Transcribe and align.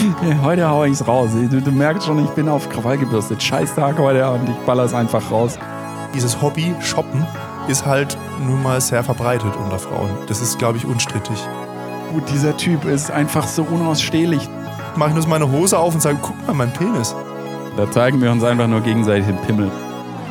Ja, 0.00 0.40
heute 0.42 0.68
hau 0.68 0.84
ich's 0.84 1.06
raus. 1.06 1.30
Du, 1.50 1.60
du, 1.60 1.70
merkst 1.70 2.06
schon, 2.06 2.24
ich 2.24 2.30
bin 2.30 2.48
auf 2.48 2.68
Krawall 2.68 2.96
gebürstet. 2.96 3.42
Scheiß 3.42 3.74
Tag 3.74 3.98
heute 3.98 4.30
und 4.30 4.48
ich 4.48 4.56
baller's 4.66 4.94
einfach 4.94 5.30
raus. 5.30 5.58
Dieses 6.14 6.40
Hobby, 6.40 6.74
Shoppen, 6.80 7.26
ist 7.68 7.84
halt 7.84 8.16
nun 8.46 8.62
mal 8.62 8.80
sehr 8.80 9.04
verbreitet 9.04 9.52
unter 9.62 9.78
Frauen. 9.78 10.10
Das 10.26 10.40
ist, 10.40 10.58
glaube 10.58 10.78
ich, 10.78 10.86
unstrittig. 10.86 11.38
Gut, 12.12 12.22
dieser 12.30 12.56
Typ 12.56 12.84
ist 12.84 13.10
einfach 13.10 13.46
so 13.46 13.62
unausstehlich. 13.62 14.48
Mach 14.96 15.08
ich 15.08 15.14
nur 15.14 15.26
meine 15.28 15.50
Hose 15.52 15.78
auf 15.78 15.94
und 15.94 16.00
sage, 16.00 16.18
guck 16.20 16.46
mal, 16.46 16.54
mein 16.54 16.72
Penis. 16.72 17.14
Da 17.76 17.90
zeigen 17.90 18.20
wir 18.20 18.32
uns 18.32 18.42
einfach 18.42 18.66
nur 18.66 18.80
gegenseitig 18.80 19.26
den 19.26 19.38
Pimmel. 19.42 19.70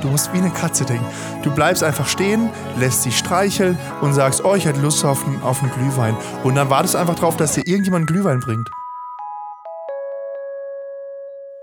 Du 0.02 0.10
musst 0.10 0.34
wie 0.34 0.40
eine 0.40 0.50
Katze 0.50 0.86
denken. 0.86 1.06
Du 1.44 1.52
bleibst 1.52 1.84
einfach 1.84 2.08
stehen, 2.08 2.50
lässt 2.78 3.04
sie 3.04 3.12
streicheln 3.12 3.78
und 4.02 4.14
sagst, 4.14 4.44
oh, 4.44 4.56
ich 4.56 4.66
hätte 4.66 4.82
Lust 4.82 5.06
auf 5.06 5.26
einen, 5.26 5.42
auf 5.44 5.62
einen 5.62 5.72
Glühwein. 5.72 6.18
Und 6.44 6.56
dann 6.56 6.70
wartest 6.70 6.96
du 6.96 6.98
einfach 6.98 7.16
drauf, 7.16 7.38
dass 7.38 7.54
dir 7.54 7.68
irgendjemand 7.68 8.10
einen 8.10 8.18
Glühwein 8.18 8.40
bringt. 8.40 8.70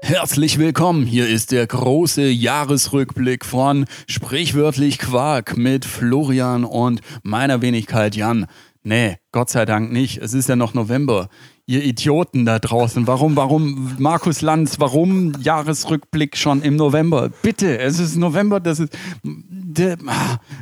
Herzlich 0.06 0.58
willkommen. 0.58 1.04
Hier 1.04 1.28
ist 1.28 1.50
der 1.50 1.66
große 1.66 2.28
Jahresrückblick 2.28 3.44
von 3.44 3.86
Sprichwörtlich 4.06 5.00
Quark 5.00 5.56
mit 5.56 5.84
Florian 5.84 6.62
und 6.62 7.00
meiner 7.24 7.60
Wenigkeit 7.60 8.14
Jan. 8.14 8.46
Nee, 8.84 9.16
Gott 9.32 9.50
sei 9.50 9.64
Dank 9.64 9.90
nicht. 9.90 10.18
Es 10.18 10.32
ist 10.32 10.48
ja 10.48 10.54
noch 10.54 10.74
November 10.74 11.28
ihr 11.68 11.82
Idioten 11.82 12.46
da 12.46 12.60
draußen. 12.60 13.08
Warum, 13.08 13.34
warum, 13.34 13.96
Markus 13.98 14.40
Lanz, 14.40 14.78
warum 14.78 15.32
Jahresrückblick 15.40 16.36
schon 16.36 16.62
im 16.62 16.76
November? 16.76 17.30
Bitte, 17.42 17.78
es 17.78 17.98
ist 17.98 18.16
November, 18.16 18.60
das 18.60 18.78
ist, 18.78 18.96
der, 19.24 19.96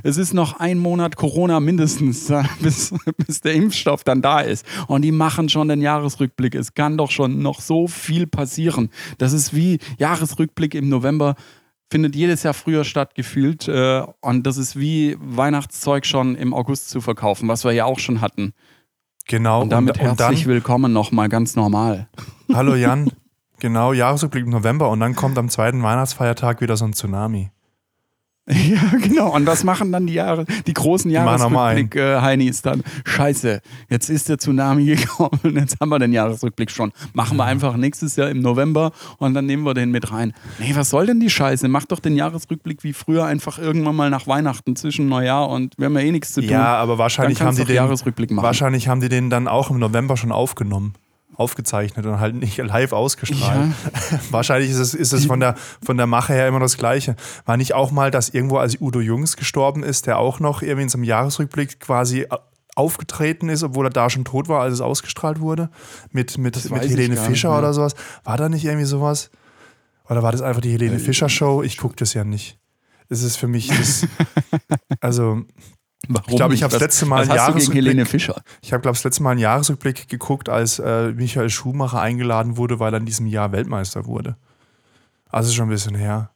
es 0.03 0.17
ist 0.17 0.33
noch 0.33 0.61
ein 0.61 0.79
Monat 0.79 1.17
Corona 1.17 1.61
mindestens, 1.61 2.33
bis, 2.61 2.95
bis 3.19 3.43
der 3.43 3.53
Impfstoff 3.53 4.03
dann 4.03 4.23
da 4.23 4.41
ist. 4.41 4.65
Und 4.87 5.03
die 5.03 5.13
machen 5.13 5.51
schon 5.51 5.69
den 5.69 5.83
Jahresrückblick. 5.83 6.55
Es 6.55 6.73
kann 6.73 6.97
doch 6.97 7.11
schon 7.11 7.43
noch 7.43 7.61
so 7.61 7.87
viel 7.87 8.27
passieren. 8.27 8.89
Das 9.19 9.35
ist 9.35 9.55
wie 9.55 9.79
Jahresrückblick 9.99 10.75
im 10.75 10.89
November 10.89 11.35
findet 11.91 12.17
jedes 12.17 12.43
Jahr 12.43 12.55
früher 12.55 12.83
statt, 12.83 13.15
gefühlt. 13.15 13.69
Äh, 13.69 14.03
und 14.21 14.47
das 14.47 14.57
ist 14.57 14.79
wie 14.79 15.17
Weihnachtszeug 15.21 16.07
schon 16.07 16.35
im 16.35 16.55
August 16.55 16.89
zu 16.89 17.03
verkaufen, 17.03 17.47
was 17.47 17.63
wir 17.65 17.73
ja 17.73 17.85
auch 17.85 17.99
schon 17.99 18.23
hatten. 18.23 18.55
Genau. 19.27 19.63
Und 19.63 19.71
damit 19.71 19.99
und, 19.99 20.03
herzlich 20.03 20.43
dann, 20.43 20.49
willkommen 20.49 20.93
nochmal 20.93 21.29
ganz 21.29 21.57
normal. 21.57 22.09
Hallo 22.53 22.75
Jan, 22.75 23.11
genau, 23.59 23.93
Jahresrückblick 23.93 24.45
im 24.45 24.51
November 24.51 24.91
und 24.91 25.01
dann 25.01 25.15
kommt 25.15 25.39
am 25.39 25.49
zweiten 25.49 25.83
Weihnachtsfeiertag 25.83 26.61
wieder 26.61 26.77
so 26.77 26.85
ein 26.85 26.93
Tsunami. 26.93 27.51
Ja, 28.65 28.99
genau. 29.01 29.35
Und 29.35 29.47
was 29.47 29.65
machen 29.65 29.91
dann 29.91 30.07
die 30.07 30.15
Jahre, 30.15 30.45
die 30.67 30.75
großen 30.75 31.11
Jahresrückblick 31.11 31.95
äh, 31.97 32.53
dann? 32.63 32.83
Scheiße, 33.07 33.61
jetzt 33.89 34.11
ist 34.11 34.29
der 34.29 34.39
Tsunami 34.39 34.85
gekommen, 34.97 35.57
jetzt 35.57 35.81
haben 35.81 35.89
wir 35.89 35.99
den 35.99 36.13
Jahresrückblick 36.13 36.71
schon. 36.71 36.93
Machen 37.15 37.39
wir 37.39 37.45
einfach 37.45 37.77
nächstes 37.77 38.17
Jahr 38.17 38.29
im 38.29 38.41
November 38.41 38.93
und 39.19 39.33
dann 39.33 39.47
nehmen 39.47 39.65
wir 39.65 39.73
den 39.73 39.91
mit 39.91 40.13
rein. 40.13 40.35
Nee, 40.59 40.73
was 40.75 40.91
soll 40.91 41.07
denn 41.07 41.21
die 41.21 41.31
Scheiße? 41.31 41.69
Mach 41.69 41.87
doch 41.87 42.01
den 42.01 42.17
Jahresrückblick 42.17 42.85
wie 42.85 42.93
früher 42.93 43.25
einfach 43.25 43.59
irgendwann 43.59 43.97
mal 43.97 44.11
nach 44.11 44.27
Weihnachten 44.27 44.77
zwischen 44.77 45.09
Neujahr 45.09 45.49
und 45.49 45.75
wir 45.79 45.87
haben 45.87 45.95
ja 45.95 46.03
eh 46.03 46.13
nichts 46.13 46.35
zu 46.35 46.43
tun. 46.43 46.51
Ja, 46.51 46.77
aber 46.77 46.99
wahrscheinlich 46.99 47.41
haben 47.41 47.57
die 47.57 47.65
den 47.65 47.77
Jahresrückblick 47.77 48.31
machen. 48.31 48.45
Wahrscheinlich 48.45 48.89
haben 48.89 49.01
die 49.01 49.09
den 49.09 49.31
dann 49.31 49.49
auch 49.49 49.71
im 49.71 49.79
November 49.79 50.17
schon 50.17 50.33
aufgenommen 50.33 50.95
aufgezeichnet 51.37 52.07
und 52.07 52.21
halt 52.21 52.35
nicht 52.35 52.57
live 52.59 52.93
ausgestrahlt. 52.93 53.73
Ja. 54.11 54.19
Wahrscheinlich 54.31 54.71
ist 54.71 54.79
es, 54.79 54.95
ist 54.95 55.13
es 55.13 55.27
von, 55.27 55.41
der, 55.41 55.57
von 55.83 55.97
der 55.97 56.07
Mache 56.07 56.33
her 56.33 56.49
immer 56.49 56.61
das 56.61 56.77
Gleiche. 56.77 57.17
War 57.45 57.57
nicht 57.57 57.75
auch 57.75 57.91
mal, 57.91 58.11
dass 58.11 58.29
irgendwo, 58.29 58.59
als 58.59 58.81
Udo 58.81 59.01
Jungs 59.01 59.37
gestorben 59.37 59.83
ist, 59.83 60.07
der 60.07 60.19
auch 60.19 60.41
noch 60.41 60.63
irgendwie 60.63 60.83
in 60.83 60.89
so 60.89 60.99
einem 60.99 61.05
Jahresrückblick 61.05 61.81
quasi 61.81 62.27
aufgetreten 62.77 63.49
ist, 63.49 63.63
obwohl 63.63 63.87
er 63.87 63.91
da 63.91 64.11
schon 64.11 64.25
tot 64.25 64.49
war, 64.49 64.61
als 64.61 64.75
es 64.75 64.81
ausgestrahlt 64.81 65.41
wurde, 65.41 65.71
mit, 66.11 66.39
mit, 66.39 66.71
mit 66.71 66.83
Helene 66.83 67.17
Fischer 67.17 67.51
nicht, 67.51 67.59
oder 67.59 67.73
sowas. 67.73 67.95
War 68.25 68.37
da 68.37 68.49
nicht 68.49 68.65
irgendwie 68.65 68.87
sowas? 68.87 69.31
Oder 70.09 70.23
war 70.23 70.33
das 70.33 70.43
einfach 70.43 70.61
die 70.61 70.73
Helene 70.73 70.97
äh, 70.97 70.99
Fischer 70.99 71.29
Show? 71.29 71.63
Ich 71.63 71.79
gucke 71.79 71.97
das 71.97 72.15
ja 72.15 72.25
nicht. 72.25 72.59
Es 73.09 73.23
ist 73.23 73.37
für 73.37 73.47
mich 73.49 73.69
das, 73.69 74.07
also 75.01 75.43
Warum 76.09 76.31
ich 76.31 76.37
glaube, 76.37 76.55
ich 76.55 76.63
habe 76.63 76.73
das 76.73 76.81
letzte 76.81 77.07
Mal 77.07 77.29
was 77.29 77.39
hast 77.39 77.49
du 77.49 77.59
gegen 77.59 77.73
Helene 77.73 78.07
Fischer. 78.07 78.43
Ich 78.63 78.73
habe 78.73 78.83
glaube 78.83 78.97
das 78.97 79.05
letzte 79.05 79.23
Mal 79.23 79.33
einen 79.33 79.41
Jahresrückblick 79.41 80.09
geguckt, 80.09 80.49
als 80.49 80.79
äh, 80.79 81.13
Michael 81.13 81.51
Schumacher 81.51 82.01
eingeladen 82.01 82.57
wurde, 82.57 82.79
weil 82.79 82.93
er 82.95 82.99
in 82.99 83.07
diesem 83.07 83.27
Jahr 83.27 83.53
Weltmeister 83.53 84.07
wurde. 84.07 84.37
Also 85.31 85.53
schon 85.53 85.67
ein 85.67 85.71
bisschen 85.71 85.95
her. 85.95 86.31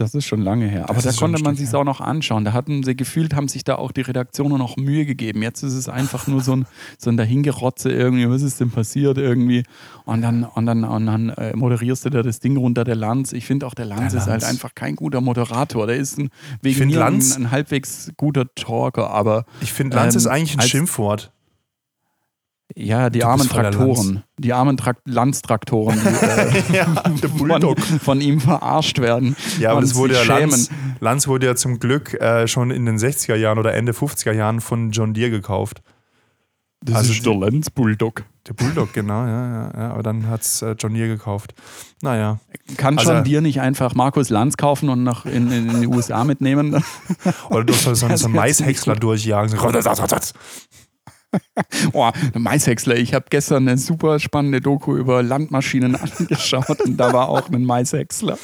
Das 0.00 0.14
ist 0.14 0.24
schon 0.24 0.40
lange 0.40 0.66
her. 0.66 0.88
Aber 0.88 1.02
da 1.02 1.12
konnte 1.12 1.42
man 1.42 1.56
sich 1.56 1.74
auch 1.74 1.84
noch 1.84 2.00
anschauen. 2.00 2.46
Da 2.46 2.54
hatten 2.54 2.82
sie 2.82 2.96
gefühlt, 2.96 3.34
haben 3.34 3.48
sich 3.48 3.64
da 3.64 3.74
auch 3.74 3.92
die 3.92 4.00
Redaktionen 4.00 4.56
noch 4.56 4.78
Mühe 4.78 5.04
gegeben. 5.04 5.42
Jetzt 5.42 5.62
ist 5.62 5.74
es 5.74 5.90
einfach 5.90 6.26
nur 6.26 6.40
so 6.40 6.56
ein, 6.56 6.66
so 6.96 7.10
ein 7.10 7.18
Dahingerotze 7.18 7.90
irgendwie. 7.92 8.26
Was 8.30 8.40
ist 8.40 8.60
denn 8.60 8.70
passiert 8.70 9.18
irgendwie? 9.18 9.62
Und 10.06 10.22
dann, 10.22 10.44
und 10.44 10.64
dann, 10.64 10.84
und 10.84 11.04
dann 11.04 11.28
äh, 11.28 11.54
moderierst 11.54 12.06
du 12.06 12.10
da 12.10 12.22
das 12.22 12.40
Ding 12.40 12.56
runter, 12.56 12.84
der 12.84 12.94
Lanz. 12.94 13.34
Ich 13.34 13.44
finde 13.44 13.66
auch, 13.66 13.74
der 13.74 13.84
Lanz, 13.84 14.12
der 14.12 14.22
ist 14.22 14.26
halt 14.26 14.44
einfach 14.44 14.74
kein 14.74 14.96
guter 14.96 15.20
Moderator. 15.20 15.86
Der 15.86 15.96
ist 15.96 16.18
ein, 16.18 16.30
wegen 16.62 16.86
mir 16.86 16.98
Lanz, 16.98 17.36
ein, 17.36 17.42
ein, 17.42 17.50
halbwegs 17.50 18.10
guter 18.16 18.46
Talker. 18.54 19.10
Aber 19.10 19.44
ich 19.60 19.74
finde, 19.74 19.96
Lanz 19.96 20.14
ähm, 20.14 20.18
ist 20.18 20.26
eigentlich 20.28 20.58
ein 20.58 20.66
Schimpfwort. 20.66 21.30
Ja, 22.76 23.10
die 23.10 23.24
armen 23.24 23.48
Traktoren. 23.48 24.22
Die 24.38 24.52
armen 24.52 24.76
Tra 24.76 24.92
Landstraktoren, 25.04 25.98
die 26.00 26.26
äh, 26.26 26.62
ja, 26.76 26.86
von, 27.36 27.76
von, 27.76 28.20
ihm 28.20 28.40
verarscht 28.40 29.00
werden. 29.00 29.36
Ja, 29.58 29.72
aber 29.72 29.80
das 29.80 29.94
wurde 29.94 30.14
ja 30.14 30.22
Lanz, 30.22 30.70
Lanz, 31.00 31.28
wurde 31.28 31.46
ja 31.46 31.56
zum 31.56 31.78
Glück 31.80 32.14
äh, 32.14 32.46
schon 32.46 32.70
in 32.70 32.86
den 32.86 32.98
60er 32.98 33.34
Jahren 33.34 33.58
oder 33.58 33.74
Ende 33.74 33.92
50er 33.92 34.32
Jahren 34.32 34.60
von 34.60 34.90
John 34.92 35.14
Deere 35.14 35.30
gekauft. 35.30 35.82
Das 36.82 36.96
also 36.96 37.12
ist 37.12 37.26
der 37.26 37.34
Lanz 37.34 37.68
Bulldog. 37.68 38.24
Der 38.46 38.54
Bulldog, 38.54 38.94
genau, 38.94 39.26
ja, 39.26 39.52
ja, 39.52 39.72
ja. 39.76 39.90
Aber 39.90 40.02
dann 40.02 40.28
hat 40.28 40.40
es 40.40 40.62
äh, 40.62 40.74
John 40.78 40.94
Deere 40.94 41.08
gekauft. 41.08 41.52
Naja. 42.00 42.40
Kann 42.78 42.96
also, 42.96 43.12
John 43.12 43.24
Deere 43.24 43.42
nicht 43.42 43.60
einfach 43.60 43.94
Markus 43.94 44.30
Lanz 44.30 44.56
kaufen 44.56 44.88
und 44.88 45.02
nach 45.02 45.26
in, 45.26 45.52
in, 45.52 45.68
in 45.68 45.80
die 45.82 45.86
USA 45.86 46.24
mitnehmen? 46.24 46.82
Oder 47.50 47.64
du 47.64 47.74
sollst 47.74 48.00
so, 48.00 48.16
so 48.16 48.26
einen 48.26 48.34
Maishäcksler 48.34 48.96
durchjagen. 48.96 49.58
Boah, 51.92 52.12
Maishäcksler. 52.34 52.96
Ich 52.96 53.14
habe 53.14 53.26
gestern 53.30 53.68
eine 53.68 53.78
super 53.78 54.18
spannende 54.18 54.60
Doku 54.60 54.96
über 54.96 55.22
Landmaschinen 55.22 55.96
angeschaut 56.18 56.80
und 56.80 56.96
da 56.96 57.12
war 57.12 57.28
auch 57.28 57.48
ein 57.50 57.64
Maishäcksler. 57.64 58.38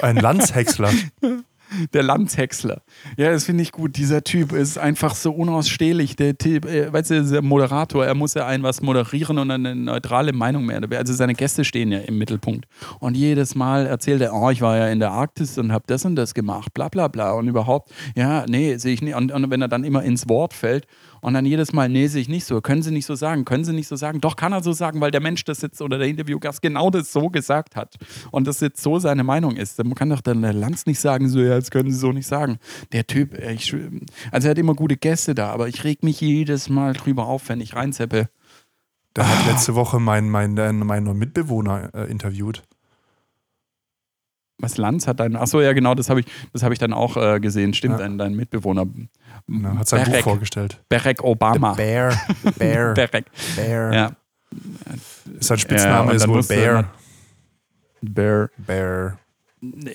Ein 0.00 0.16
Landshäcksler. 0.16 0.90
Der 1.94 2.02
Landshäcksler. 2.02 2.82
Ja, 3.16 3.30
das 3.30 3.44
finde 3.44 3.62
ich 3.62 3.72
gut. 3.72 3.96
Dieser 3.96 4.22
Typ 4.22 4.52
ist 4.52 4.76
einfach 4.76 5.14
so 5.14 5.32
unausstehlich. 5.32 6.16
Der 6.16 6.36
Typ, 6.36 6.66
äh, 6.66 6.92
weißt 6.92 7.10
du, 7.10 7.24
der 7.24 7.40
Moderator, 7.40 8.04
er 8.04 8.14
muss 8.14 8.34
ja 8.34 8.46
ein 8.46 8.62
was 8.62 8.82
moderieren 8.82 9.38
und 9.38 9.50
eine 9.50 9.74
neutrale 9.74 10.34
Meinung 10.34 10.66
mehr. 10.66 10.82
Also 10.98 11.14
seine 11.14 11.32
Gäste 11.32 11.64
stehen 11.64 11.90
ja 11.90 12.00
im 12.00 12.18
Mittelpunkt. 12.18 12.66
Und 13.00 13.16
jedes 13.16 13.54
Mal 13.54 13.86
erzählt 13.86 14.20
er, 14.20 14.34
oh, 14.34 14.50
ich 14.50 14.60
war 14.60 14.76
ja 14.76 14.88
in 14.88 15.00
der 15.00 15.12
Arktis 15.12 15.56
und 15.56 15.72
habe 15.72 15.84
das 15.86 16.04
und 16.04 16.16
das 16.16 16.34
gemacht, 16.34 16.74
bla 16.74 16.88
bla 16.88 17.08
bla. 17.08 17.32
Und 17.32 17.48
überhaupt, 17.48 17.90
ja, 18.14 18.44
nee, 18.46 18.76
sehe 18.76 18.92
ich 18.92 19.00
nicht. 19.00 19.14
Und, 19.14 19.32
und 19.32 19.50
wenn 19.50 19.62
er 19.62 19.68
dann 19.68 19.84
immer 19.84 20.02
ins 20.02 20.28
Wort 20.28 20.52
fällt 20.52 20.86
und 21.22 21.34
dann 21.34 21.46
jedes 21.46 21.72
Mal, 21.72 21.88
nee, 21.88 22.08
sehe 22.08 22.20
ich 22.20 22.28
nicht 22.28 22.44
so. 22.44 22.60
Können 22.60 22.82
Sie 22.82 22.90
nicht 22.90 23.06
so 23.06 23.14
sagen? 23.14 23.44
Können 23.44 23.62
Sie 23.62 23.72
nicht 23.72 23.86
so 23.86 23.94
sagen? 23.94 24.20
Doch, 24.20 24.34
kann 24.34 24.52
er 24.52 24.60
so 24.60 24.72
sagen, 24.72 25.00
weil 25.00 25.12
der 25.12 25.20
Mensch 25.20 25.44
das 25.44 25.62
jetzt 25.62 25.80
oder 25.80 25.96
der 25.96 26.08
Interviewgast 26.08 26.60
genau 26.60 26.90
das 26.90 27.12
so 27.12 27.30
gesagt 27.30 27.76
hat. 27.76 27.94
Und 28.32 28.48
das 28.48 28.58
jetzt 28.58 28.82
so 28.82 28.98
seine 28.98 29.22
Meinung 29.22 29.54
ist. 29.54 29.78
Dann 29.78 29.94
kann 29.94 30.10
doch 30.10 30.20
dann 30.20 30.42
der 30.42 30.52
Lanz 30.52 30.84
nicht 30.84 30.98
sagen, 30.98 31.28
so, 31.28 31.38
ja, 31.38 31.54
das 31.54 31.70
können 31.70 31.92
Sie 31.92 31.96
so 31.96 32.10
nicht 32.10 32.26
sagen. 32.26 32.58
Der 32.90 33.06
Typ, 33.06 33.38
ich, 33.38 33.72
also 34.32 34.48
er 34.48 34.50
hat 34.50 34.58
immer 34.58 34.74
gute 34.74 34.96
Gäste 34.96 35.36
da, 35.36 35.50
aber 35.50 35.68
ich 35.68 35.84
reg 35.84 36.02
mich 36.02 36.20
jedes 36.20 36.68
Mal 36.68 36.92
drüber 36.94 37.26
auf, 37.26 37.48
wenn 37.48 37.60
ich 37.60 37.76
reinzeppe. 37.76 38.28
Da 39.14 39.28
hat 39.28 39.46
letzte 39.46 39.76
Woche 39.76 40.00
mein, 40.00 40.28
mein, 40.28 40.58
äh, 40.58 40.72
mein 40.72 41.04
Mitbewohner 41.04 41.90
äh, 41.94 42.10
interviewt. 42.10 42.64
Was 44.58 44.76
Lanz 44.76 45.06
hat 45.06 45.20
dein. 45.20 45.36
Achso, 45.36 45.60
ja, 45.60 45.72
genau, 45.72 45.94
das 45.94 46.10
habe 46.10 46.20
ich, 46.20 46.26
hab 46.62 46.72
ich 46.72 46.78
dann 46.78 46.92
auch 46.92 47.16
äh, 47.16 47.40
gesehen. 47.40 47.74
Stimmt, 47.74 47.94
ja. 47.94 47.98
dein, 47.98 48.18
dein 48.18 48.34
Mitbewohner 48.34 48.86
na, 49.46 49.78
hat 49.78 49.88
sein 49.88 50.04
Berek, 50.04 50.24
Buch 50.24 50.32
vorgestellt. 50.32 50.80
Barack 50.88 51.22
Obama. 51.22 51.74
The 51.74 51.82
Bear. 51.82 52.22
Bear. 52.58 52.94
Barack. 52.94 53.26
Bear. 53.56 53.92
Ja. 53.92 54.12
Sein 55.40 55.58
Spitzname 55.58 56.10
ja, 56.10 56.16
ist 56.16 56.28
wohl 56.28 56.42
Bear. 56.42 56.90
Bear. 58.00 58.50
Bear. 58.56 59.18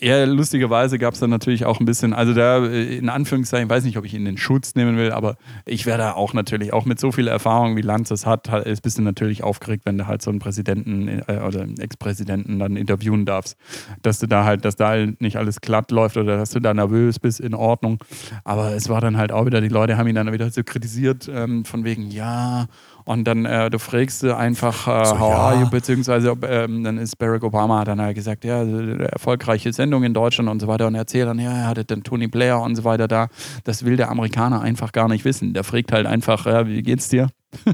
Ja, 0.02 0.24
lustigerweise 0.24 0.98
gab 0.98 1.14
es 1.14 1.20
dann 1.20 1.30
natürlich 1.30 1.66
auch 1.66 1.82
ein 1.82 1.86
bisschen, 1.86 2.14
also 2.14 2.34
da 2.34 2.66
äh, 2.66 2.96
in 2.96 3.10
Anführungszeichen, 3.10 3.68
ich 3.68 3.70
weiß 3.70 3.84
nicht, 3.84 3.98
ob 3.98 4.06
ich 4.06 4.14
ihn 4.14 4.22
in 4.22 4.26
den 4.26 4.38
Schutz 4.38 4.76
nehmen 4.76 4.96
will, 4.96 5.12
aber 5.12 5.36
ich 5.66 5.86
werde 5.86 6.04
da 6.04 6.14
auch 6.14 6.34
natürlich, 6.34 6.72
auch 6.72 6.86
mit 6.86 7.02
so 7.02 7.12
viel 7.12 7.28
Erfahrung, 7.28 7.76
wie 7.76 7.82
Lanz 7.82 8.10
es 8.10 8.26
hat, 8.26 8.48
ist 8.66 8.80
bist 8.80 8.98
du 8.98 9.02
natürlich 9.02 9.44
aufgeregt, 9.44 9.84
wenn 9.86 9.98
du 9.98 10.08
halt 10.08 10.22
so 10.22 10.30
einen 10.30 10.40
Präsidenten 10.40 11.10
äh, 11.10 11.42
oder 11.46 11.68
Ex-Präsidenten 11.80 12.60
dann 12.60 12.78
interviewen 12.78 13.26
darfst. 13.26 13.58
Dass 14.02 14.20
du 14.20 14.28
da 14.28 14.46
halt, 14.46 14.64
dass 14.64 14.78
da 14.78 14.96
nicht 15.20 15.36
alles 15.36 15.60
glatt 15.60 15.92
läuft 15.92 16.16
oder 16.16 16.38
dass 16.38 16.52
du 16.52 16.62
da 16.62 16.74
nervös 16.74 17.20
bist, 17.20 17.42
in 17.42 17.54
Ordnung. 17.54 18.02
Aber 18.46 18.74
es 18.74 18.88
war 18.88 19.02
dann 19.02 19.18
halt 19.18 19.34
auch 19.34 19.46
wieder, 19.46 19.60
die 19.60 19.68
Leute 19.68 19.98
haben 19.98 20.08
ihn 20.08 20.16
dann 20.16 20.32
wieder 20.32 20.50
so 20.50 20.64
kritisiert, 20.64 21.30
ähm, 21.30 21.66
von 21.66 21.84
wegen, 21.84 22.10
ja, 22.10 22.68
und 23.08 23.24
dann 23.24 23.46
äh, 23.46 23.70
du 23.70 23.80
fragst 23.80 24.22
du 24.22 24.36
einfach, 24.36 24.86
äh, 24.86 25.06
so, 25.06 25.18
how 25.18 25.32
ja. 25.32 25.38
are 25.38 25.60
you, 25.62 25.70
beziehungsweise 25.70 26.36
ähm, 26.44 26.84
dann 26.84 26.98
ist 26.98 27.18
Barack 27.18 27.42
Obama 27.42 27.86
dann 27.86 28.02
halt 28.02 28.16
gesagt, 28.16 28.44
ja, 28.44 28.64
erfolgreiche 28.64 29.72
Sendung 29.72 30.04
in 30.04 30.14
Deutschland 30.14 30.50
und 30.50 30.60
so 30.60 30.68
weiter 30.68 30.88
und 30.88 30.96
erzählt 30.96 31.26
dann, 31.30 31.40
ja, 31.40 31.52
er 31.52 31.68
hatte 31.68 31.86
dann 31.86 32.04
Tony 32.04 32.28
Blair 32.28 32.60
und 32.60 32.76
so 32.76 32.84
weiter 32.84 33.08
da. 33.08 33.30
Das 33.64 33.86
will 33.86 33.96
der 33.96 34.12
Amerikaner 34.12 34.60
einfach 34.60 34.92
gar 34.92 35.08
nicht 35.08 35.24
wissen. 35.24 35.54
Der 35.54 35.64
fragt 35.64 35.94
halt 35.94 36.06
einfach, 36.06 36.46
ja, 36.46 36.68
wie 36.68 36.84
geht's 36.84 37.08
dir? 37.10 37.30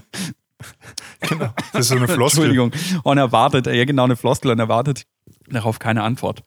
Genau. 1.19 1.49
Das 1.73 1.81
ist 1.81 1.87
so 1.89 1.95
eine 1.95 2.07
Floskel. 2.07 2.45
Entschuldigung. 2.45 2.71
Und 3.03 3.17
erwartet, 3.17 3.67
ja 3.67 3.83
genau, 3.83 4.05
eine 4.05 4.15
Floskel 4.15 4.49
und 4.49 4.59
erwartet 4.59 5.03
darauf 5.49 5.77
keine 5.77 6.03
Antwort. 6.03 6.43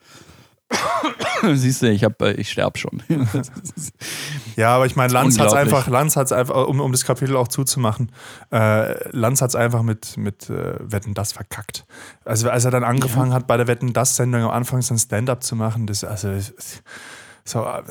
Siehst 1.54 1.82
du, 1.82 1.90
ich, 1.90 2.04
hab, 2.04 2.20
äh, 2.22 2.32
ich 2.32 2.50
sterbe 2.50 2.78
schon. 2.78 3.02
ja, 4.56 4.74
aber 4.74 4.86
ich 4.86 4.96
meine, 4.96 5.12
Lanz 5.12 5.38
hat 5.38 5.48
es 5.48 5.52
einfach, 5.54 5.86
Lanz 5.88 6.16
hat's 6.16 6.32
einfach, 6.32 6.66
um, 6.66 6.80
um 6.80 6.92
das 6.92 7.04
Kapitel 7.04 7.36
auch 7.36 7.48
zuzumachen, 7.48 8.12
äh, 8.52 9.08
Lanz 9.10 9.42
hat 9.42 9.50
es 9.50 9.56
einfach 9.56 9.82
mit, 9.82 10.16
mit 10.16 10.50
äh, 10.50 10.74
Wetten 10.80 11.14
das 11.14 11.32
verkackt. 11.32 11.86
Also 12.24 12.50
als 12.50 12.64
er 12.64 12.70
dann 12.70 12.84
angefangen 12.84 13.30
ja. 13.30 13.36
hat, 13.36 13.46
bei 13.46 13.56
der 13.56 13.66
Wetten 13.66 13.92
das 13.92 14.16
Sendung 14.16 14.42
am 14.42 14.50
Anfang 14.50 14.82
sein 14.82 14.98
Stand-up 14.98 15.42
zu 15.42 15.56
machen, 15.56 15.86
das, 15.86 16.04
also 16.04 16.30
so, 17.44 17.64
ach, 17.64 17.84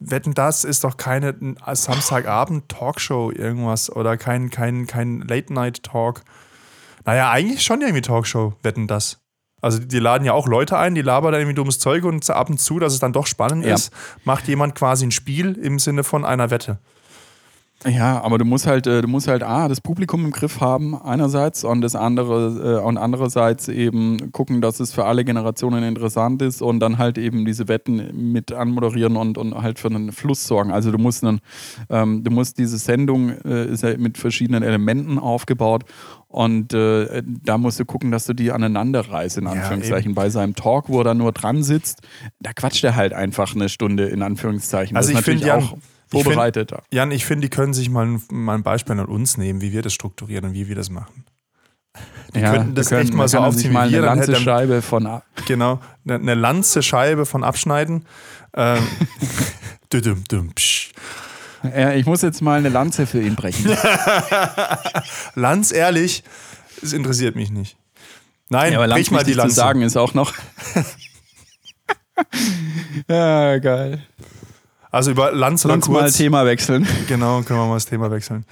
Wetten 0.00 0.32
das 0.32 0.64
ist 0.64 0.84
doch 0.84 0.96
keine 0.96 1.34
Samstagabend-Talkshow 1.66 3.32
irgendwas 3.32 3.94
oder 3.94 4.16
kein, 4.16 4.50
kein, 4.50 4.86
kein 4.86 5.20
Late-Night-Talk. 5.20 6.22
Naja, 7.04 7.30
eigentlich 7.30 7.62
schon 7.62 7.82
irgendwie 7.82 8.00
Talkshow, 8.00 8.54
Wetten 8.62 8.86
das. 8.86 9.20
Also 9.60 9.78
die 9.78 9.98
laden 9.98 10.24
ja 10.24 10.32
auch 10.32 10.46
Leute 10.46 10.78
ein, 10.78 10.94
die 10.94 11.02
labern 11.02 11.32
dann 11.32 11.40
irgendwie 11.40 11.56
dummes 11.56 11.78
Zeug 11.78 12.04
und 12.04 12.28
ab 12.30 12.50
und 12.50 12.58
zu, 12.58 12.78
dass 12.78 12.92
es 12.92 12.98
dann 12.98 13.12
doch 13.12 13.26
spannend 13.26 13.64
ja. 13.64 13.74
ist, 13.74 13.92
macht 14.24 14.48
jemand 14.48 14.74
quasi 14.74 15.06
ein 15.06 15.10
Spiel 15.10 15.52
im 15.54 15.78
Sinne 15.78 16.04
von 16.04 16.24
einer 16.24 16.50
Wette. 16.50 16.78
Ja, 17.86 18.20
aber 18.22 18.36
du 18.36 18.44
musst 18.44 18.66
halt, 18.66 18.86
äh, 18.86 19.00
du 19.00 19.08
musst 19.08 19.26
halt 19.26 19.42
A, 19.42 19.66
das 19.66 19.80
Publikum 19.80 20.26
im 20.26 20.32
Griff 20.32 20.60
haben, 20.60 20.94
einerseits, 20.94 21.64
und 21.64 21.80
das 21.80 21.94
andere, 21.94 22.78
äh, 22.78 22.86
und 22.86 22.98
andererseits 22.98 23.68
eben 23.68 24.32
gucken, 24.32 24.60
dass 24.60 24.80
es 24.80 24.92
für 24.92 25.06
alle 25.06 25.24
Generationen 25.24 25.82
interessant 25.84 26.42
ist 26.42 26.60
und 26.60 26.80
dann 26.80 26.98
halt 26.98 27.16
eben 27.16 27.46
diese 27.46 27.68
Wetten 27.68 28.32
mit 28.32 28.52
anmoderieren 28.52 29.16
und, 29.16 29.38
und 29.38 29.54
halt 29.54 29.78
für 29.78 29.88
einen 29.88 30.12
Fluss 30.12 30.46
sorgen. 30.46 30.72
Also 30.72 30.92
du 30.92 30.98
musst 30.98 31.24
einen, 31.24 31.40
ähm, 31.88 32.22
du 32.22 32.30
musst 32.30 32.58
diese 32.58 32.76
Sendung 32.76 33.30
äh, 33.44 33.66
ist 33.66 33.82
ja 33.82 33.96
mit 33.96 34.18
verschiedenen 34.18 34.62
Elementen 34.62 35.18
aufgebaut 35.18 35.84
und 36.28 36.74
äh, 36.74 37.22
da 37.24 37.56
musst 37.56 37.80
du 37.80 37.86
gucken, 37.86 38.10
dass 38.10 38.26
du 38.26 38.34
die 38.34 38.52
aneinander 38.52 39.00
reißt, 39.00 39.38
in 39.38 39.46
Anführungszeichen. 39.46 40.12
Ja, 40.12 40.14
Bei 40.14 40.28
seinem 40.28 40.54
Talk, 40.54 40.88
wo 40.88 40.98
er 40.98 41.04
da 41.04 41.14
nur 41.14 41.32
dran 41.32 41.62
sitzt, 41.62 42.02
da 42.40 42.52
quatscht 42.52 42.84
er 42.84 42.94
halt 42.94 43.14
einfach 43.14 43.54
eine 43.54 43.68
Stunde, 43.70 44.06
in 44.06 44.22
Anführungszeichen. 44.22 44.96
Also 44.96 45.12
das 45.12 45.20
ich 45.20 45.24
finde 45.24 45.54
auch 45.54 45.76
vorbereitet. 46.10 46.72
Ich 46.72 46.76
find, 46.76 46.94
Jan, 46.94 47.10
ich 47.10 47.24
finde, 47.24 47.48
die 47.48 47.50
können 47.50 47.74
sich 47.74 47.90
mal, 47.90 48.18
mal 48.30 48.54
ein 48.54 48.62
Beispiel 48.62 48.98
an 48.98 49.06
uns 49.06 49.36
nehmen, 49.36 49.60
wie 49.60 49.72
wir 49.72 49.82
das 49.82 49.92
strukturieren 49.92 50.46
und 50.46 50.54
wie 50.54 50.68
wir 50.68 50.76
das 50.76 50.90
machen. 50.90 51.24
Die 52.34 52.40
ja, 52.40 52.52
könnten 52.52 52.74
das 52.74 52.88
können, 52.88 53.02
echt 53.02 53.14
mal 53.14 53.26
so 53.26 53.38
aufziehen, 53.38 53.72
mal 53.72 53.88
eine 53.88 54.00
Lanzescheibe 54.00 54.82
von 54.82 55.20
Genau, 55.46 55.80
eine, 56.04 56.14
eine 56.14 56.34
Lanzescheibe 56.34 57.26
von 57.26 57.42
abschneiden. 57.42 58.06
Ähm, 58.54 58.86
düm, 59.92 60.24
düm, 60.24 60.52
ja, 61.62 61.92
ich 61.92 62.06
muss 62.06 62.22
jetzt 62.22 62.40
mal 62.40 62.58
eine 62.58 62.70
Lanze 62.70 63.06
für 63.06 63.20
ihn 63.20 63.36
brechen. 63.36 63.70
Lanz, 65.34 65.72
ehrlich, 65.72 66.24
es 66.82 66.92
interessiert 66.92 67.36
mich 67.36 67.50
nicht. 67.50 67.76
Nein, 68.48 68.72
ja, 68.72 68.78
aber 68.78 68.86
Lanz 68.86 69.10
mal 69.10 69.24
die 69.24 69.34
Lanze. 69.34 69.54
zu 69.54 69.60
sagen 69.60 69.82
ist 69.82 69.96
auch 69.96 70.14
noch. 70.14 70.32
ja, 73.08 73.58
geil. 73.58 74.02
Also 74.90 75.12
über 75.12 75.32
Lanz 75.32 75.64
oder 75.64 75.76
Lass 75.76 75.86
kurz. 75.86 76.00
mal 76.00 76.10
Thema 76.10 76.46
wechseln. 76.46 76.86
Genau, 77.08 77.42
können 77.42 77.60
wir 77.60 77.66
mal 77.66 77.74
das 77.74 77.86
Thema 77.86 78.10
wechseln. 78.10 78.44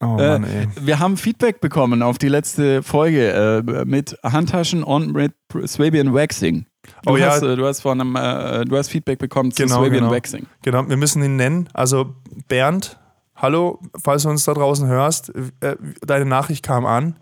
Oh 0.00 0.16
äh, 0.18 0.38
Mann, 0.38 0.44
ey. 0.44 0.68
Wir 0.80 0.98
haben 0.98 1.16
Feedback 1.16 1.60
bekommen 1.60 2.02
auf 2.02 2.18
die 2.18 2.28
letzte 2.28 2.82
Folge 2.82 3.30
äh, 3.30 3.84
mit 3.84 4.18
Handtaschen 4.22 4.82
und 4.82 5.12
mit 5.12 5.32
Swabian 5.66 6.12
Waxing. 6.12 6.66
Du 7.02 7.12
oh 7.12 7.18
hast, 7.18 7.42
ja. 7.42 7.52
Äh, 7.52 7.56
du 7.56 7.66
hast 7.66 7.80
von 7.80 8.00
einem, 8.00 8.16
äh, 8.16 8.64
du 8.64 8.76
hast 8.76 8.88
Feedback 8.88 9.18
bekommen 9.18 9.50
zu 9.52 9.62
genau, 9.62 9.76
Swabian 9.76 10.04
genau. 10.04 10.10
Waxing. 10.10 10.46
Genau, 10.62 10.88
wir 10.88 10.96
müssen 10.96 11.22
ihn 11.22 11.36
nennen. 11.36 11.68
Also 11.72 12.14
Bernd, 12.48 12.98
hallo, 13.36 13.80
falls 14.02 14.24
du 14.24 14.28
uns 14.28 14.44
da 14.44 14.52
draußen 14.52 14.86
hörst, 14.86 15.32
äh, 15.60 15.76
deine 16.02 16.26
Nachricht 16.26 16.64
kam 16.64 16.84
an. 16.84 17.16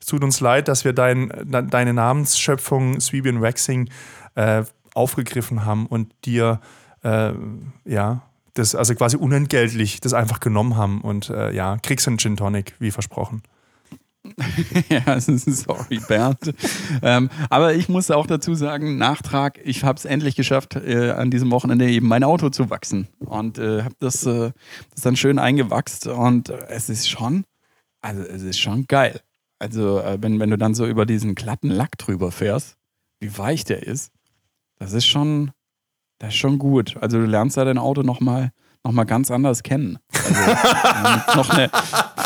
Es 0.00 0.06
tut 0.06 0.22
uns 0.22 0.38
leid, 0.38 0.68
dass 0.68 0.84
wir 0.84 0.92
dein, 0.92 1.32
deine 1.44 1.92
Namensschöpfung 1.92 3.00
Swabian 3.00 3.42
Waxing 3.42 3.90
äh, 4.36 4.62
aufgegriffen 4.94 5.64
haben 5.64 5.86
und 5.86 6.12
dir 6.24 6.60
äh, 7.02 7.32
ja, 7.84 8.22
das 8.54 8.74
also 8.74 8.94
quasi 8.94 9.16
unentgeltlich 9.16 10.00
das 10.00 10.14
einfach 10.14 10.40
genommen 10.40 10.76
haben 10.76 11.00
und 11.00 11.30
äh, 11.30 11.52
ja, 11.52 11.76
kriegst 11.78 12.08
einen 12.08 12.18
Gin 12.18 12.36
Tonic, 12.36 12.74
wie 12.78 12.90
versprochen. 12.90 13.42
ja, 14.88 15.20
sorry, 15.20 16.00
Bernd. 16.06 16.54
ähm, 17.02 17.30
aber 17.50 17.74
ich 17.74 17.88
muss 17.88 18.10
auch 18.10 18.26
dazu 18.26 18.54
sagen, 18.54 18.98
Nachtrag, 18.98 19.58
ich 19.64 19.84
habe 19.84 19.96
es 19.96 20.04
endlich 20.04 20.36
geschafft, 20.36 20.76
äh, 20.76 21.10
an 21.12 21.30
diesem 21.30 21.50
Wochenende 21.50 21.88
eben 21.88 22.08
mein 22.08 22.24
Auto 22.24 22.50
zu 22.50 22.68
wachsen. 22.70 23.08
Und 23.20 23.58
äh, 23.58 23.82
habe 23.84 23.94
das, 24.00 24.26
äh, 24.26 24.52
das 24.90 25.02
dann 25.02 25.16
schön 25.16 25.38
eingewachst. 25.38 26.06
Und 26.06 26.50
äh, 26.50 26.66
es 26.68 26.88
ist 26.88 27.08
schon, 27.08 27.44
also 28.00 28.22
es 28.22 28.42
ist 28.42 28.58
schon 28.58 28.86
geil. 28.86 29.20
Also, 29.58 30.00
äh, 30.00 30.18
wenn, 30.20 30.38
wenn 30.40 30.50
du 30.50 30.58
dann 30.58 30.74
so 30.74 30.86
über 30.86 31.06
diesen 31.06 31.34
glatten 31.34 31.70
Lack 31.70 31.98
drüber 31.98 32.30
fährst, 32.30 32.76
wie 33.20 33.36
weich 33.36 33.64
der 33.64 33.84
ist, 33.84 34.12
das 34.78 34.92
ist 34.92 35.06
schon, 35.06 35.50
das 36.18 36.30
ist 36.30 36.36
schon 36.36 36.58
gut. 36.58 36.96
Also 37.00 37.18
du 37.18 37.26
lernst 37.26 37.56
da 37.56 37.64
dein 37.64 37.78
Auto 37.78 38.02
nochmal 38.02 38.52
noch 38.84 38.92
mal 38.92 39.04
ganz 39.04 39.30
anders 39.30 39.62
kennen. 39.62 39.98
Also, 40.12 41.36
noch 41.36 41.50
eine 41.50 41.70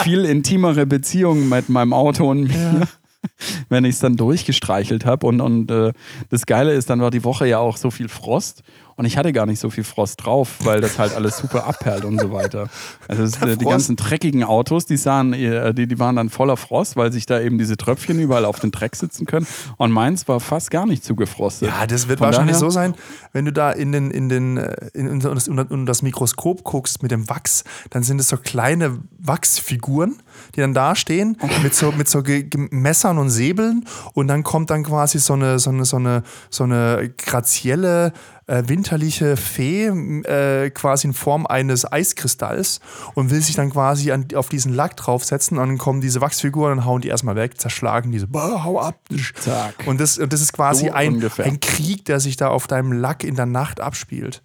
viel 0.03 0.25
intimere 0.25 0.87
Beziehung 0.87 1.49
mit 1.49 1.69
meinem 1.69 1.93
Auto 1.93 2.31
und 2.31 2.45
mir. 2.45 2.81
Ja. 2.81 2.89
wenn 3.69 3.85
ich 3.85 3.95
es 3.95 4.01
dann 4.01 4.17
durchgestreichelt 4.17 5.05
habe. 5.05 5.27
Und, 5.27 5.41
und 5.41 5.71
äh, 5.71 5.93
das 6.29 6.47
Geile 6.47 6.73
ist, 6.73 6.91
dann 6.91 7.01
war 7.01 7.11
die 7.11 7.25
Woche 7.25 7.47
ja 7.47 7.59
auch 7.59 7.77
so 7.77 7.91
viel 7.91 8.09
Frost. 8.09 8.63
Und 8.97 9.05
ich 9.05 9.17
hatte 9.17 9.33
gar 9.33 9.47
nicht 9.47 9.59
so 9.59 9.71
viel 9.71 9.85
Frost 9.85 10.25
drauf, 10.25 10.57
weil 10.65 10.81
das 10.81 10.99
halt 10.99 11.15
alles 11.15 11.39
super 11.39 11.67
abperlt 11.67 12.05
und 12.05 12.21
so 12.21 12.33
weiter. 12.33 12.69
Also 13.09 13.23
das, 13.23 13.41
äh, 13.43 13.57
die 13.57 13.65
ganzen 13.65 13.97
dreckigen 13.97 14.45
Autos, 14.45 14.87
die, 14.87 14.97
sahen, 14.97 15.33
äh, 15.33 15.73
die, 15.75 15.87
die 15.87 15.99
waren 15.99 16.17
dann 16.17 16.31
voller 16.31 16.57
Frost, 16.57 16.97
weil 16.97 17.13
sich 17.13 17.27
da 17.27 17.41
eben 17.41 17.59
diese 17.59 17.77
Tröpfchen 17.77 18.19
überall 18.19 18.45
auf 18.45 18.61
den 18.61 18.71
Dreck 18.71 18.97
sitzen 18.97 19.27
können. 19.27 19.47
Und 19.77 19.91
meins 19.93 20.29
war 20.29 20.41
fast 20.41 20.71
gar 20.71 20.87
nicht 20.87 21.05
zugefrostet. 21.05 21.69
Ja, 21.69 21.87
das 21.87 22.09
wird 22.09 22.19
Von 22.19 22.27
wahrscheinlich 22.27 22.57
so 22.57 22.71
sein, 22.71 22.95
wenn 23.33 23.45
du 23.45 23.53
da 23.53 23.73
in 23.73 23.93
den, 23.93 24.11
in 24.11 24.29
den, 24.29 24.57
äh, 24.57 24.75
in, 24.95 25.07
in 25.07 25.21
das, 25.21 25.49
in 25.49 25.87
das 25.87 26.03
Mikroskop 26.03 26.65
guckst 26.65 27.03
mit 27.03 27.11
dem 27.11 27.29
Wachs, 27.29 27.65
dann 27.91 28.03
sind 28.03 28.21
es 28.21 28.29
so 28.29 28.37
kleine 28.37 28.99
Wachsfiguren, 29.19 30.21
die 30.55 30.61
dann 30.61 30.75
da 30.75 30.95
stehen 30.95 31.37
mit 31.63 31.75
so, 31.75 31.93
mit 31.93 32.09
so 32.09 32.23
Messern 32.71 33.19
und 33.19 33.31
Säbeln 33.31 33.85
und 34.15 34.29
dann 34.29 34.43
kommt 34.43 34.71
dann 34.71 34.85
quasi 34.85 35.19
so 35.19 35.35
eine, 35.35 35.59
so 35.59 35.71
eine, 35.71 35.85
so 35.85 35.97
eine, 35.97 36.23
so 36.51 36.65
eine 36.65 37.13
grazielle 37.17 38.13
äh, 38.47 38.63
winterliche 38.67 39.37
Fee 39.37 39.87
äh, 39.87 40.71
quasi 40.71 41.07
in 41.09 41.15
Form 41.15 41.47
eines 41.47 41.91
Eiskristalls 41.91 42.81
und 43.15 43.31
will 43.31 43.41
sich 43.41 43.55
dann 43.55 43.71
quasi 43.71 44.13
an, 44.13 44.27
auf 44.35 44.49
diesen 44.49 44.75
Lack 44.75 44.97
draufsetzen 44.97 45.59
und 45.59 45.69
dann 45.69 45.79
kommen 45.79 46.01
diese 46.01 46.21
Wachsfiguren 46.21 46.79
und 46.79 46.85
hauen 46.85 47.01
die 47.01 47.09
erstmal 47.09 47.37
weg, 47.37 47.61
zerschlagen 47.61 48.13
diese, 48.13 48.27
boah, 48.27 48.65
hau 48.65 48.81
ab. 48.81 48.97
Zack. 49.41 49.75
Und 49.87 50.01
das, 50.01 50.21
das 50.29 50.41
ist 50.41 50.53
quasi 50.53 50.87
so 50.87 50.93
ein, 50.93 51.23
ein 51.39 51.61
Krieg, 51.61 52.05
der 52.05 52.21
sich 52.21 52.37
da 52.37 52.49
auf 52.49 52.67
deinem 52.67 52.93
Lack 52.93 53.25
in 53.25 53.37
der 53.37 53.47
Nacht 53.47 53.81
abspielt. 53.81 54.43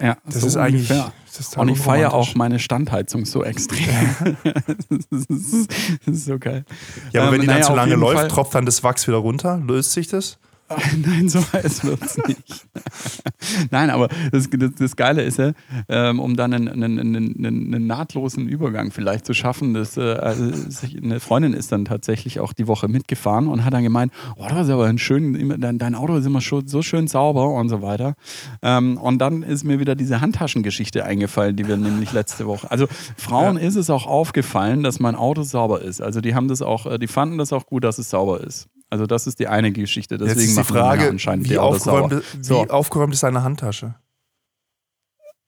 Ja, 0.00 0.16
das 0.24 0.42
so 0.42 0.46
ist 0.46 0.56
eigentlich. 0.56 0.88
Das 0.88 1.40
ist 1.40 1.56
und 1.56 1.68
ich 1.68 1.78
feiere 1.78 2.14
auch 2.14 2.34
meine 2.34 2.58
Standheizung 2.58 3.24
so 3.24 3.42
extrem. 3.42 3.86
das, 4.44 4.76
ist, 5.28 5.70
das, 6.06 6.16
ist, 6.16 6.24
so 6.24 6.38
geil. 6.38 6.64
Ja, 7.12 7.22
aber 7.22 7.28
ähm, 7.28 7.34
wenn 7.34 7.40
die 7.42 7.46
dann 7.48 7.62
zu 7.62 7.74
lange 7.74 7.96
läuft, 7.96 8.20
Fall. 8.20 8.28
tropft 8.28 8.54
dann 8.54 8.64
das 8.64 8.82
Wachs 8.84 9.06
wieder 9.08 9.18
runter? 9.18 9.58
Löst 9.58 9.92
sich 9.92 10.08
das? 10.08 10.38
Nein, 11.06 11.28
so 11.28 11.40
heiß 11.52 11.84
wird 11.84 12.02
es 12.02 12.18
nicht. 12.26 12.66
Nein, 13.70 13.88
aber 13.88 14.08
das, 14.30 14.50
das, 14.50 14.70
das, 14.78 14.96
Geile 14.96 15.22
ist 15.22 15.38
ja, 15.38 15.52
ähm, 15.88 16.20
um 16.20 16.36
dann 16.36 16.52
einen, 16.52 16.68
einen, 16.68 16.98
einen, 16.98 17.74
einen, 17.74 17.86
nahtlosen 17.86 18.48
Übergang 18.48 18.90
vielleicht 18.90 19.24
zu 19.24 19.32
schaffen, 19.32 19.72
dass, 19.72 19.96
äh, 19.96 20.00
also 20.00 20.52
eine 21.02 21.20
Freundin 21.20 21.54
ist 21.54 21.72
dann 21.72 21.86
tatsächlich 21.86 22.40
auch 22.40 22.52
die 22.52 22.66
Woche 22.66 22.86
mitgefahren 22.88 23.48
und 23.48 23.64
hat 23.64 23.72
dann 23.72 23.82
gemeint, 23.82 24.12
oh, 24.36 24.46
das 24.46 24.66
ist 24.66 24.72
aber 24.72 24.86
ein 24.86 24.98
schön, 24.98 25.58
dein, 25.58 25.78
dein 25.78 25.94
Auto 25.94 26.16
ist 26.16 26.26
immer 26.26 26.40
so 26.40 26.82
schön 26.82 27.08
sauber 27.08 27.48
und 27.48 27.70
so 27.70 27.80
weiter. 27.80 28.14
Ähm, 28.60 28.98
und 28.98 29.18
dann 29.18 29.42
ist 29.42 29.64
mir 29.64 29.80
wieder 29.80 29.94
diese 29.94 30.20
Handtaschengeschichte 30.20 31.02
eingefallen, 31.04 31.56
die 31.56 31.66
wir 31.66 31.78
nämlich 31.78 32.12
letzte 32.12 32.46
Woche. 32.46 32.70
Also 32.70 32.86
Frauen 33.16 33.56
ja. 33.56 33.62
ist 33.66 33.76
es 33.76 33.88
auch 33.88 34.06
aufgefallen, 34.06 34.82
dass 34.82 35.00
mein 35.00 35.14
Auto 35.14 35.44
sauber 35.44 35.80
ist. 35.80 36.02
Also 36.02 36.20
die 36.20 36.34
haben 36.34 36.48
das 36.48 36.60
auch, 36.60 36.84
äh, 36.84 36.98
die 36.98 37.06
fanden 37.06 37.38
das 37.38 37.54
auch 37.54 37.64
gut, 37.64 37.84
dass 37.84 37.98
es 37.98 38.10
sauber 38.10 38.42
ist. 38.42 38.68
Also 38.90 39.06
das 39.06 39.26
ist 39.26 39.38
die 39.38 39.48
eine 39.48 39.72
Geschichte. 39.72 40.16
Deswegen 40.16 40.40
Jetzt 40.40 40.48
ist 40.48 40.58
die 40.58 40.64
Frage, 40.64 41.08
anscheinend 41.08 41.48
wie, 41.48 41.58
aufgeräumt, 41.58 42.22
so. 42.40 42.62
wie 42.62 42.70
aufgeräumt 42.70 43.12
ist 43.12 43.22
deine 43.22 43.42
Handtasche? 43.42 43.96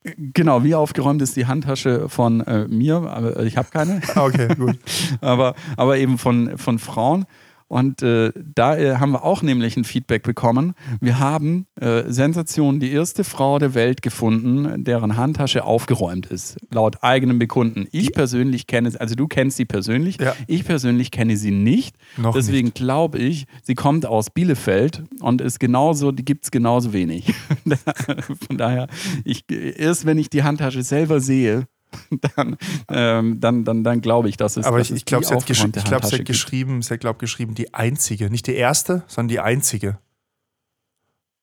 Genau, 0.03 0.65
wie 0.65 0.75
aufgeräumt 0.75 1.21
ist 1.21 1.37
die 1.37 1.47
Handtasche 1.47 2.09
von 2.09 2.41
äh, 2.41 2.67
mir? 2.69 2.97
Aber 2.97 3.43
ich 3.43 3.57
habe 3.57 3.69
keine. 3.71 4.01
Okay, 4.15 4.55
gut. 4.55 4.79
aber, 5.21 5.55
aber 5.77 5.99
eben 5.99 6.17
von, 6.17 6.57
von 6.57 6.79
Frauen. 6.79 7.27
Und 7.71 8.03
äh, 8.03 8.33
da 8.37 8.77
äh, 8.77 8.97
haben 8.97 9.13
wir 9.13 9.23
auch 9.23 9.43
nämlich 9.43 9.77
ein 9.77 9.85
Feedback 9.85 10.25
bekommen. 10.25 10.75
Wir 11.01 11.21
haben 11.21 11.69
äh, 11.81 12.03
Sensation, 12.11 12.81
die 12.81 12.91
erste 12.91 13.23
Frau 13.23 13.61
der 13.61 13.75
Welt 13.75 14.03
gefunden, 14.03 14.83
deren 14.83 15.17
Handtasche 15.17 15.63
aufgeräumt 15.63 16.27
ist, 16.27 16.57
laut 16.73 17.05
eigenem 17.05 17.39
Bekunden. 17.39 17.87
Ich 17.93 18.13
persönlich 18.13 18.67
kenne, 18.67 18.91
also 18.99 19.15
du 19.15 19.29
kennst 19.29 19.57
sie 19.57 19.67
persönlich, 19.67 20.21
ja. 20.21 20.35
ich 20.49 20.65
persönlich 20.65 21.13
kenne 21.13 21.37
sie 21.37 21.53
nicht. 21.53 21.95
Noch 22.17 22.35
Deswegen 22.35 22.75
glaube 22.75 23.19
ich, 23.19 23.47
sie 23.63 23.77
kommt 23.77 24.05
aus 24.05 24.31
Bielefeld 24.31 25.05
und 25.21 25.41
ist 25.41 25.61
genauso, 25.61 26.11
die 26.11 26.25
gibt 26.25 26.43
es 26.43 26.51
genauso 26.51 26.93
wenig. 26.93 27.33
Von 28.49 28.59
daher, 28.59 28.89
ich, 29.25 29.45
erst 29.49 30.07
wenn 30.07 30.19
ich 30.19 30.29
die 30.29 30.43
Handtasche 30.43 30.83
selber 30.83 31.21
sehe, 31.21 31.69
dann, 32.37 32.57
ähm, 32.89 33.41
dann, 33.41 33.65
dann, 33.65 33.85
dann 33.85 34.01
glaube 34.01 34.29
ich, 34.29 34.37
dass 34.37 34.57
es. 34.57 34.67
Aber 34.67 34.79
das 34.79 34.91
ich, 34.91 34.97
ich 34.97 35.05
glaube, 35.05 35.25
sie 35.25 35.35
hat, 35.35 35.47
gesch 35.47 35.65
ich 35.65 35.85
glaub, 35.85 36.05
sie 36.05 36.17
hat 36.17 36.25
geschrieben, 36.25 36.83
sie 36.83 36.95
hat 36.95 37.01
glaub, 37.01 37.19
geschrieben, 37.19 37.55
die 37.55 37.75
einzige, 37.75 38.31
nicht 38.31 38.47
die 38.47 38.55
erste, 38.55 39.03
sondern 39.07 39.29
die 39.29 39.41
einzige. 39.41 39.99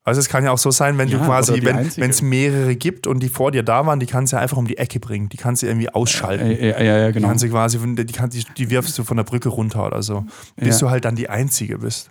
Also 0.08 0.22
es 0.22 0.30
kann 0.30 0.46
ja 0.46 0.52
auch 0.52 0.58
so 0.58 0.72
sein, 0.72 0.98
wenn 0.98 1.10
ja, 1.10 1.18
du 1.18 1.26
quasi, 1.26 1.62
wenn 1.62 2.10
es 2.10 2.22
mehrere 2.22 2.78
gibt 2.78 3.08
und 3.08 3.20
die 3.20 3.28
vor 3.28 3.52
dir 3.52 3.62
da 3.62 3.86
waren, 3.86 4.00
die 4.00 4.06
kannst 4.06 4.32
du 4.32 4.38
ja 4.38 4.42
einfach 4.42 4.56
um 4.56 4.66
die 4.66 4.78
Ecke 4.78 5.02
bringen. 5.02 5.28
Die 5.28 5.36
kannst 5.36 5.64
du 5.64 5.68
irgendwie 5.68 5.90
ausschalten. 5.90 6.50
Ja, 6.50 6.82
ja, 6.82 6.82
ja, 6.82 7.12
genau. 7.12 7.28
Die 7.28 7.30
kannst 7.30 7.44
du 7.44 7.50
quasi, 7.50 7.78
die, 7.78 8.06
die, 8.06 8.46
die 8.58 8.70
wirfst 8.70 8.98
du 8.98 9.04
von 9.04 9.18
der 9.18 9.26
Brücke 9.26 9.50
runter 9.50 9.86
oder 9.86 10.02
so. 10.02 10.26
Bis 10.56 10.78
du 10.78 10.90
halt 10.90 11.04
dann 11.04 11.18
die 11.18 11.30
Einzige 11.30 11.80
bist. 11.80 12.10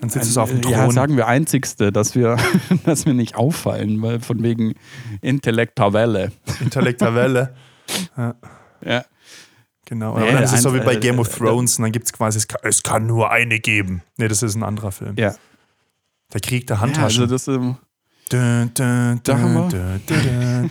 Dann 0.00 0.10
sitzt 0.10 0.36
du 0.36 0.40
auf 0.40 0.50
dem 0.50 0.62
Thron. 0.62 0.72
Ja, 0.72 0.90
sagen 0.90 1.16
wir 1.16 1.26
Einzigste, 1.26 1.90
dass 1.90 2.14
wir, 2.14 2.36
dass 2.84 3.06
wir 3.06 3.14
nicht 3.14 3.34
auffallen, 3.34 4.00
weil 4.02 4.20
von 4.20 4.42
wegen 4.42 4.74
Intellektavelle. 5.20 6.32
Intellektavelle. 6.60 7.54
ja. 8.16 8.34
ja. 8.84 9.04
Genau. 9.86 10.10
Aber 10.10 10.20
nee, 10.20 10.32
dann 10.32 10.42
ist 10.42 10.52
es 10.52 10.62
so 10.62 10.74
wie 10.74 10.80
bei 10.80 10.94
äh, 10.94 11.00
Game 11.00 11.18
of 11.18 11.34
äh, 11.34 11.38
Thrones 11.38 11.78
und 11.78 11.82
dann 11.82 11.92
gibt 11.92 12.06
es 12.06 12.12
quasi, 12.12 12.38
es 12.38 12.46
kann, 12.46 12.60
es 12.62 12.82
kann, 12.82 13.06
nur 13.06 13.30
eine 13.30 13.58
geben. 13.58 14.02
Nee, 14.18 14.28
das 14.28 14.42
ist 14.42 14.54
ein 14.54 14.62
anderer 14.62 14.92
Film. 14.92 15.14
Ja. 15.16 15.34
Der 16.32 16.40
Krieg 16.42 16.66
der 16.66 16.80
Handtaschen. 16.80 17.26
Ja, 17.26 17.32
also 17.32 17.34
das, 17.34 17.48
ähm, 17.48 17.76
dun, 18.28 18.70
dun, 18.74 19.20
dun, 19.24 20.70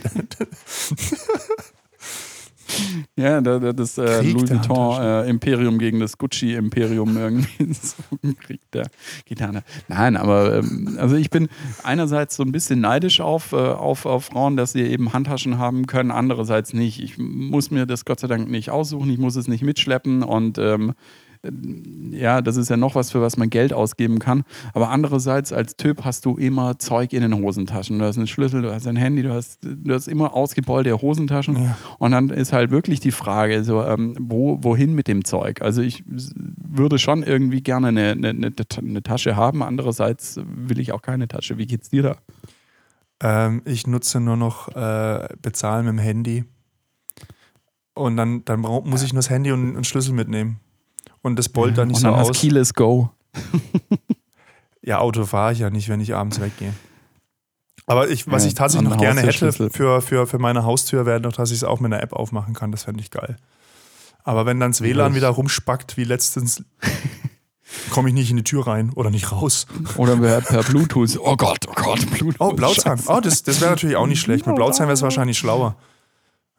ja, 3.16 3.40
das 3.40 3.98
äh, 3.98 4.22
Louis 4.22 4.50
Vuitton 4.50 5.00
äh, 5.00 5.28
Imperium 5.28 5.78
gegen 5.78 6.00
das 6.00 6.18
Gucci 6.18 6.54
Imperium 6.54 7.16
irgendwie 7.16 7.72
so 7.72 7.96
Krieg 8.40 8.60
der 8.72 8.88
Gitarre. 9.24 9.62
Nein, 9.88 10.16
aber 10.16 10.58
ähm, 10.58 10.96
also 10.98 11.16
ich 11.16 11.30
bin 11.30 11.48
einerseits 11.82 12.36
so 12.36 12.42
ein 12.42 12.52
bisschen 12.52 12.80
neidisch 12.80 13.20
auf, 13.20 13.52
äh, 13.52 13.56
auf, 13.56 14.06
auf 14.06 14.26
Frauen, 14.26 14.56
dass 14.56 14.72
sie 14.72 14.82
eben 14.82 15.12
Handtaschen 15.12 15.58
haben 15.58 15.86
können, 15.86 16.10
andererseits 16.10 16.72
nicht. 16.72 17.02
Ich 17.02 17.18
muss 17.18 17.70
mir 17.70 17.86
das 17.86 18.04
Gott 18.04 18.20
sei 18.20 18.28
Dank 18.28 18.48
nicht 18.48 18.70
aussuchen, 18.70 19.10
ich 19.10 19.18
muss 19.18 19.36
es 19.36 19.48
nicht 19.48 19.62
mitschleppen 19.62 20.22
und 20.22 20.58
ähm, 20.58 20.94
ja, 22.10 22.42
das 22.42 22.56
ist 22.56 22.68
ja 22.68 22.76
noch 22.76 22.94
was, 22.94 23.12
für 23.12 23.20
was 23.20 23.36
man 23.36 23.48
Geld 23.48 23.72
ausgeben 23.72 24.18
kann. 24.18 24.44
Aber 24.74 24.90
andererseits, 24.90 25.52
als 25.52 25.76
Typ 25.76 26.04
hast 26.04 26.24
du 26.24 26.36
immer 26.36 26.78
Zeug 26.78 27.12
in 27.12 27.22
den 27.22 27.34
Hosentaschen. 27.34 27.98
Du 27.98 28.04
hast 28.04 28.16
einen 28.16 28.26
Schlüssel, 28.26 28.62
du 28.62 28.72
hast 28.72 28.86
ein 28.86 28.96
Handy, 28.96 29.22
du 29.22 29.32
hast, 29.32 29.60
du 29.62 29.94
hast 29.94 30.08
immer 30.08 30.34
ausgebeulte 30.34 31.00
Hosentaschen. 31.00 31.62
Ja. 31.62 31.78
Und 31.98 32.10
dann 32.10 32.30
ist 32.30 32.52
halt 32.52 32.70
wirklich 32.70 33.00
die 33.00 33.12
Frage, 33.12 33.62
so, 33.62 33.84
ähm, 33.84 34.16
wo, 34.18 34.58
wohin 34.62 34.94
mit 34.94 35.06
dem 35.06 35.24
Zeug? 35.24 35.62
Also 35.62 35.80
ich 35.80 36.02
würde 36.06 36.98
schon 36.98 37.22
irgendwie 37.22 37.62
gerne 37.62 37.88
eine, 37.88 38.10
eine, 38.10 38.30
eine, 38.30 39.02
Tasche 39.02 39.36
haben. 39.36 39.62
Andererseits 39.62 40.40
will 40.44 40.80
ich 40.80 40.92
auch 40.92 41.02
keine 41.02 41.28
Tasche. 41.28 41.56
Wie 41.56 41.66
geht's 41.66 41.90
dir 41.90 42.02
da? 42.02 42.16
Ähm, 43.20 43.62
ich 43.64 43.86
nutze 43.86 44.20
nur 44.20 44.36
noch 44.36 44.68
äh, 44.74 45.28
Bezahlen 45.40 45.86
mit 45.86 45.94
dem 45.94 45.98
Handy. 45.98 46.44
Und 47.94 48.16
dann, 48.16 48.44
dann 48.44 48.60
muss 48.60 49.02
ich 49.02 49.12
nur 49.12 49.18
das 49.18 49.30
Handy 49.30 49.50
und 49.52 49.74
einen 49.74 49.84
Schlüssel 49.84 50.14
mitnehmen 50.14 50.60
und 51.22 51.36
das 51.36 51.48
Bolt 51.48 51.78
dann 51.78 51.88
nicht 51.88 51.98
und 51.98 52.04
dann 52.04 52.24
so 52.24 52.30
aus. 52.30 52.38
Keyless 52.38 52.74
Go. 52.74 53.10
ja, 54.82 54.98
Auto 54.98 55.24
fahre 55.24 55.52
ich 55.52 55.58
ja 55.60 55.70
nicht, 55.70 55.88
wenn 55.88 56.00
ich 56.00 56.14
abends 56.14 56.40
weggehe. 56.40 56.72
Aber 57.86 58.08
ich, 58.10 58.30
was 58.30 58.42
ja, 58.42 58.48
ich 58.48 58.54
tatsächlich 58.54 58.90
noch 58.90 58.98
gerne 58.98 59.22
hätte 59.22 59.52
für, 59.70 60.02
für, 60.02 60.26
für 60.26 60.38
meine 60.38 60.64
Haustür, 60.64 61.06
wäre 61.06 61.20
noch, 61.20 61.32
dass 61.32 61.50
ich 61.50 61.56
es 61.56 61.64
auch 61.64 61.80
mit 61.80 61.92
einer 61.92 62.02
App 62.02 62.12
aufmachen 62.12 62.52
kann. 62.52 62.70
Das 62.70 62.84
fände 62.84 63.00
ich 63.00 63.10
geil. 63.10 63.36
Aber 64.24 64.44
wenn 64.44 64.60
dann 64.60 64.72
das 64.72 64.82
WLAN 64.82 65.14
wieder 65.14 65.30
rumspackt, 65.30 65.96
wie 65.96 66.04
letztens, 66.04 66.62
komme 67.90 68.10
ich 68.10 68.14
nicht 68.14 68.30
in 68.30 68.36
die 68.36 68.44
Tür 68.44 68.66
rein 68.66 68.92
oder 68.94 69.08
nicht 69.08 69.32
raus. 69.32 69.66
Oder 69.96 70.18
per, 70.18 70.42
per 70.42 70.62
Bluetooth. 70.64 71.18
Oh 71.18 71.34
Gott, 71.36 71.66
oh 71.66 71.72
Gott, 71.74 72.10
Bluetooth. 72.10 72.40
Oh, 72.40 72.52
Blauzahn. 72.52 73.00
Oh, 73.06 73.20
das, 73.20 73.42
das 73.42 73.62
wäre 73.62 73.70
natürlich 73.70 73.96
auch 73.96 74.06
nicht 74.06 74.20
schlecht. 74.20 74.46
Mit 74.46 74.54
Blauzahn 74.54 74.86
wäre 74.86 74.94
es 74.94 75.02
wahrscheinlich 75.02 75.38
schlauer. 75.38 75.76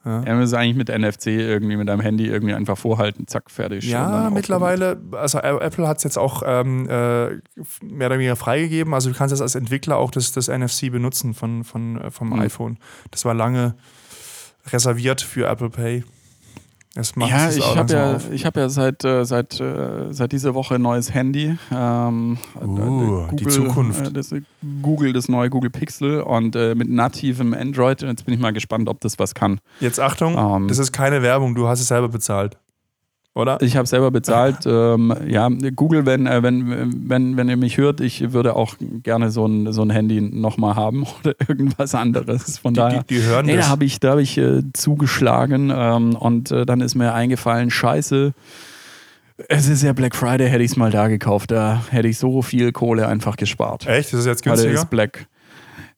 Ja. 0.06 0.24
ja, 0.24 0.40
das 0.40 0.54
eigentlich 0.54 0.78
mit 0.78 0.88
NFC 0.88 1.28
irgendwie 1.28 1.76
mit 1.76 1.90
deinem 1.90 2.00
Handy 2.00 2.28
irgendwie 2.28 2.54
einfach 2.54 2.78
vorhalten, 2.78 3.28
zack, 3.28 3.52
fertig. 3.52 3.84
Ja, 3.84 4.30
mittlerweile, 4.34 5.02
also 5.12 5.40
Apple 5.40 5.88
hat 5.88 5.98
es 5.98 6.06
jetzt 6.06 6.18
auch 6.18 6.42
ähm, 6.46 6.88
äh, 6.90 7.32
mehr 7.84 8.08
oder 8.08 8.18
weniger 8.18 8.38
freigegeben. 8.38 8.94
Also 8.94 9.10
du 9.10 9.18
kannst 9.18 9.34
jetzt 9.34 9.42
als 9.42 9.56
Entwickler 9.56 9.98
auch 9.98 10.12
das, 10.12 10.32
das 10.32 10.48
NFC 10.48 10.90
benutzen 10.90 11.34
von, 11.34 11.66
von, 11.66 12.00
äh, 12.00 12.12
vom 12.12 12.30
mhm. 12.30 12.40
iPhone. 12.40 12.78
Das 13.12 13.26
war 13.26 13.34
lange 13.34 13.76
reserviert 14.68 15.22
für 15.22 15.48
Apple 15.48 15.70
Pay. 15.70 16.04
Es 16.96 17.16
macht 17.16 17.30
ja, 17.30 17.50
ich 17.50 17.76
habe 17.76 17.94
ja, 17.94 18.16
auf. 18.16 18.32
ich 18.32 18.46
hab 18.46 18.58
ja 18.58 18.68
seit, 18.68 19.06
äh, 19.06 19.24
seit, 19.24 19.60
äh, 19.60 20.12
seit 20.12 20.32
dieser 20.32 20.56
Woche 20.56 20.76
ein 20.76 20.82
neues 20.82 21.14
Handy. 21.14 21.56
Ähm, 21.72 22.38
uh, 22.60 22.66
Google, 22.66 23.28
die 23.34 23.46
Zukunft. 23.46 24.08
Äh, 24.08 24.12
das, 24.12 24.34
Google, 24.82 25.14
das 25.14 25.30
neue 25.30 25.52
Google 25.52 25.70
Pixel 25.70 26.22
und 26.22 26.56
äh, 26.56 26.74
mit 26.74 26.90
nativem 26.90 27.54
Android. 27.54 28.02
Jetzt 28.02 28.26
bin 28.26 28.34
ich 28.34 28.40
mal 28.40 28.54
gespannt, 28.54 28.90
ob 28.90 29.02
das 29.02 29.20
was 29.20 29.36
kann. 29.36 29.60
Jetzt 29.80 30.00
Achtung, 30.00 30.36
ähm, 30.36 30.68
das 30.68 30.80
ist 30.80 30.92
keine 30.92 31.22
Werbung, 31.22 31.54
du 31.54 31.68
hast 31.68 31.80
es 31.80 31.90
selber 31.90 32.10
bezahlt 32.10 32.58
oder? 33.40 33.62
Ich 33.62 33.76
habe 33.76 33.88
selber 33.88 34.12
bezahlt. 34.12 34.58
ähm, 34.66 35.14
ja, 35.28 35.50
Google, 35.76 36.06
wenn, 36.06 36.28
äh, 36.28 36.44
wenn, 36.44 37.10
wenn, 37.10 37.38
wenn 37.38 37.50
ihr 37.50 37.58
mich 37.58 37.78
hört, 37.78 38.02
ich 38.02 38.34
würde 38.34 38.56
auch 38.56 38.76
gerne 39.04 39.32
so 39.32 39.46
ein, 39.46 39.72
so 39.74 39.82
ein 39.82 39.90
Handy 39.90 40.22
nochmal 40.22 40.76
haben 40.76 41.06
oder 41.20 41.34
irgendwas 41.48 41.96
anderes. 41.96 42.60
Von 42.60 42.74
die, 42.74 42.80
daher, 42.80 43.04
die, 43.04 43.16
die 43.16 43.24
hören 43.24 43.46
nee, 43.46 43.58
da 43.58 43.68
habe 43.68 43.86
ich, 43.86 44.00
da 44.00 44.12
hab 44.12 44.20
ich 44.20 44.38
äh, 44.38 44.62
zugeschlagen 44.74 45.72
ähm, 45.76 46.16
und 46.16 46.52
äh, 46.52 46.66
dann 46.66 46.82
ist 46.82 46.96
mir 46.96 47.14
eingefallen, 47.14 47.72
scheiße, 47.72 48.34
es 49.48 49.70
ist 49.70 49.84
ja 49.84 49.94
Black 49.94 50.16
Friday, 50.16 50.50
hätte 50.50 50.64
ich 50.64 50.72
es 50.72 50.78
mal 50.78 50.92
da 50.92 51.08
gekauft. 51.08 51.52
Da 51.52 51.82
hätte 51.90 52.08
ich 52.08 52.18
so 52.18 52.42
viel 52.42 52.72
Kohle 52.72 53.08
einfach 53.08 53.38
gespart. 53.38 53.88
Echt? 53.88 54.12
Das 54.12 54.22
ist 54.22 54.26
jetzt 54.26 54.44
günstiger? 54.44 54.72
Heute 54.72 54.82
ist 54.82 54.90
Black. 54.90 55.28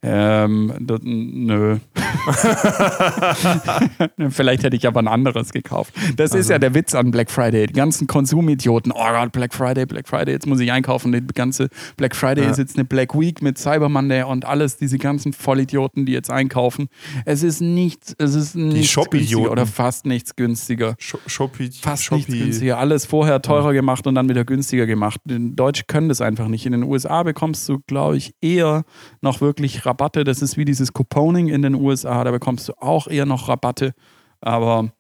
Ähm, 0.03 0.74
das, 0.79 1.00
nö. 1.03 1.77
Vielleicht 4.29 4.63
hätte 4.63 4.75
ich 4.75 4.88
aber 4.88 5.00
ein 5.00 5.08
anderes 5.08 5.51
gekauft. 5.51 5.93
Das 6.15 6.31
also. 6.31 6.39
ist 6.39 6.50
ja 6.50 6.58
der 6.58 6.74
Witz 6.74 6.96
an 6.96 7.12
Black 7.12 7.29
Friday. 7.29 7.67
Die 7.67 7.74
ganzen 7.74 8.08
Konsumidioten. 8.08 8.91
Oh 8.91 9.12
Gott, 9.12 9.31
Black 9.31 9.53
Friday, 9.53 9.86
Black 9.86 10.08
Friday, 10.08 10.34
jetzt 10.34 10.48
muss 10.48 10.60
ich 10.60 10.72
einkaufen. 10.72 11.12
Die 11.12 11.22
ganze 11.27 11.70
Black 11.98 12.15
Friday 12.15 12.46
ja. 12.46 12.50
ist 12.50 12.58
jetzt 12.58 12.77
eine 12.77 12.86
Black 12.86 13.20
Week 13.20 13.43
mit 13.43 13.60
Cyber 13.60 13.89
Monday 13.89 14.24
und 14.24 14.46
alles. 14.46 14.77
Diese 14.77 14.98
ganzen 14.98 15.34
Vollidioten, 15.34 16.08
die 16.08 16.13
jetzt 16.13 16.31
einkaufen. 16.31 16.89
Es 17.25 17.43
ist 17.43 17.62
nichts, 17.62 18.15
es 18.17 18.34
ist 18.34 18.55
nichts 18.55 18.96
günstiger 18.96 19.51
oder 19.51 19.67
fast 19.67 20.08
nichts 20.08 20.36
günstiger. 20.36 20.96
Shopee, 20.98 21.70
fast 21.79 22.03
Shopee. 22.03 22.22
nichts 22.22 22.34
günstiger. 22.34 22.79
Alles 22.79 23.05
vorher 23.05 23.43
teurer 23.43 23.67
ja. 23.67 23.74
gemacht 23.74 24.08
und 24.08 24.15
dann 24.15 24.27
wieder 24.29 24.46
günstiger 24.46 24.88
gemacht. 24.88 25.22
Die 25.25 25.55
Deutsche 25.55 25.84
können 25.88 26.10
das 26.10 26.22
einfach 26.22 26.48
nicht. 26.48 26.65
In 26.65 26.72
den 26.72 26.84
USA 26.84 27.22
bekommst 27.22 27.70
du, 27.70 27.81
glaube 27.86 28.17
ich, 28.17 28.34
eher 28.41 28.84
noch 29.22 29.41
wirklich 29.41 29.86
Rabatte. 29.91 30.24
Das 30.24 30.41
ist 30.41 30.57
wie 30.57 30.65
dieses 30.65 30.93
Couponing 30.93 31.50
in 31.50 31.62
den 31.62 31.75
USA, 31.75 32.24
da 32.24 32.31
bekommst 32.31 32.69
du 32.69 32.74
auch 32.79 33.07
eher 33.07 33.25
noch 33.25 33.50
Rabatte. 33.50 33.93
Aber 34.39 34.91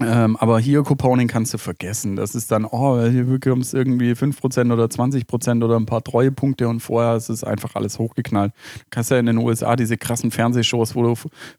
ähm, 0.00 0.36
aber 0.36 0.58
hier 0.58 0.82
Couponing 0.82 1.26
kannst 1.26 1.54
du 1.54 1.58
vergessen. 1.58 2.16
Das 2.16 2.34
ist 2.34 2.50
dann, 2.50 2.66
oh, 2.66 3.00
hier 3.00 3.24
bekommst 3.24 3.72
du 3.72 3.78
irgendwie 3.78 4.12
5% 4.12 4.70
oder 4.70 4.84
20% 4.84 5.64
oder 5.64 5.76
ein 5.76 5.86
paar 5.86 6.04
Treuepunkte 6.04 6.68
und 6.68 6.80
vorher 6.80 7.16
ist 7.16 7.30
es 7.30 7.42
einfach 7.44 7.74
alles 7.76 7.98
hochgeknallt. 7.98 8.52
Du 8.52 8.84
kannst 8.90 9.10
ja 9.10 9.18
in 9.18 9.24
den 9.24 9.38
USA 9.38 9.74
diese 9.74 9.96
krassen 9.96 10.30
Fernsehshows, 10.30 10.94
wo 10.94 11.02
du 11.02 11.14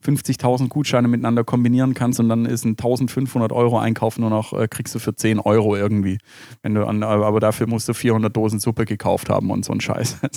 50.000 0.06 0.68
Gutscheine 0.68 1.08
miteinander 1.08 1.44
kombinieren 1.44 1.96
kannst 1.96 2.20
und 2.20 2.30
dann 2.30 2.46
ist 2.46 2.64
ein 2.64 2.72
1500 2.72 3.52
Euro 3.52 3.80
einkaufen 3.80 4.24
und 4.24 4.34
auch 4.34 4.54
äh, 4.54 4.68
kriegst 4.68 4.94
du 4.94 5.00
für 5.00 5.16
10 5.16 5.40
Euro 5.40 5.76
irgendwie. 5.76 6.20
Wenn 6.62 6.76
du 6.76 6.86
an, 6.86 7.02
aber 7.02 7.40
dafür 7.40 7.68
musst 7.68 7.90
du 7.90 7.94
400 7.94 8.36
Dosen 8.36 8.60
Suppe 8.60 8.86
gekauft 8.86 9.30
haben 9.30 9.50
und 9.50 9.66
so 9.66 9.74
ein 9.74 9.82
Scheiß. 9.82 10.18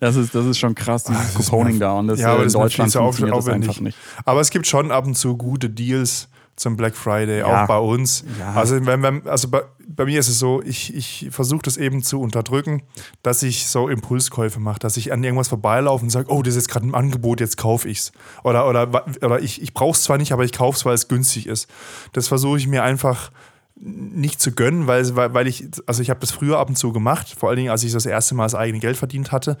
Das 0.00 0.16
ist, 0.16 0.34
das 0.34 0.46
ist 0.46 0.58
schon 0.58 0.74
krass, 0.74 1.04
dieses 1.04 1.34
Couponing 1.34 1.78
da. 1.78 1.92
Und 1.92 2.08
das, 2.08 2.20
ja, 2.20 2.28
aber 2.32 2.38
in 2.38 2.44
das 2.44 2.52
Deutschland 2.54 2.92
funktioniert 2.92 3.36
das 3.36 3.48
einfach 3.48 3.80
nicht. 3.80 3.96
Aber 4.24 4.40
es 4.40 4.50
gibt 4.50 4.66
schon 4.66 4.90
ab 4.90 5.06
und 5.06 5.14
zu 5.14 5.36
gute 5.36 5.70
Deals 5.70 6.28
zum 6.62 6.76
Black 6.76 6.96
Friday, 6.96 7.40
ja. 7.40 7.64
auch 7.64 7.68
bei 7.68 7.78
uns. 7.78 8.24
Ja. 8.38 8.54
Also, 8.54 8.84
wenn, 8.86 9.02
wenn, 9.02 9.26
also 9.28 9.48
bei, 9.48 9.62
bei, 9.86 10.06
mir 10.06 10.18
ist 10.18 10.28
es 10.28 10.38
so, 10.38 10.62
ich, 10.62 10.94
ich 10.94 11.28
versuche 11.30 11.62
das 11.62 11.76
eben 11.76 12.02
zu 12.02 12.20
unterdrücken, 12.20 12.82
dass 13.22 13.42
ich 13.42 13.66
so 13.66 13.88
Impulskäufe 13.88 14.60
mache, 14.60 14.78
dass 14.78 14.96
ich 14.96 15.12
an 15.12 15.22
irgendwas 15.22 15.48
vorbeilaufe 15.48 16.04
und 16.04 16.10
sage, 16.10 16.30
oh, 16.30 16.42
das 16.42 16.54
ist 16.54 16.64
jetzt 16.64 16.70
gerade 16.70 16.86
ein 16.86 16.94
Angebot, 16.94 17.40
jetzt 17.40 17.56
kaufe 17.56 17.88
ich 17.88 17.98
es. 17.98 18.12
Oder, 18.42 18.68
oder, 18.68 19.04
oder 19.22 19.40
ich, 19.40 19.60
ich 19.60 19.74
brauche 19.74 19.92
es 19.92 20.02
zwar 20.02 20.18
nicht, 20.18 20.32
aber 20.32 20.44
ich 20.44 20.52
kaufe 20.52 20.76
es, 20.76 20.84
weil 20.84 20.94
es 20.94 21.08
günstig 21.08 21.46
ist. 21.46 21.68
Das 22.12 22.28
versuche 22.28 22.58
ich 22.58 22.66
mir 22.66 22.82
einfach 22.82 23.30
nicht 23.74 24.40
zu 24.40 24.52
gönnen, 24.52 24.86
weil, 24.86 25.16
weil 25.16 25.46
ich, 25.46 25.68
also 25.86 26.02
ich 26.02 26.10
habe 26.10 26.20
das 26.20 26.30
früher 26.30 26.58
ab 26.58 26.68
und 26.68 26.76
zu 26.76 26.92
gemacht, 26.92 27.34
vor 27.36 27.48
allen 27.48 27.56
Dingen, 27.56 27.70
als 27.70 27.82
ich 27.82 27.92
das 27.92 28.06
erste 28.06 28.34
Mal 28.34 28.44
das 28.44 28.54
eigene 28.54 28.78
Geld 28.78 28.96
verdient 28.96 29.32
hatte 29.32 29.58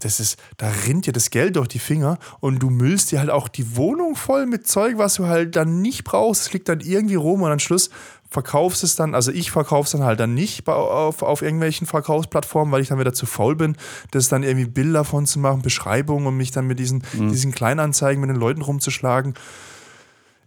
das 0.00 0.20
ist, 0.20 0.38
da 0.56 0.70
rinnt 0.86 1.06
dir 1.06 1.12
das 1.12 1.30
Geld 1.30 1.56
durch 1.56 1.68
die 1.68 1.78
Finger 1.78 2.18
und 2.40 2.58
du 2.58 2.70
müllst 2.70 3.12
dir 3.12 3.20
halt 3.20 3.30
auch 3.30 3.48
die 3.48 3.76
Wohnung 3.76 4.16
voll 4.16 4.46
mit 4.46 4.66
Zeug, 4.66 4.98
was 4.98 5.14
du 5.14 5.26
halt 5.26 5.56
dann 5.56 5.82
nicht 5.82 6.04
brauchst. 6.04 6.42
Es 6.42 6.52
liegt 6.52 6.68
dann 6.68 6.80
irgendwie 6.80 7.14
rum 7.14 7.42
und 7.42 7.52
am 7.52 7.58
Schluss 7.58 7.90
verkaufst 8.28 8.82
es 8.82 8.96
dann, 8.96 9.14
also 9.14 9.30
ich 9.30 9.52
verkaufe 9.52 9.86
es 9.86 9.92
dann 9.92 10.02
halt 10.02 10.18
dann 10.18 10.34
nicht 10.34 10.68
auf, 10.68 11.22
auf 11.22 11.40
irgendwelchen 11.40 11.86
Verkaufsplattformen, 11.86 12.72
weil 12.72 12.82
ich 12.82 12.88
dann 12.88 12.98
wieder 12.98 13.12
zu 13.12 13.26
faul 13.26 13.54
bin, 13.54 13.76
das 14.10 14.28
dann 14.28 14.42
irgendwie 14.42 14.66
Bilder 14.66 15.04
von 15.04 15.24
zu 15.24 15.38
machen, 15.38 15.62
Beschreibungen 15.62 16.26
und 16.26 16.36
mich 16.36 16.50
dann 16.50 16.66
mit 16.66 16.80
diesen, 16.80 17.04
mhm. 17.12 17.30
diesen 17.30 17.52
Kleinanzeigen 17.52 18.20
mit 18.20 18.30
den 18.30 18.36
Leuten 18.36 18.62
rumzuschlagen. 18.62 19.34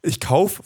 Ich 0.02 0.20
kaufe 0.20 0.62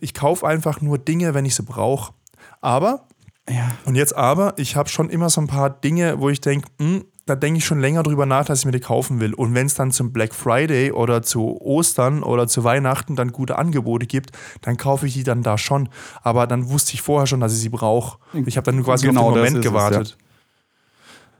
ich 0.00 0.14
kauf 0.14 0.44
einfach 0.44 0.82
nur 0.82 0.98
Dinge, 0.98 1.32
wenn 1.32 1.46
ich 1.46 1.54
sie 1.54 1.62
brauche. 1.62 2.12
Aber, 2.60 3.06
ja. 3.48 3.70
und 3.86 3.94
jetzt 3.94 4.14
aber, 4.14 4.52
ich 4.58 4.76
habe 4.76 4.90
schon 4.90 5.08
immer 5.08 5.30
so 5.30 5.40
ein 5.40 5.46
paar 5.46 5.70
Dinge, 5.70 6.20
wo 6.20 6.28
ich 6.28 6.42
denke, 6.42 6.68
hm, 6.78 7.04
da 7.28 7.36
denke 7.36 7.58
ich 7.58 7.64
schon 7.64 7.80
länger 7.80 8.02
drüber 8.02 8.26
nach, 8.26 8.44
dass 8.46 8.60
ich 8.60 8.64
mir 8.64 8.72
die 8.72 8.80
kaufen 8.80 9.20
will. 9.20 9.34
Und 9.34 9.54
wenn 9.54 9.66
es 9.66 9.74
dann 9.74 9.90
zum 9.90 10.12
Black 10.12 10.34
Friday 10.34 10.92
oder 10.92 11.22
zu 11.22 11.60
Ostern 11.60 12.22
oder 12.22 12.48
zu 12.48 12.64
Weihnachten 12.64 13.16
dann 13.16 13.32
gute 13.32 13.58
Angebote 13.58 14.06
gibt, 14.06 14.30
dann 14.62 14.76
kaufe 14.76 15.06
ich 15.06 15.14
die 15.14 15.24
dann 15.24 15.42
da 15.42 15.58
schon. 15.58 15.88
Aber 16.22 16.46
dann 16.46 16.68
wusste 16.70 16.94
ich 16.94 17.02
vorher 17.02 17.26
schon, 17.26 17.40
dass 17.40 17.52
ich 17.52 17.60
sie 17.60 17.68
brauche. 17.68 18.18
Ich 18.46 18.56
habe 18.56 18.64
dann 18.64 18.82
quasi 18.82 19.06
genau 19.06 19.28
auf 19.28 19.34
den 19.34 19.44
Moment 19.44 19.62
gewartet. 19.62 20.02
Es, 20.02 20.10
ja. 20.10 20.27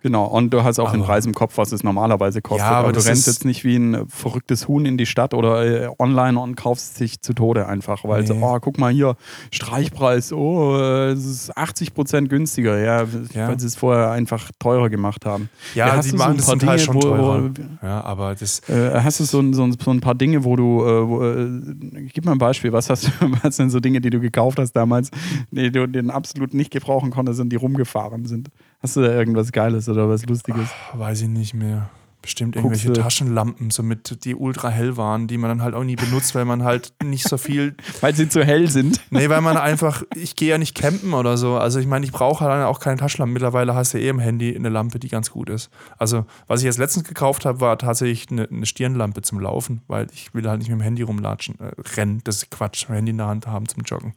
Genau, 0.03 0.27
und 0.27 0.51
du 0.51 0.63
hast 0.63 0.79
auch 0.79 0.89
aber, 0.89 0.99
den 0.99 1.05
Preis 1.05 1.27
im 1.27 1.35
Kopf, 1.35 1.59
was 1.59 1.73
es 1.73 1.83
normalerweise 1.83 2.41
kostet. 2.41 2.67
Ja, 2.67 2.71
aber, 2.71 2.89
aber 2.89 2.93
du 2.93 3.05
rennst 3.05 3.27
jetzt 3.27 3.45
nicht 3.45 3.65
wie 3.65 3.77
ein 3.77 4.09
verrücktes 4.09 4.69
Huhn 4.69 4.87
in 4.87 4.97
die 4.97 5.07
Stadt 5.07 5.35
oder 5.35 5.65
äh, 5.65 5.91
online 5.99 6.39
und 6.39 6.55
kaufst 6.55 7.01
dich 7.01 7.21
zu 7.21 7.33
Tode 7.33 7.67
einfach, 7.67 8.05
weil 8.05 8.21
nee. 8.21 8.27
so, 8.27 8.35
oh, 8.35 8.59
guck 8.61 8.79
mal 8.79 8.93
hier, 8.93 9.17
Streichpreis, 9.51 10.33
oh, 10.33 10.77
es 10.77 11.25
ist 11.25 11.57
80 11.57 11.95
Prozent 11.95 12.29
günstiger, 12.29 12.79
ja, 12.79 13.03
ja, 13.35 13.49
weil 13.49 13.59
sie 13.59 13.67
es 13.67 13.75
vorher 13.75 14.11
einfach 14.13 14.51
teurer 14.59 14.89
gemacht 14.89 15.27
haben. 15.27 15.51
Ja, 15.75 15.89
ja 15.89 16.03
sie 16.03 16.17
machen 16.17 16.39
so 16.39 16.53
das 16.53 16.61
Dinge, 16.61 16.79
schon 16.79 16.95
wo, 16.95 17.01
teurer. 17.01 17.51
ja, 17.83 18.05
aber 18.05 18.35
das... 18.37 18.61
Äh, 18.69 19.01
hast 19.03 19.19
du 19.19 19.25
so, 19.25 19.43
so, 19.53 19.69
so, 19.73 19.91
ein 19.91 20.01
paar 20.01 20.15
Dinge, 20.15 20.45
wo 20.45 20.55
du, 20.55 20.85
äh, 20.85 21.09
wo, 21.09 21.25
äh, 21.25 22.09
gib 22.13 22.25
mal 22.25 22.33
ein 22.33 22.39
Beispiel, 22.39 22.73
was 22.73 22.89
hast 22.89 23.07
du, 23.07 23.11
was 23.43 23.57
sind 23.57 23.71
so 23.71 23.81
Dinge, 23.81 24.01
die 24.01 24.11
du 24.11 24.21
gekauft 24.21 24.59
hast 24.59 24.73
damals, 24.73 25.11
die 25.51 25.73
du 25.73 25.89
den 25.89 26.11
absolut 26.11 26.55
nicht 26.55 26.71
gebrauchen 26.71 27.11
konntest 27.11 27.41
und 27.41 27.51
die 27.51 27.57
rumgefahren 27.57 28.27
sind? 28.27 28.49
Hast 28.81 28.97
du 28.97 29.01
da 29.01 29.13
irgendwas 29.13 29.53
Geiles 29.53 29.89
oder 29.89 30.09
was 30.09 30.25
Lustiges? 30.27 30.69
Ach, 30.93 30.99
weiß 30.99 31.23
ich 31.23 31.29
nicht 31.29 31.55
mehr. 31.55 31.91
Bestimmt 32.21 32.57
irgendwelche 32.57 32.89
Guckst 32.89 33.03
Taschenlampen, 33.03 33.71
so 33.71 33.85
mit, 33.85 34.25
die 34.25 34.35
ultra 34.35 34.69
hell 34.69 34.97
waren, 34.97 35.29
die 35.29 35.39
man 35.39 35.51
dann 35.51 35.63
halt 35.63 35.75
auch 35.75 35.85
nie 35.85 35.95
benutzt, 35.95 36.35
weil 36.35 36.45
man 36.45 36.65
halt 36.65 36.93
nicht 37.03 37.29
so 37.29 37.39
viel. 37.39 37.77
weil 38.01 38.15
sie 38.15 38.29
zu 38.29 38.45
hell 38.45 38.69
sind. 38.69 39.01
Nee, 39.11 39.29
weil 39.29 39.41
man 39.41 39.57
einfach, 39.57 40.03
ich 40.17 40.35
gehe 40.35 40.51
ja 40.51 40.59
nicht 40.59 40.75
campen 40.75 41.15
oder 41.15 41.37
so. 41.37 41.57
Also 41.57 41.79
ich 41.79 41.87
meine, 41.87 42.05
ich 42.05 42.11
brauche 42.11 42.45
halt 42.45 42.65
auch 42.67 42.81
keine 42.81 42.97
Taschenlampen. 42.97 43.33
Mittlerweile 43.33 43.75
hast 43.75 43.95
du 43.95 43.99
eh 43.99 44.09
im 44.09 44.19
Handy 44.19 44.55
eine 44.55 44.69
Lampe, 44.69 44.99
die 44.99 45.09
ganz 45.09 45.31
gut 45.31 45.49
ist. 45.49 45.71
Also, 45.97 46.27
was 46.49 46.61
ich 46.61 46.67
jetzt 46.67 46.79
letztens 46.79 47.07
gekauft 47.07 47.47
habe, 47.47 47.61
war 47.61 47.79
tatsächlich 47.79 48.31
eine, 48.31 48.49
eine, 48.49 48.67
Stirnlampe 48.67 49.23
zum 49.23 49.39
Laufen, 49.39 49.83
weil 49.87 50.09
ich 50.13 50.35
will 50.35 50.49
halt 50.49 50.59
nicht 50.59 50.71
mit 50.71 50.81
dem 50.81 50.83
Handy 50.83 51.03
rumlatschen, 51.03 51.59
äh, 51.61 51.71
rennen. 51.97 52.21
Das 52.25 52.39
ist 52.39 52.51
Quatsch, 52.51 52.89
Handy 52.89 53.11
in 53.11 53.19
der 53.19 53.29
Hand 53.29 53.47
haben 53.47 53.69
zum 53.69 53.85
Joggen. 53.85 54.13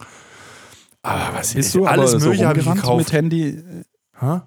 Aber 1.02 1.38
was 1.38 1.54
ist 1.54 1.72
so 1.72 1.86
alles 1.86 2.14
Mögliche 2.14 2.42
so 2.42 2.48
habe 2.48 2.60
ich 2.60 2.66
gekauft. 2.66 2.98
mit 2.98 3.12
Handy? 3.12 3.62
Hä? 4.18 4.40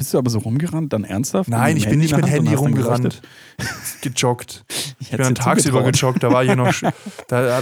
Bist 0.00 0.14
du 0.14 0.18
aber 0.18 0.30
so 0.30 0.38
rumgerannt, 0.38 0.94
dann 0.94 1.04
ernsthaft? 1.04 1.50
Nein, 1.50 1.76
ich 1.76 1.86
bin 1.86 1.98
nicht 1.98 2.16
mit 2.16 2.26
Handy 2.26 2.54
rumgerannt. 2.54 3.20
gejoggt. 4.00 4.64
Ich, 4.70 4.94
ich 4.98 5.10
bin 5.10 5.18
dann 5.18 5.34
tagsüber 5.34 5.82
gejoggt, 5.82 6.22
da 6.22 6.32
war 6.32 6.42
ich 6.42 6.56
noch. 6.56 6.72
da, 7.28 7.60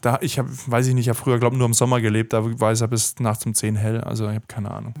da, 0.00 0.18
ich 0.20 0.38
hab, 0.38 0.46
weiß 0.68 0.86
ich 0.86 0.94
nicht, 0.94 1.06
ich 1.06 1.08
habe 1.08 1.18
früher, 1.18 1.40
glaube 1.40 1.56
ich, 1.56 1.58
nur 1.58 1.66
im 1.66 1.74
Sommer 1.74 2.00
gelebt, 2.00 2.34
da 2.34 2.60
war 2.60 2.70
es 2.70 2.78
ja 2.78 2.86
bis 2.86 3.18
nachts 3.18 3.44
um 3.46 3.54
10 3.54 3.74
hell, 3.74 4.00
also 4.00 4.28
ich 4.28 4.36
habe 4.36 4.46
keine 4.46 4.70
Ahnung. 4.70 4.94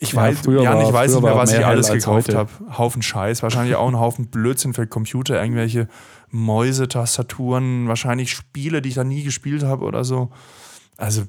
Ich 0.00 0.12
ja, 0.12 0.22
weiß, 0.22 0.38
ja, 0.46 0.54
war, 0.54 0.88
ich 0.88 0.92
weiß 0.94 1.12
nicht 1.12 1.22
mehr, 1.22 1.36
was 1.36 1.52
ich 1.52 1.66
alles 1.66 1.92
gekauft 1.92 2.34
habe. 2.34 2.50
Haufen 2.78 3.02
Scheiß, 3.02 3.42
wahrscheinlich 3.42 3.76
auch 3.76 3.88
ein 3.88 3.98
Haufen 3.98 4.28
Blödsinn 4.28 4.72
für 4.72 4.86
Computer, 4.86 5.38
irgendwelche 5.38 5.86
Mäuse, 6.30 6.88
Tastaturen, 6.88 7.88
wahrscheinlich 7.88 8.32
Spiele, 8.32 8.80
die 8.80 8.88
ich 8.88 8.94
da 8.94 9.04
nie 9.04 9.22
gespielt 9.22 9.64
habe 9.64 9.84
oder 9.84 10.02
so. 10.02 10.30
Also 10.96 11.24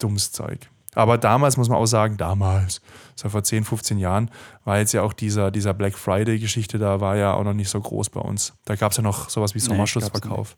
dummes 0.00 0.32
Zeug. 0.32 0.70
Aber 0.96 1.18
damals 1.18 1.58
muss 1.58 1.68
man 1.68 1.78
auch 1.78 1.86
sagen, 1.86 2.16
damals, 2.16 2.80
so 3.14 3.28
vor 3.28 3.44
10, 3.44 3.64
15 3.64 3.98
Jahren, 3.98 4.30
war 4.64 4.78
jetzt 4.78 4.92
ja 4.92 5.02
auch 5.02 5.12
dieser, 5.12 5.50
dieser 5.50 5.74
Black 5.74 5.96
Friday-Geschichte, 5.96 6.78
da 6.78 7.00
war 7.00 7.16
ja 7.16 7.34
auch 7.34 7.44
noch 7.44 7.52
nicht 7.52 7.68
so 7.68 7.80
groß 7.80 8.08
bei 8.10 8.20
uns. 8.20 8.54
Da 8.64 8.76
gab 8.76 8.92
es 8.92 8.96
ja 8.96 9.02
noch 9.02 9.28
sowas 9.28 9.54
wie 9.54 9.60
Sommerschlussverkauf. 9.60 10.56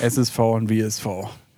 SSV 0.00 0.38
und 0.38 0.68
WSV. 0.68 1.06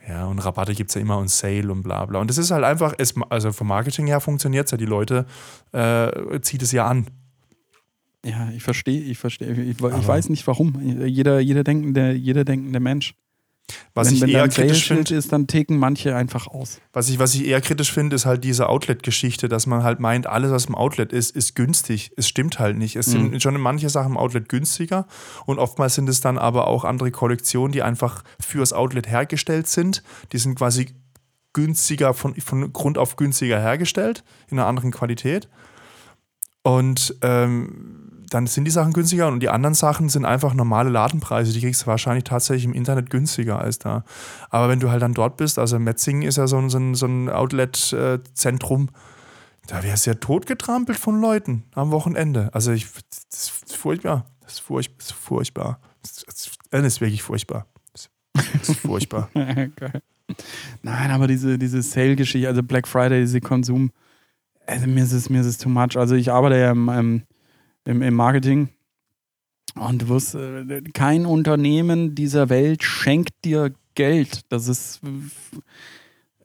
Ja, 0.07 0.27
und 0.27 0.39
Rabatte 0.39 0.75
gibt 0.75 0.91
es 0.91 0.95
ja 0.95 1.01
immer 1.01 1.17
und 1.19 1.31
Sale 1.31 1.73
und 1.73 1.83
bla 1.83 2.05
bla. 2.05 2.21
Und 2.21 2.29
das 2.29 2.37
ist 2.37 2.51
halt 2.51 2.65
einfach, 2.65 2.95
es, 2.99 3.15
also 3.31 3.53
vom 3.53 3.69
Marketing 3.69 4.07
her 4.07 4.21
funktioniert 4.21 4.67
es 4.67 4.71
ja, 4.71 4.77
die 4.77 4.87
Leute 4.87 5.25
äh, 5.73 6.41
zieht 6.43 6.63
es 6.63 6.73
ja 6.73 6.87
an. 6.87 7.07
Ja, 8.25 8.51
ich 8.51 8.63
verstehe, 8.63 9.01
ich 9.01 9.17
verstehe. 9.17 9.53
Ich, 9.53 9.81
ich 9.81 10.09
weiß 10.09 10.29
nicht 10.29 10.47
warum. 10.47 10.79
Jeder, 11.07 11.41
jeder, 11.41 11.65
denkende, 11.65 12.13
jeder 12.13 12.45
denkende 12.45 12.81
Mensch 12.81 13.15
was 13.95 14.09
wenn, 14.09 14.15
ich 14.15 14.21
wenn 14.23 14.29
eher 14.31 14.49
kritisch 14.49 14.89
finde, 14.89 15.15
ist, 15.15 15.33
dann 15.33 15.47
ticken 15.47 15.79
manche 15.79 16.15
einfach 16.15 16.47
aus. 16.47 16.81
Was 16.93 17.09
ich, 17.09 17.19
was 17.19 17.35
ich 17.35 17.47
eher 17.47 17.61
kritisch 17.61 17.93
finde, 17.93 18.17
ist 18.17 18.27
halt 18.27 18.45
diese 18.45 18.69
Outlet-Geschichte, 18.69 19.49
dass 19.49 19.67
man 19.67 19.83
halt 19.83 20.01
meint, 20.01 20.27
alles, 20.27 20.51
was 20.51 20.67
im 20.67 20.75
Outlet 20.75 21.13
ist, 21.13 21.35
ist 21.35 21.55
günstig. 21.55 22.13
Es 22.17 22.29
stimmt 22.29 22.59
halt 22.59 22.77
nicht. 22.77 22.97
Es 22.97 23.09
mhm. 23.09 23.31
sind 23.31 23.43
schon 23.43 23.61
manche 23.61 23.91
Sachen 23.91 24.13
im 24.13 24.17
Outlet 24.17 24.49
günstiger 24.49 25.07
und 25.47 25.59
oftmals 25.59 25.95
sind 25.95 26.09
es 26.09 26.21
dann 26.21 26.39
aber 26.39 26.67
auch 26.67 26.85
andere 26.85 27.11
Kollektionen, 27.11 27.73
die 27.73 27.83
einfach 27.83 28.23
fürs 28.41 28.73
Outlet 28.73 29.09
hergestellt 29.09 29.69
sind. 29.69 30.03
Die 30.33 30.39
sind 30.39 30.55
quasi 30.57 30.95
günstiger, 31.53 32.15
von, 32.15 32.35
von 32.37 32.73
Grund 32.73 32.99
auf 32.99 33.17
günstiger 33.17 33.61
hergestellt, 33.61 34.23
in 34.49 34.59
einer 34.59 34.69
anderen 34.69 34.91
Qualität. 34.91 35.49
Und 36.63 37.17
ähm, 37.23 38.08
dann 38.31 38.47
sind 38.47 38.65
die 38.65 38.71
Sachen 38.71 38.93
günstiger 38.93 39.29
und 39.29 39.41
die 39.41 39.49
anderen 39.49 39.75
Sachen 39.75 40.09
sind 40.09 40.25
einfach 40.25 40.55
normale 40.55 40.91
Ladenpreise. 40.91 41.53
Die 41.53 41.61
kriegst 41.61 41.83
du 41.83 41.87
wahrscheinlich 41.87 42.25
tatsächlich 42.25 42.65
im 42.65 42.73
Internet 42.73 43.11
günstiger 43.11 43.59
als 43.59 43.79
da. 43.79 44.05
Aber 44.51 44.69
wenn 44.69 44.81
du 44.81 44.91
halt 44.91 45.03
dann 45.03 45.15
dort 45.15 45.37
bist, 45.37 45.59
also 45.59 45.79
Metzingen 45.79 46.23
ist 46.23 46.37
ja 46.37 46.47
so 46.47 46.59
ein, 46.59 46.95
so 46.95 47.07
ein, 47.07 47.29
Outlet-Zentrum, 47.29 48.91
da 49.67 49.83
wärst 49.83 50.07
du 50.07 50.11
ja 50.11 50.15
totgetrampelt 50.15 50.99
von 50.99 51.21
Leuten 51.21 51.65
am 51.75 51.91
Wochenende. 51.91 52.51
Also 52.53 52.73
ich, 52.73 52.87
das 53.31 53.53
ist 53.67 53.77
furchtbar. 53.77 54.27
Das 54.41 54.55
ist, 54.55 54.61
furch, 54.61 54.91
das 54.97 55.07
ist 55.09 55.13
furchtbar. 55.13 55.81
Das 56.03 56.23
ist, 56.23 56.59
das 56.71 56.85
ist 56.85 57.01
wirklich 57.01 57.23
furchtbar. 57.23 57.67
Das 57.93 58.09
ist 58.69 58.81
furchtbar. 58.81 59.29
Nein, 60.83 61.11
aber 61.11 61.27
diese, 61.27 61.59
diese 61.59 61.83
Sale-Geschichte, 61.83 62.49
also 62.49 62.63
Black 62.63 62.89
Friday, 62.89 63.21
diese 63.21 63.41
Konsum, 63.41 63.91
also 64.67 64.87
mir 64.87 65.03
ist 65.03 65.13
es, 65.13 65.31
mir 65.31 65.41
ist 65.41 65.47
es 65.47 65.59
too 65.59 65.69
much. 65.69 65.97
Also 65.97 66.15
ich 66.15 66.31
arbeite 66.31 66.59
ja 66.59 66.71
im, 66.71 66.89
im 66.89 67.23
im, 67.89 68.03
im 68.03 68.15
Marketing. 68.15 68.69
Und 69.75 70.03
du 70.03 70.09
wirst, 70.09 70.35
äh, 70.35 70.83
kein 70.93 71.27
Unternehmen 71.27 72.15
dieser 72.15 72.49
Welt 72.49 72.83
schenkt 72.83 73.45
dir 73.45 73.73
Geld. 73.95 74.43
Das 74.51 74.69
ist, 74.69 75.01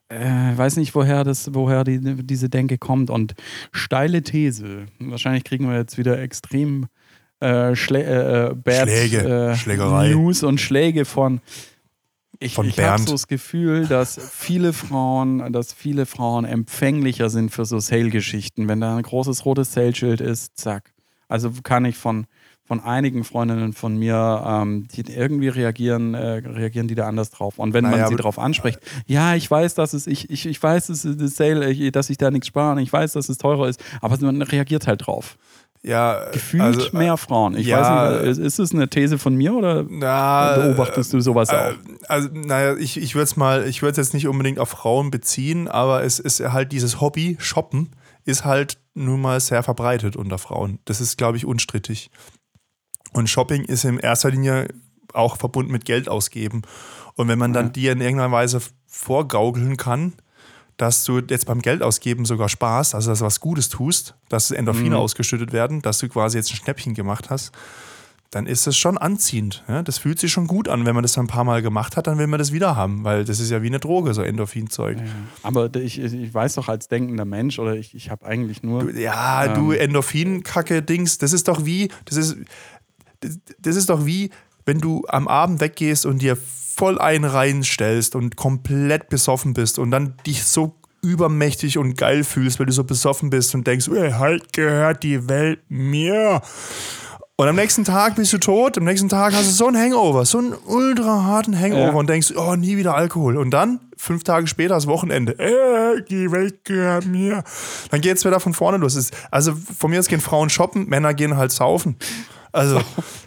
äh, 0.10 0.58
weiß 0.58 0.78
nicht, 0.78 0.96
woher, 0.96 1.24
das, 1.24 1.54
woher 1.54 1.84
die, 1.84 2.00
diese 2.24 2.50
Denke 2.50 2.78
kommt. 2.78 3.10
Und 3.10 3.34
steile 3.72 4.24
These. 4.24 4.86
Wahrscheinlich 5.00 5.44
kriegen 5.44 5.68
wir 5.68 5.78
jetzt 5.78 5.98
wieder 5.98 6.20
extrem 6.20 6.88
äh, 7.40 7.76
Schlä 7.76 8.02
äh, 8.04 8.56
Bad 8.56 8.90
Schläge, 8.90 9.56
äh, 9.66 10.10
News 10.12 10.44
und 10.44 10.62
Schläge 10.62 11.06
von. 11.06 11.42
Ich, 12.40 12.58
ich 12.58 12.80
habe 12.80 13.02
so 13.02 13.12
das 13.12 13.28
Gefühl, 13.28 13.86
dass 13.88 14.20
viele 14.32 14.74
Frauen, 14.74 15.54
dass 15.54 15.72
viele 15.72 16.06
Frauen 16.06 16.46
empfänglicher 16.46 17.30
sind 17.30 17.52
für 17.52 17.64
so 17.64 17.80
Sale-Geschichten. 17.80 18.68
Wenn 18.68 18.82
da 18.82 18.98
ein 18.98 19.04
großes 19.04 19.46
rotes 19.46 19.72
Sale-Schild 19.74 20.20
ist, 20.20 20.58
zack. 20.58 20.93
Also 21.34 21.50
kann 21.63 21.84
ich 21.86 21.98
von, 21.98 22.28
von 22.63 22.80
einigen 22.80 23.24
Freundinnen 23.24 23.74
von 23.74 23.98
mir, 23.98 24.43
ähm, 24.46 24.88
die 24.93 25.02
irgendwie 25.12 25.48
reagieren, 25.48 26.13
äh, 26.13 26.43
reagieren 26.46 26.88
die 26.88 26.93
da 26.93 27.08
anders 27.08 27.32
drauf. 27.32 27.58
Und 27.58 27.74
wenn 27.74 27.86
naja, 27.86 27.98
man 27.98 28.08
sie 28.10 28.15
darauf 28.17 28.38
anspricht, 28.38 28.80
ja, 29.08 29.34
ich 29.34 29.50
weiß, 29.50 29.74
dass 29.74 29.93
es, 29.93 30.06
ich, 30.06 30.30
ich, 30.30 30.46
ich 30.46 30.62
weiß, 30.62 30.88
dass 30.88 31.04
es 31.04 31.36
Sale, 31.36 31.91
dass 31.91 32.12
ich 32.12 32.17
da 32.17 32.30
nichts 32.30 32.46
spare, 32.46 32.80
ich 32.84 32.93
weiß, 32.93 33.13
dass 33.13 33.30
es 33.30 33.39
teurer 33.39 33.67
ist, 33.67 33.84
aber 34.00 34.15
man 34.24 34.43
reagiert 34.43 34.86
halt 34.86 35.08
drauf. 35.08 35.39
Ja, 35.82 36.30
Gefühlt 36.32 36.62
also, 36.62 36.96
mehr 36.96 37.17
Frauen. 37.17 37.58
Ich 37.58 37.65
ja, 37.65 37.80
weiß 37.80 38.38
nicht, 38.38 38.46
ist 38.46 38.60
es 38.60 38.72
eine 38.72 38.88
These 38.88 39.17
von 39.17 39.34
mir 39.34 39.56
oder 39.56 39.86
na, 39.89 40.56
beobachtest 40.56 41.13
du 41.13 41.19
sowas 41.19 41.50
äh, 41.50 41.56
auch? 41.56 41.72
Also, 42.10 42.30
naja, 42.32 42.78
ich, 42.78 42.98
ich 42.98 43.15
würde 43.15 43.24
es 43.24 43.38
mal, 43.38 43.67
ich 43.67 43.82
würde 43.82 43.93
es 43.93 43.98
jetzt 43.98 44.13
nicht 44.13 44.28
unbedingt 44.28 44.60
auf 44.60 44.69
Frauen 44.69 45.10
beziehen, 45.10 45.67
aber 45.67 46.04
es 46.04 46.19
ist 46.19 46.41
halt 46.41 46.72
dieses 46.72 47.02
Hobby, 47.02 47.38
Shoppen 47.39 47.89
ist 48.26 48.46
halt 48.46 48.80
nun 48.94 49.22
mal 49.22 49.40
sehr 49.40 49.64
verbreitet 49.64 50.16
unter 50.16 50.38
Frauen. 50.38 50.80
Das 50.86 51.02
ist, 51.02 51.18
glaube 51.18 51.38
ich, 51.38 51.46
unstrittig. 51.46 52.12
Und 53.14 53.30
Shopping 53.30 53.64
ist 53.64 53.86
in 53.86 54.00
erster 54.00 54.32
Linie 54.32 54.68
auch 55.14 55.38
verbunden 55.38 55.72
mit 55.72 55.86
Geld 55.86 56.10
ausgeben. 56.10 56.64
Und 57.16 57.28
wenn 57.28 57.40
man 57.40 57.54
dann 57.54 57.68
ja. 57.68 57.72
dir 57.72 57.92
in 57.92 58.02
irgendeiner 58.02 58.32
Weise 58.32 58.62
vorgaukeln 58.88 59.78
kann, 59.78 60.14
dass 60.78 61.04
du 61.04 61.20
jetzt 61.20 61.46
beim 61.46 61.62
Geldausgeben 61.62 62.26
sogar 62.26 62.50
Spaß, 62.50 62.96
also 62.96 63.12
dass 63.12 63.20
du 63.20 63.26
was 63.26 63.40
Gutes 63.40 63.70
tust, 63.70 64.16
dass 64.30 64.50
Endorphine 64.50 64.92
mhm. 64.92 65.02
ausgeschüttet 65.02 65.54
werden, 65.54 65.82
dass 65.82 66.00
du 66.00 66.10
quasi 66.10 66.38
jetzt 66.38 66.52
ein 66.52 66.56
Schnäppchen 66.56 66.96
gemacht 66.96 67.30
hast, 67.30 67.52
dann 68.34 68.48
ist 68.48 68.65
es 68.65 68.76
schon 68.76 68.98
anziehend. 68.98 69.63
Ja? 69.67 69.84
Das 69.84 70.00
fühlt 70.00 70.19
sich 70.19 70.32
schon 70.32 70.48
gut 70.48 70.67
an. 70.67 70.86
Wenn 70.86 70.96
man 70.96 71.04
das 71.04 71.17
ein 71.17 71.28
paar 71.28 71.43
Mal 71.43 71.62
gemacht 71.62 71.96
hat, 71.98 72.08
dann 72.08 72.17
will 72.17 72.28
man 72.28 72.39
das 72.39 72.52
wieder 72.52 72.76
haben, 72.76 73.04
weil 73.04 73.26
das 73.26 73.39
ist 73.39 73.52
ja 73.52 73.62
wie 73.62 73.67
eine 73.67 73.80
Droge, 73.80 74.13
so 74.13 74.24
Endorphinzeug. 74.24 74.98
Ja, 74.98 75.06
aber 75.43 75.74
ich, 75.76 76.00
ich 76.00 76.34
weiß 76.34 76.56
doch 76.56 76.67
als 76.67 76.88
denkender 76.88 77.26
Mensch 77.26 77.60
oder 77.60 77.76
ich, 77.76 77.93
ich 77.93 78.10
habe 78.10 78.26
eigentlich 78.26 78.63
nur. 78.63 78.86
Du, 78.86 79.00
ja, 79.00 79.46
ähm, 79.46 79.54
du 79.54 79.72
Endorphin-Kacke-Dings, 79.72 81.19
das 81.19 81.32
ist 81.34 81.48
doch 81.48 81.65
wie, 81.65 81.89
das 82.06 82.17
ist, 82.17 82.38
das, 83.60 83.76
ist 83.76 83.89
doch 83.89 84.06
wie, 84.06 84.32
wenn 84.65 84.80
du 84.80 85.04
am 85.08 85.28
Abend 85.28 85.62
weggehst 85.62 86.06
und 86.06 86.22
dir 86.22 86.36
voll 86.36 87.00
einen 87.00 87.26
reinstellst 87.26 88.15
und 88.15 88.36
komplett 88.36 89.10
besoffen 89.10 89.54
bist 89.54 89.78
und 89.78 89.91
dann 89.91 90.15
dich 90.26 90.43
so 90.43 90.76
übermächtig 91.04 91.78
und 91.78 91.98
geil 91.98 92.24
fühlst, 92.24 92.60
weil 92.60 92.65
du 92.65 92.72
so 92.72 92.84
besoffen 92.84 93.30
bist 93.30 93.54
und 93.54 93.67
denkst, 93.67 93.89
hey, 93.93 94.12
halt 94.13 94.54
gehört 94.54 95.04
die 95.04 95.30
Welt 95.30 95.60
mir 95.69 96.41
Und 97.36 97.48
am 97.48 97.56
nächsten 97.56 97.84
Tag 97.84 98.15
bist 98.15 98.32
du 98.32 98.38
tot, 98.38 98.78
am 98.78 98.84
nächsten 98.84 99.10
Tag 99.10 99.34
hast 99.34 99.48
du 99.48 99.54
so 99.54 99.65
einen 99.65 99.78
Hangover, 99.78 100.24
so 100.24 100.38
einen 100.38 100.54
ultra 100.54 101.24
harten 101.24 101.60
Hangover 101.60 101.88
ja. 101.88 101.93
und 101.93 102.08
denkst, 102.08 102.34
oh, 102.36 102.56
nie 102.56 102.78
wieder 102.78 102.93
Alkohol. 102.93 103.38
Und 103.38 103.50
dann, 103.50 103.80
fünf 103.98 104.24
Tage 104.24 104.46
später, 104.46 104.76
das 104.76 104.86
Wochenende, 104.86 105.39
äh, 105.39 106.04
die 106.04 106.32
Welt 106.32 106.63
gehört 106.63 107.08
mir. 107.08 107.43
Dann 107.89 108.02
geht 108.02 108.17
es 108.17 108.26
wieder 108.26 108.39
von 108.39 108.54
vorne 108.54 108.78
los. 108.78 109.10
Also 109.32 109.54
von 109.56 109.89
mir 109.89 110.00
aus 110.00 110.08
gehen 110.08 110.22
Frauen 110.22 110.52
shoppen, 110.52 110.88
Männer 110.88 111.15
gehen 111.15 111.36
halt 111.36 111.52
saufen. 111.52 111.96
Also, 112.52 112.80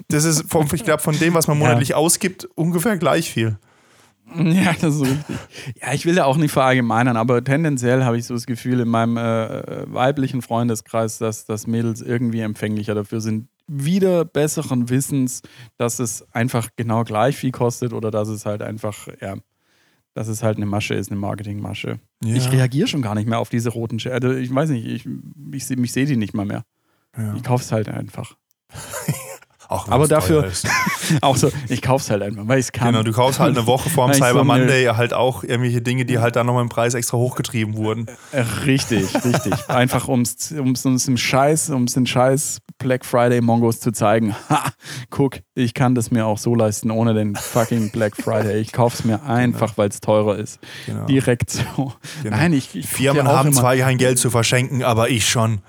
das 0.08 0.24
ist, 0.24 0.44
vom, 0.48 0.68
ich 0.72 0.84
glaube, 0.84 1.02
von 1.02 1.18
dem, 1.18 1.34
was 1.34 1.48
man 1.48 1.58
monatlich 1.58 1.88
ja. 1.90 1.96
ausgibt, 1.96 2.48
ungefähr 2.54 2.96
gleich 2.98 3.28
viel. 3.28 3.58
Ja, 4.36 4.72
das 4.80 4.96
ist 4.96 5.02
richtig. 5.02 5.36
Ja, 5.80 5.92
ich 5.92 6.04
will 6.06 6.14
da 6.14 6.24
auch 6.24 6.36
nicht 6.36 6.52
verallgemeinern, 6.52 7.16
aber 7.16 7.42
tendenziell 7.42 8.04
habe 8.04 8.18
ich 8.18 8.26
so 8.26 8.34
das 8.34 8.46
Gefühl 8.46 8.80
in 8.80 8.88
meinem 8.88 9.16
äh, 9.16 9.92
weiblichen 9.92 10.42
Freundeskreis, 10.42 11.18
dass, 11.18 11.44
dass 11.44 11.66
Mädels 11.66 12.02
irgendwie 12.02 12.40
empfänglicher 12.40 12.94
dafür 12.94 13.20
sind, 13.20 13.48
wieder 13.66 14.24
besseren 14.24 14.88
Wissens, 14.88 15.42
dass 15.76 15.98
es 15.98 16.26
einfach 16.32 16.68
genau 16.76 17.04
gleich 17.04 17.36
viel 17.36 17.52
kostet 17.52 17.92
oder 17.92 18.10
dass 18.10 18.28
es 18.28 18.46
halt 18.46 18.62
einfach, 18.62 19.08
ja, 19.20 19.36
dass 20.14 20.28
es 20.28 20.42
halt 20.42 20.56
eine 20.56 20.66
Masche 20.66 20.94
ist, 20.94 21.10
eine 21.10 21.20
Marketingmasche. 21.20 22.00
Ja. 22.24 22.34
Ich 22.34 22.50
reagiere 22.50 22.86
schon 22.86 23.02
gar 23.02 23.14
nicht 23.14 23.28
mehr 23.28 23.38
auf 23.38 23.50
diese 23.50 23.70
roten 23.70 23.98
Scheren. 23.98 24.22
Also 24.22 24.36
ich 24.36 24.54
weiß 24.54 24.70
nicht, 24.70 24.86
ich, 24.86 25.06
ich, 25.06 25.70
ich, 25.70 25.78
ich 25.78 25.92
sehe 25.92 26.06
die 26.06 26.16
nicht 26.16 26.34
mal 26.34 26.46
mehr. 26.46 26.64
Ja. 27.16 27.34
Ich 27.34 27.42
kaufe 27.42 27.64
es 27.64 27.72
halt 27.72 27.88
einfach. 27.88 28.36
Auch 29.68 29.88
aber 29.88 30.06
dafür 30.06 30.50
auch 31.22 31.36
so, 31.36 31.50
ich 31.68 31.82
kauf's 31.82 32.10
halt 32.10 32.22
einfach, 32.22 32.46
weil 32.46 32.58
ich 32.58 32.66
es 32.66 32.72
kann. 32.72 32.92
Genau, 32.92 33.02
du 33.02 33.12
kaufst 33.12 33.40
halt 33.40 33.56
eine 33.56 33.66
Woche 33.66 33.90
vor 33.90 34.06
dem 34.06 34.14
Cyber 34.22 34.40
so 34.40 34.44
Monday 34.44 34.84
halt 34.86 35.12
auch 35.12 35.42
irgendwelche 35.42 35.82
Dinge, 35.82 36.04
die 36.04 36.18
halt 36.18 36.36
dann 36.36 36.46
nochmal 36.46 36.62
im 36.62 36.68
Preis 36.68 36.94
extra 36.94 37.16
hochgetrieben 37.16 37.76
wurden. 37.76 38.06
Äh, 38.32 38.42
richtig, 38.64 39.12
richtig. 39.24 39.52
Einfach 39.68 40.08
ums, 40.08 40.52
ums, 40.52 40.84
ums 40.84 41.08
im 41.08 41.16
Scheiß, 41.16 41.70
ums 41.70 41.94
den 41.94 42.06
Scheiß 42.06 42.60
Black 42.78 43.04
Friday 43.04 43.40
Mongos 43.40 43.80
zu 43.80 43.90
zeigen. 43.90 44.36
Ha, 44.50 44.70
guck, 45.10 45.38
ich 45.54 45.74
kann 45.74 45.94
das 45.94 46.10
mir 46.10 46.26
auch 46.26 46.38
so 46.38 46.54
leisten, 46.54 46.90
ohne 46.90 47.14
den 47.14 47.34
fucking 47.34 47.90
Black 47.90 48.16
Friday. 48.16 48.60
Ich 48.60 48.72
kauf's 48.72 49.04
mir 49.04 49.24
einfach, 49.24 49.68
genau. 49.68 49.78
weil 49.78 49.88
es 49.88 50.00
teurer 50.00 50.36
ist. 50.36 50.60
Genau. 50.86 51.06
Direkt 51.06 51.50
so. 51.50 51.92
Genau. 52.22 52.36
Nein, 52.36 52.52
ich, 52.52 52.74
ich 52.74 52.86
Firmen 52.86 53.26
haben 53.26 53.52
zwar 53.52 53.76
kein 53.76 53.98
Geld 53.98 54.18
zu 54.18 54.30
verschenken, 54.30 54.84
aber 54.84 55.08
ich 55.08 55.28
schon. 55.28 55.60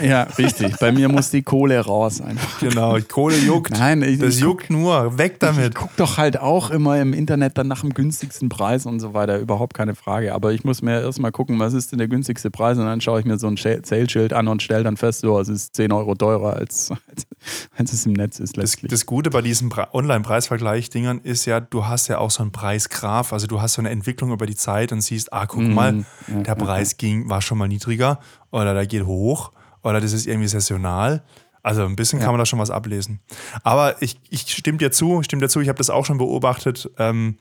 Ja, 0.00 0.22
richtig. 0.38 0.78
Bei 0.78 0.92
mir 0.92 1.08
muss 1.08 1.30
die 1.30 1.42
Kohle 1.42 1.78
raus 1.80 2.20
einfach. 2.20 2.60
Genau, 2.60 2.96
Kohle 3.08 3.36
juckt. 3.36 3.72
Nein, 3.72 4.02
ich, 4.02 4.18
das 4.18 4.36
ich 4.36 4.40
juckt 4.40 4.70
nur. 4.70 5.18
Weg 5.18 5.40
damit. 5.40 5.70
Ich, 5.70 5.74
gucke 5.74 5.92
doch 5.96 6.18
halt 6.18 6.38
auch 6.38 6.70
immer 6.70 7.00
im 7.00 7.12
Internet 7.12 7.58
dann 7.58 7.68
nach 7.68 7.82
dem 7.82 7.92
günstigsten 7.92 8.48
Preis 8.48 8.86
und 8.86 9.00
so 9.00 9.14
weiter. 9.14 9.38
Überhaupt 9.38 9.74
keine 9.74 9.94
Frage. 9.94 10.34
Aber 10.34 10.52
ich 10.52 10.64
muss 10.64 10.82
mir 10.82 11.00
erstmal 11.00 11.32
gucken, 11.32 11.58
was 11.58 11.74
ist 11.74 11.92
denn 11.92 11.98
der 11.98 12.08
günstigste 12.08 12.50
Preis 12.50 12.78
und 12.78 12.86
dann 12.86 13.00
schaue 13.00 13.20
ich 13.20 13.26
mir 13.26 13.38
so 13.38 13.48
ein 13.48 13.56
Sale-Schild 13.56 14.32
an 14.32 14.48
und 14.48 14.62
stelle 14.62 14.84
dann 14.84 14.96
fest, 14.96 15.20
so, 15.20 15.38
es 15.38 15.48
ist 15.48 15.76
10 15.76 15.92
Euro 15.92 16.14
teurer, 16.14 16.54
als, 16.54 16.90
als, 16.90 17.26
als 17.76 17.92
es 17.92 18.06
im 18.06 18.12
Netz 18.12 18.38
ist 18.40 18.56
letztlich. 18.56 18.90
Das, 18.90 19.00
das 19.00 19.06
Gute 19.06 19.30
bei 19.30 19.42
diesen 19.42 19.72
Online-Preisvergleich-Dingern 19.92 21.20
ist 21.22 21.44
ja, 21.46 21.60
du 21.60 21.86
hast 21.86 22.08
ja 22.08 22.18
auch 22.18 22.30
so 22.30 22.42
einen 22.42 22.52
Preisgraph. 22.52 23.32
Also 23.32 23.46
du 23.46 23.60
hast 23.60 23.74
so 23.74 23.82
eine 23.82 23.90
Entwicklung 23.90 24.32
über 24.32 24.46
die 24.46 24.56
Zeit 24.56 24.92
und 24.92 25.00
siehst, 25.00 25.32
ah, 25.32 25.46
guck 25.46 25.62
mm, 25.62 25.74
mal, 25.74 26.04
ja, 26.28 26.42
der 26.42 26.54
Preis 26.54 26.92
ja. 26.92 26.96
ging, 26.98 27.28
war 27.28 27.42
schon 27.42 27.58
mal 27.58 27.68
niedriger 27.68 28.20
oder 28.50 28.74
der 28.74 28.86
geht 28.86 29.06
hoch 29.06 29.52
oder 29.82 30.00
das 30.00 30.12
ist 30.12 30.26
irgendwie 30.26 30.48
saisonal. 30.48 31.22
Also 31.62 31.84
ein 31.84 31.96
bisschen 31.96 32.18
ja. 32.18 32.24
kann 32.24 32.34
man 32.34 32.40
da 32.40 32.46
schon 32.46 32.58
was 32.58 32.70
ablesen. 32.70 33.20
Aber 33.62 34.00
ich, 34.02 34.18
ich 34.30 34.52
stimme 34.52 34.78
dir 34.78 34.90
zu, 34.90 35.22
stimme 35.22 35.42
dir 35.42 35.48
zu, 35.48 35.60
ich 35.60 35.68
habe 35.68 35.78
das 35.78 35.90
auch 35.90 36.04
schon 36.04 36.18
beobachtet. 36.18 36.90
Ähm, 36.98 37.38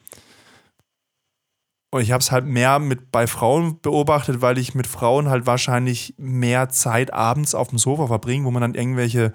und 1.93 2.01
ich 2.01 2.11
habe 2.11 2.21
es 2.21 2.31
halt 2.31 2.45
mehr 2.45 2.79
mit 2.79 3.11
bei 3.11 3.27
Frauen 3.27 3.79
beobachtet, 3.81 4.41
weil 4.41 4.57
ich 4.57 4.75
mit 4.75 4.87
Frauen 4.87 5.29
halt 5.29 5.45
wahrscheinlich 5.45 6.13
mehr 6.17 6.69
Zeit 6.69 7.11
abends 7.11 7.53
auf 7.53 7.69
dem 7.69 7.79
Sofa 7.79 8.07
verbringe, 8.07 8.45
wo 8.45 8.51
man 8.51 8.61
dann 8.61 8.75
irgendwelche 8.75 9.33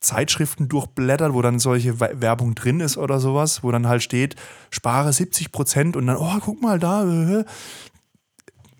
Zeitschriften 0.00 0.68
durchblättert, 0.68 1.34
wo 1.34 1.42
dann 1.42 1.58
solche 1.58 2.00
Werbung 2.00 2.54
drin 2.54 2.80
ist 2.80 2.96
oder 2.96 3.18
sowas, 3.18 3.62
wo 3.62 3.70
dann 3.72 3.88
halt 3.88 4.02
steht, 4.02 4.36
spare 4.70 5.12
70 5.12 5.52
Prozent 5.52 5.96
und 5.96 6.06
dann, 6.06 6.16
oh, 6.16 6.38
guck 6.40 6.62
mal 6.62 6.78
da, 6.78 7.04
äh, 7.04 7.44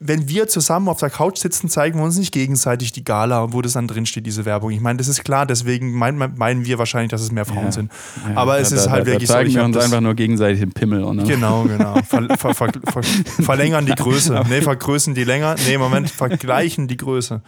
wenn 0.08 0.28
wir 0.28 0.48
zusammen 0.48 0.88
auf 0.88 0.98
der 0.98 1.10
Couch 1.10 1.38
sitzen, 1.38 1.68
zeigen 1.68 1.98
wir 1.98 2.04
uns 2.04 2.18
nicht 2.18 2.32
gegenseitig 2.32 2.92
die 2.92 3.04
Gala, 3.04 3.52
wo 3.52 3.62
das 3.62 3.74
dann 3.74 3.88
drin 3.88 4.06
steht, 4.06 4.26
diese 4.26 4.44
Werbung. 4.44 4.70
Ich 4.70 4.80
meine, 4.80 4.98
das 4.98 5.08
ist 5.08 5.24
klar, 5.24 5.46
deswegen 5.46 5.92
meinen, 5.92 6.34
meinen 6.36 6.64
wir 6.64 6.78
wahrscheinlich, 6.78 7.10
dass 7.10 7.20
es 7.20 7.32
mehr 7.32 7.44
Frauen 7.44 7.66
ja. 7.66 7.72
sind. 7.72 7.92
Ja, 8.28 8.36
Aber 8.36 8.58
es 8.58 8.70
da, 8.70 8.76
ist 8.76 8.90
halt 8.90 9.02
da, 9.02 9.12
wirklich 9.12 9.28
da 9.28 9.34
zeigen 9.34 9.50
so. 9.50 9.56
Zeigen 9.56 9.72
wir 9.72 9.78
uns 9.78 9.84
einfach 9.84 10.00
nur 10.00 10.14
gegenseitig 10.14 10.60
den 10.60 10.72
Pimmel. 10.72 11.04
Oder? 11.04 11.22
Genau, 11.24 11.64
genau. 11.64 11.96
Ver, 12.06 12.28
ver, 12.36 12.54
ver, 12.54 13.02
verlängern 13.02 13.86
die 13.86 13.94
Größe. 13.94 14.44
Nee, 14.48 14.62
vergrößern 14.62 15.14
die 15.14 15.24
länger. 15.24 15.56
Nee, 15.66 15.78
Moment, 15.78 16.10
vergleichen 16.10 16.88
die 16.88 16.96
Größe. 16.96 17.42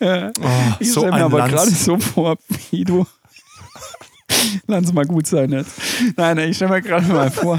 Ja. 0.00 0.30
Oh, 0.40 0.48
ich 0.80 0.92
so 0.92 1.00
stelle 1.00 1.16
mir 1.16 1.24
aber 1.24 1.48
gerade 1.48 1.70
so 1.70 1.98
vor, 1.98 2.36
wie 2.70 2.84
du. 2.84 3.06
Lass 4.66 4.84
es 4.84 4.92
mal 4.92 5.04
gut 5.04 5.26
sein 5.26 5.50
jetzt. 5.52 5.72
Nein, 6.16 6.38
ich 6.38 6.56
stelle 6.56 6.72
mir 6.72 6.82
gerade 6.82 7.06
mal 7.06 7.30
vor, 7.30 7.58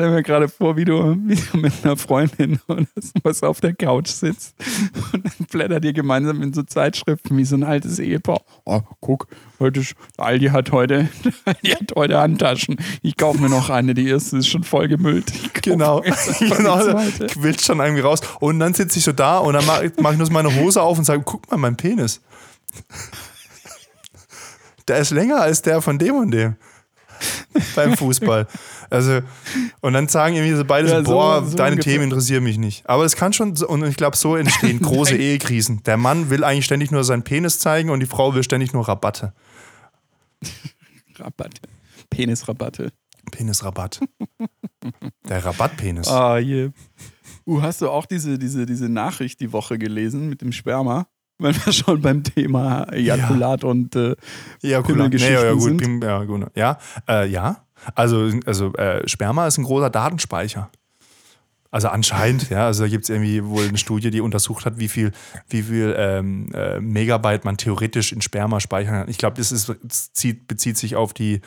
ich 0.00 0.06
stell 0.06 0.14
mir 0.14 0.22
gerade 0.22 0.48
vor, 0.48 0.76
wie 0.76 0.84
du, 0.86 1.16
wie 1.26 1.34
du 1.34 1.58
mit 1.58 1.72
einer 1.82 1.96
Freundin 1.96 2.58
oder 2.68 2.86
was 3.22 3.42
auf 3.42 3.60
der 3.60 3.74
Couch 3.74 4.08
sitzt 4.08 4.54
und 5.12 5.24
dann 5.24 5.46
blättert 5.50 5.84
ihr 5.84 5.92
gemeinsam 5.92 6.42
in 6.42 6.54
so 6.54 6.62
Zeitschriften 6.62 7.36
wie 7.36 7.44
so 7.44 7.56
ein 7.56 7.64
altes 7.64 7.98
Ehepaar. 7.98 8.40
Oh, 8.64 8.80
guck, 9.00 9.26
heute 9.58 9.82
Aldi 10.16 10.46
hat 10.46 10.72
heute, 10.72 11.08
Aldi 11.44 11.70
hat 11.70 11.92
heute 11.96 12.18
Handtaschen. 12.18 12.76
Ich 13.02 13.16
kaufe 13.16 13.40
mir 13.40 13.50
noch 13.50 13.68
eine, 13.68 13.92
die 13.92 14.08
erste 14.08 14.38
ist 14.38 14.48
schon 14.48 14.64
voll 14.64 14.88
gemüllt. 14.88 15.32
Genau, 15.62 16.02
genau 16.38 16.80
quillt 17.28 17.60
schon 17.60 17.80
irgendwie 17.80 18.00
raus. 18.00 18.20
Und 18.40 18.58
dann 18.60 18.72
sitze 18.72 18.98
ich 18.98 19.04
so 19.04 19.12
da 19.12 19.38
und 19.38 19.52
dann 19.52 19.66
mache 19.66 19.92
mach 20.00 20.12
ich 20.12 20.18
nur 20.18 20.26
so 20.26 20.32
meine 20.32 20.54
Hose 20.56 20.80
auf 20.80 20.96
und 20.96 21.04
sage, 21.04 21.22
guck 21.24 21.50
mal, 21.50 21.58
mein 21.58 21.76
Penis. 21.76 22.22
Der 24.88 24.98
ist 24.98 25.10
länger 25.10 25.40
als 25.40 25.60
der 25.60 25.82
von 25.82 25.98
dem 25.98 26.14
und 26.14 26.30
dem. 26.30 26.56
beim 27.74 27.96
Fußball. 27.96 28.46
Also, 28.90 29.20
und 29.80 29.92
dann 29.92 30.08
sagen 30.08 30.34
irgendwie 30.34 30.54
so 30.54 30.64
beide 30.64 30.88
ja, 30.88 31.04
so, 31.04 31.12
boah, 31.12 31.44
so 31.44 31.56
deine. 31.56 31.78
Themen 31.78 32.04
interessieren 32.04 32.42
mich 32.44 32.58
nicht. 32.58 32.88
Aber 32.88 33.04
es 33.04 33.16
kann 33.16 33.32
schon, 33.32 33.56
und 33.56 33.84
ich 33.84 33.96
glaube, 33.96 34.16
so 34.16 34.36
entstehen 34.36 34.80
große 34.82 35.16
Ehekrisen. 35.16 35.82
Der 35.84 35.96
Mann 35.96 36.28
will 36.28 36.44
eigentlich 36.44 36.64
ständig 36.64 36.90
nur 36.90 37.04
seinen 37.04 37.22
Penis 37.22 37.58
zeigen 37.58 37.90
und 37.90 38.00
die 38.00 38.06
Frau 38.06 38.34
will 38.34 38.42
ständig 38.42 38.72
nur 38.72 38.86
Rabatte. 38.86 39.32
Rabatte. 41.18 41.62
Penisrabatte. 42.10 42.92
Penisrabatt. 43.30 44.00
Der 45.28 45.44
Rabattpenis. 45.44 46.08
Ah, 46.08 46.38
je. 46.38 46.70
Uh, 47.46 47.62
hast 47.62 47.80
du 47.82 47.88
auch 47.88 48.06
diese, 48.06 48.38
diese, 48.38 48.66
diese 48.66 48.88
Nachricht 48.88 49.40
die 49.40 49.52
Woche 49.52 49.78
gelesen 49.78 50.28
mit 50.28 50.40
dem 50.40 50.52
Sperma? 50.52 51.06
wenn 51.40 51.54
wir 51.64 51.72
schon 51.72 52.00
beim 52.00 52.22
Thema 52.22 52.84
Ejakulat 52.92 53.62
ja. 53.62 53.68
und 53.68 53.96
äh, 53.96 54.14
Ejakulat. 54.62 55.12
Nee, 55.12 55.32
ja, 55.32 55.52
gut, 55.52 55.62
sind. 55.62 56.04
Ja, 56.04 56.24
gut. 56.24 56.46
Ja, 56.54 56.78
äh, 57.08 57.28
ja. 57.28 57.64
Also, 57.94 58.30
also 58.46 58.72
äh, 58.74 59.06
Sperma 59.08 59.46
ist 59.46 59.58
ein 59.58 59.64
großer 59.64 59.90
Datenspeicher. 59.90 60.70
Also 61.72 61.88
anscheinend, 61.88 62.50
ja, 62.50 62.66
also 62.66 62.82
da 62.82 62.88
gibt 62.88 63.04
es 63.04 63.10
irgendwie 63.10 63.44
wohl 63.44 63.68
eine 63.68 63.78
Studie, 63.78 64.10
die 64.10 64.20
untersucht 64.20 64.64
hat, 64.66 64.78
wie 64.78 64.88
viel, 64.88 65.12
wie 65.48 65.62
viel 65.62 65.94
ähm, 65.96 66.48
äh, 66.52 66.80
Megabyte 66.80 67.44
man 67.44 67.56
theoretisch 67.56 68.12
in 68.12 68.20
Sperma 68.22 68.58
speichern 68.58 69.00
kann. 69.00 69.08
Ich 69.08 69.18
glaube, 69.18 69.36
das, 69.36 69.52
ist, 69.52 69.72
das 69.82 70.12
zieht, 70.12 70.48
bezieht 70.48 70.76
sich 70.76 70.96
auf 70.96 71.14
die, 71.14 71.40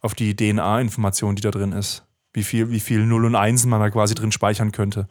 auf 0.00 0.14
die 0.14 0.36
DNA-Information, 0.36 1.34
die 1.34 1.42
da 1.42 1.50
drin 1.50 1.72
ist. 1.72 2.04
Wie 2.32 2.44
viel, 2.44 2.70
wie 2.70 2.80
viel 2.80 3.04
Null 3.06 3.24
und 3.24 3.34
Einsen 3.34 3.68
man 3.68 3.80
da 3.80 3.90
quasi 3.90 4.14
drin 4.14 4.30
speichern 4.30 4.70
könnte. 4.70 5.08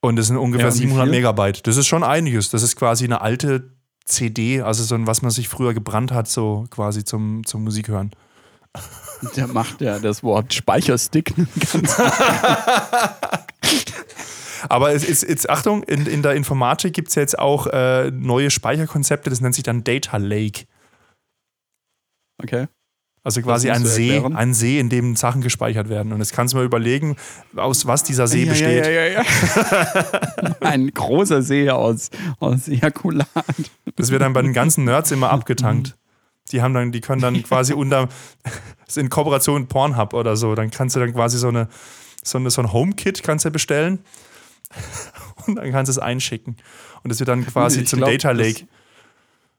Und 0.00 0.16
das 0.16 0.26
sind 0.26 0.36
ungefähr 0.36 0.66
ja, 0.66 0.72
700 0.72 1.08
Megabyte. 1.08 1.66
Das 1.66 1.76
ist 1.76 1.86
schon 1.86 2.04
einiges. 2.04 2.50
Das 2.50 2.62
ist 2.62 2.76
quasi 2.76 3.04
eine 3.04 3.22
alte 3.22 3.72
CD, 4.04 4.60
also 4.60 4.84
so 4.84 4.94
ein, 4.94 5.06
was 5.06 5.22
man 5.22 5.30
sich 5.30 5.48
früher 5.48 5.72
gebrannt 5.72 6.12
hat, 6.12 6.28
so 6.28 6.66
quasi 6.70 7.04
zum, 7.04 7.44
zum 7.46 7.64
Musik 7.64 7.88
hören. 7.88 8.10
Der 9.36 9.46
macht 9.48 9.80
ja 9.80 9.98
das 9.98 10.22
Wort 10.22 10.54
Speicherstick 10.54 11.34
ganz 11.72 11.96
Aber 14.68 14.92
es 14.92 15.04
ist, 15.04 15.22
jetzt, 15.22 15.48
Achtung, 15.48 15.84
in, 15.84 16.06
in 16.06 16.22
der 16.22 16.34
Informatik 16.34 16.92
gibt 16.92 17.08
es 17.08 17.14
ja 17.14 17.22
jetzt 17.22 17.38
auch 17.38 17.68
äh, 17.68 18.10
neue 18.10 18.50
Speicherkonzepte, 18.50 19.30
das 19.30 19.40
nennt 19.40 19.54
sich 19.54 19.62
dann 19.62 19.84
Data 19.84 20.16
Lake. 20.16 20.64
Okay. 22.42 22.66
Also 23.22 23.42
quasi 23.42 23.70
ein 23.70 23.84
See, 23.84 24.10
erklären? 24.10 24.36
ein 24.36 24.54
See, 24.54 24.78
in 24.78 24.88
dem 24.88 25.14
Sachen 25.14 25.42
gespeichert 25.42 25.88
werden. 25.88 26.12
Und 26.12 26.20
jetzt 26.20 26.32
kannst 26.32 26.54
du 26.54 26.58
mal 26.58 26.64
überlegen, 26.64 27.16
aus 27.56 27.86
was 27.86 28.02
dieser 28.02 28.26
See 28.26 28.44
ja, 28.44 28.50
besteht. 28.50 28.86
Ja, 28.86 28.90
ja, 28.90 29.06
ja, 29.06 29.22
ja. 29.22 30.56
ein 30.60 30.88
großer 30.88 31.42
See 31.42 31.68
aus, 31.68 32.10
aus 32.40 32.68
Ejakulat. 32.68 33.28
Das 33.96 34.10
wird 34.10 34.22
dann 34.22 34.32
bei 34.32 34.42
den 34.42 34.52
ganzen 34.54 34.84
Nerds 34.84 35.10
immer 35.10 35.30
abgetankt. 35.30 35.96
Die 36.48 36.62
haben 36.62 36.74
dann, 36.74 36.92
die 36.92 37.00
können 37.00 37.20
dann 37.20 37.42
quasi 37.42 37.72
unter, 37.72 38.08
das 38.42 38.52
ist 38.88 38.98
in 38.98 39.08
Kooperation 39.08 39.62
mit 39.62 39.68
Pornhub 39.68 40.14
oder 40.14 40.36
so, 40.36 40.54
dann 40.54 40.70
kannst 40.70 40.96
du 40.96 41.00
dann 41.00 41.12
quasi 41.12 41.38
so 41.38 41.48
eine, 41.48 41.68
so 42.22 42.38
eine, 42.38 42.50
so 42.50 42.62
ein 42.62 42.72
HomeKit 42.72 43.22
kannst 43.22 43.44
du 43.44 43.50
bestellen 43.50 44.00
und 45.46 45.56
dann 45.56 45.70
kannst 45.70 45.88
du 45.88 45.92
es 45.92 45.98
einschicken. 45.98 46.56
Und 47.02 47.10
das 47.10 47.20
wird 47.20 47.28
dann 47.28 47.46
quasi 47.46 47.82
ich 47.82 47.88
zum 47.88 47.98
glaub, 47.98 48.10
Data 48.10 48.32
Lake. 48.32 48.66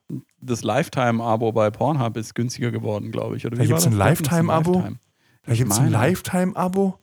Das, 0.08 0.20
das 0.40 0.62
Lifetime-Abo 0.62 1.52
bei 1.52 1.70
Pornhub 1.70 2.16
ist 2.16 2.34
günstiger 2.34 2.70
geworden, 2.70 3.12
glaube 3.12 3.36
ich. 3.36 3.46
Oder 3.46 3.56
da 3.56 3.64
gibt 3.64 3.78
es 3.78 3.86
ein 3.86 3.92
Lifetime-Abo? 3.92 4.84
Da 5.46 5.54
gibt 5.54 5.70
es 5.70 5.78
ein 5.78 5.90
Lifetime-Abo? 5.90 6.98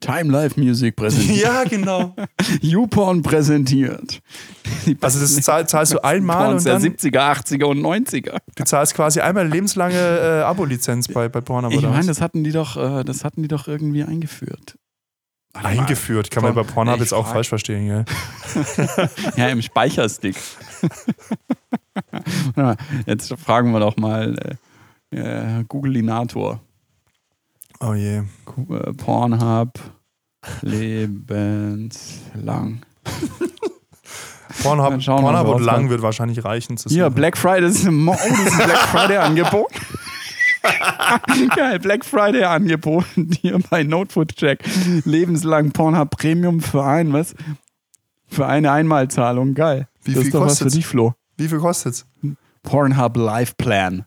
Time 0.00 0.32
Life 0.32 0.58
Music 0.58 0.96
präsentiert. 0.96 1.38
ja, 1.42 1.64
genau. 1.64 2.14
YouPorn 2.62 3.22
präsentiert. 3.22 4.20
Also 5.00 5.20
das 5.20 5.36
zahl, 5.42 5.68
zahlst 5.68 5.92
du 5.92 5.98
einmal 6.04 6.54
und 6.54 6.66
dann... 6.66 6.82
der 6.82 6.90
70er, 6.90 7.40
80er 7.42 7.64
und 7.64 7.80
90er. 7.80 8.38
Du 8.54 8.64
zahlst 8.64 8.94
quasi 8.94 9.20
einmal 9.20 9.46
lebenslange 9.46 9.94
äh, 9.96 10.42
Abo-Lizenz 10.42 11.08
bei, 11.08 11.28
bei 11.28 11.40
Pornhub. 11.40 11.72
Ich 11.72 11.82
meine, 11.82 12.06
das 12.06 12.20
hatten 12.20 12.42
die 12.42 12.52
doch, 12.52 12.76
äh, 12.76 13.04
das 13.04 13.24
hatten 13.24 13.42
die 13.42 13.48
doch 13.48 13.68
irgendwie 13.68 14.02
eingeführt. 14.02 14.76
Eingeführt, 15.52 16.30
kann 16.30 16.44
man 16.44 16.54
bei 16.54 16.62
Pornhub 16.62 17.00
jetzt 17.00 17.12
auch 17.12 17.26
falsch 17.26 17.48
verstehen, 17.48 17.86
gell? 17.88 18.04
ja, 19.36 19.48
im 19.48 19.60
Speicherstick. 19.60 20.36
jetzt 23.04 23.34
fragen 23.34 23.72
wir 23.72 23.80
doch 23.80 23.96
mal 23.96 24.58
äh, 25.10 25.18
äh 25.18 25.64
Googleinator. 25.64 26.60
Oh 27.80 27.94
je. 27.94 28.18
Äh, 28.18 28.92
Pornhub 28.94 29.80
lebenslang. 30.62 32.00
Pornhub, 34.62 35.04
Pornhub 35.04 35.48
und 35.48 35.62
lang 35.62 35.88
wird 35.88 36.02
wahrscheinlich 36.02 36.44
reichen. 36.44 36.76
Zu 36.76 36.90
Hier, 36.90 37.08
Black 37.10 37.36
Friday 37.38 37.68
ist 37.68 37.86
ein, 37.86 38.06
oh, 38.08 38.12
das 38.12 38.28
ist 38.28 38.60
ein 38.60 38.66
Black 38.66 38.78
Friday 38.88 39.16
Angebot. 39.16 39.72
Geil, 41.56 41.78
Black 41.78 42.04
Friday 42.04 42.44
Angebot 42.44 43.06
hier 43.40 43.58
bei 43.70 43.82
Notefood 43.82 44.36
Check. 44.36 44.62
Lebenslang 45.04 45.72
Pornhub 45.72 46.10
Premium 46.10 46.60
für 46.60 46.84
ein, 46.84 47.14
was? 47.14 47.34
Für 48.26 48.46
eine 48.46 48.70
Einmalzahlung. 48.70 49.54
Geil. 49.54 49.88
Wie 50.04 50.12
das 50.12 50.20
viel 50.20 50.28
ist 50.28 50.34
doch 50.34 50.42
kostet's? 50.42 50.66
was 50.66 50.72
für 50.72 50.78
dich, 50.78 50.86
Flo. 50.86 51.14
Wie 51.38 51.48
viel 51.48 51.58
kostet's? 51.58 52.06
Pornhub 52.62 53.16
Live 53.16 53.56
Plan. 53.56 54.04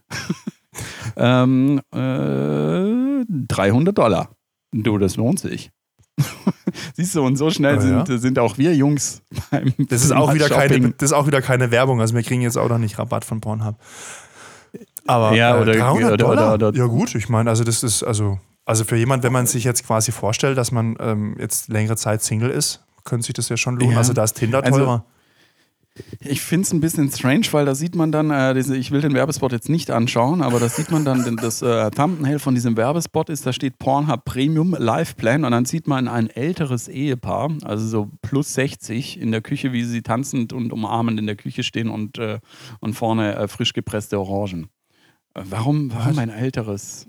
ähm, 1.16 1.80
äh, 1.92 2.93
300 3.28 3.96
Dollar. 3.96 4.30
Du, 4.72 4.98
das 4.98 5.16
lohnt 5.16 5.38
sich. 5.38 5.70
Siehst 6.94 7.14
du, 7.14 7.24
und 7.24 7.36
so 7.36 7.50
schnell 7.50 7.80
sind, 7.80 8.08
ja. 8.08 8.18
sind 8.18 8.38
auch 8.38 8.56
wir 8.58 8.74
Jungs 8.74 9.22
beim 9.50 9.74
das 9.88 10.04
ist 10.04 10.12
auch 10.12 10.32
wieder 10.32 10.48
keine 10.48 10.92
Das 10.92 11.10
ist 11.10 11.12
auch 11.12 11.26
wieder 11.26 11.42
keine 11.42 11.70
Werbung. 11.70 12.00
Also 12.00 12.14
wir 12.14 12.22
kriegen 12.22 12.42
jetzt 12.42 12.56
auch 12.56 12.68
noch 12.68 12.78
nicht 12.78 12.98
Rabatt 12.98 13.24
von 13.24 13.40
Pornhub. 13.40 13.76
Aber 15.06 15.34
ja, 15.34 15.60
oder, 15.60 15.74
äh, 15.74 15.78
300 15.78 16.04
oder, 16.04 16.16
Dollar? 16.16 16.54
Oder, 16.54 16.68
oder, 16.68 16.78
ja 16.78 16.86
gut, 16.86 17.14
ich 17.14 17.28
meine, 17.28 17.50
also 17.50 17.64
das 17.64 17.82
ist, 17.82 18.02
also, 18.02 18.38
also 18.64 18.84
für 18.84 18.96
jemand, 18.96 19.22
wenn 19.22 19.32
man 19.32 19.46
sich 19.46 19.64
jetzt 19.64 19.86
quasi 19.86 20.12
vorstellt, 20.12 20.56
dass 20.56 20.72
man 20.72 20.96
ähm, 21.00 21.36
jetzt 21.38 21.68
längere 21.68 21.96
Zeit 21.96 22.22
Single 22.22 22.50
ist, 22.50 22.84
könnte 23.04 23.26
sich 23.26 23.34
das 23.34 23.48
ja 23.48 23.56
schon 23.56 23.76
lohnen. 23.76 23.92
Ja. 23.92 23.98
Also 23.98 24.12
da 24.12 24.24
ist 24.24 24.34
Tinder 24.34 24.64
also 24.64 24.78
teurer. 24.78 24.90
Also, 24.92 25.04
ich 26.20 26.40
finde 26.40 26.62
es 26.62 26.72
ein 26.72 26.80
bisschen 26.80 27.10
strange, 27.10 27.46
weil 27.52 27.64
da 27.64 27.74
sieht 27.74 27.94
man 27.94 28.10
dann, 28.10 28.30
äh, 28.30 28.52
diese, 28.54 28.76
ich 28.76 28.90
will 28.90 29.00
den 29.00 29.14
Werbespot 29.14 29.52
jetzt 29.52 29.68
nicht 29.68 29.92
anschauen, 29.92 30.42
aber 30.42 30.58
da 30.58 30.68
sieht 30.68 30.90
man 30.90 31.04
dann, 31.04 31.36
das 31.36 31.62
äh, 31.62 31.90
Thumbnail 31.90 32.40
von 32.40 32.54
diesem 32.54 32.76
Werbespot 32.76 33.30
ist, 33.30 33.46
da 33.46 33.52
steht 33.52 33.78
Pornhub 33.78 34.24
Premium 34.24 34.74
Live 34.76 35.16
Plan 35.16 35.44
und 35.44 35.52
dann 35.52 35.66
sieht 35.66 35.86
man 35.86 36.08
ein 36.08 36.28
älteres 36.30 36.88
Ehepaar, 36.88 37.52
also 37.62 37.86
so 37.86 38.10
plus 38.22 38.54
60 38.54 39.20
in 39.20 39.30
der 39.30 39.40
Küche, 39.40 39.72
wie 39.72 39.84
sie 39.84 40.02
tanzend 40.02 40.52
und 40.52 40.72
umarmend 40.72 41.20
in 41.20 41.26
der 41.26 41.36
Küche 41.36 41.62
stehen 41.62 41.88
und, 41.88 42.18
äh, 42.18 42.40
und 42.80 42.94
vorne 42.94 43.36
äh, 43.36 43.46
frisch 43.46 43.72
gepresste 43.72 44.18
Orangen. 44.18 44.68
Äh, 45.34 45.42
warum, 45.44 45.92
warum 45.92 46.18
ein 46.18 46.30
älteres? 46.30 47.06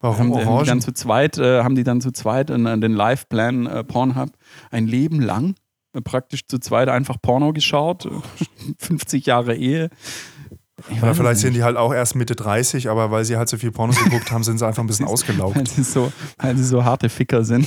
Warum 0.00 0.18
haben, 0.18 0.32
Orangen? 0.32 0.46
Haben 0.48 0.64
die 0.64 0.68
dann 0.68 0.80
zu 0.82 0.92
zweit, 0.92 1.38
äh, 1.38 1.62
haben 1.62 1.74
die 1.74 1.84
dann 1.84 2.00
zu 2.02 2.10
zweit 2.12 2.50
in, 2.50 2.66
in 2.66 2.82
den 2.82 2.92
Live 2.92 3.30
Plan 3.30 3.86
Pornhub 3.86 4.30
ein 4.70 4.86
Leben 4.86 5.22
lang? 5.22 5.54
Praktisch 6.02 6.46
zu 6.46 6.58
zweit 6.58 6.88
einfach 6.88 7.16
Porno 7.20 7.52
geschaut. 7.52 8.08
50 8.78 9.26
Jahre 9.26 9.54
Ehe. 9.54 9.90
Ja, 11.00 11.14
vielleicht 11.14 11.40
sind 11.40 11.54
die 11.54 11.62
halt 11.62 11.76
auch 11.76 11.94
erst 11.94 12.14
Mitte 12.16 12.34
30, 12.34 12.90
aber 12.90 13.10
weil 13.10 13.24
sie 13.24 13.36
halt 13.36 13.48
so 13.48 13.56
viel 13.56 13.70
Pornos 13.70 14.02
geguckt 14.02 14.30
haben, 14.32 14.42
sind 14.42 14.58
sie 14.58 14.66
einfach 14.66 14.82
ein 14.82 14.86
bisschen 14.86 15.06
ausgelaugt. 15.08 15.56
Weil 15.56 15.66
sie 15.66 15.82
so, 15.82 16.12
weil 16.38 16.56
sie 16.56 16.64
so 16.64 16.84
harte 16.84 17.08
Ficker 17.08 17.44
sind. 17.44 17.66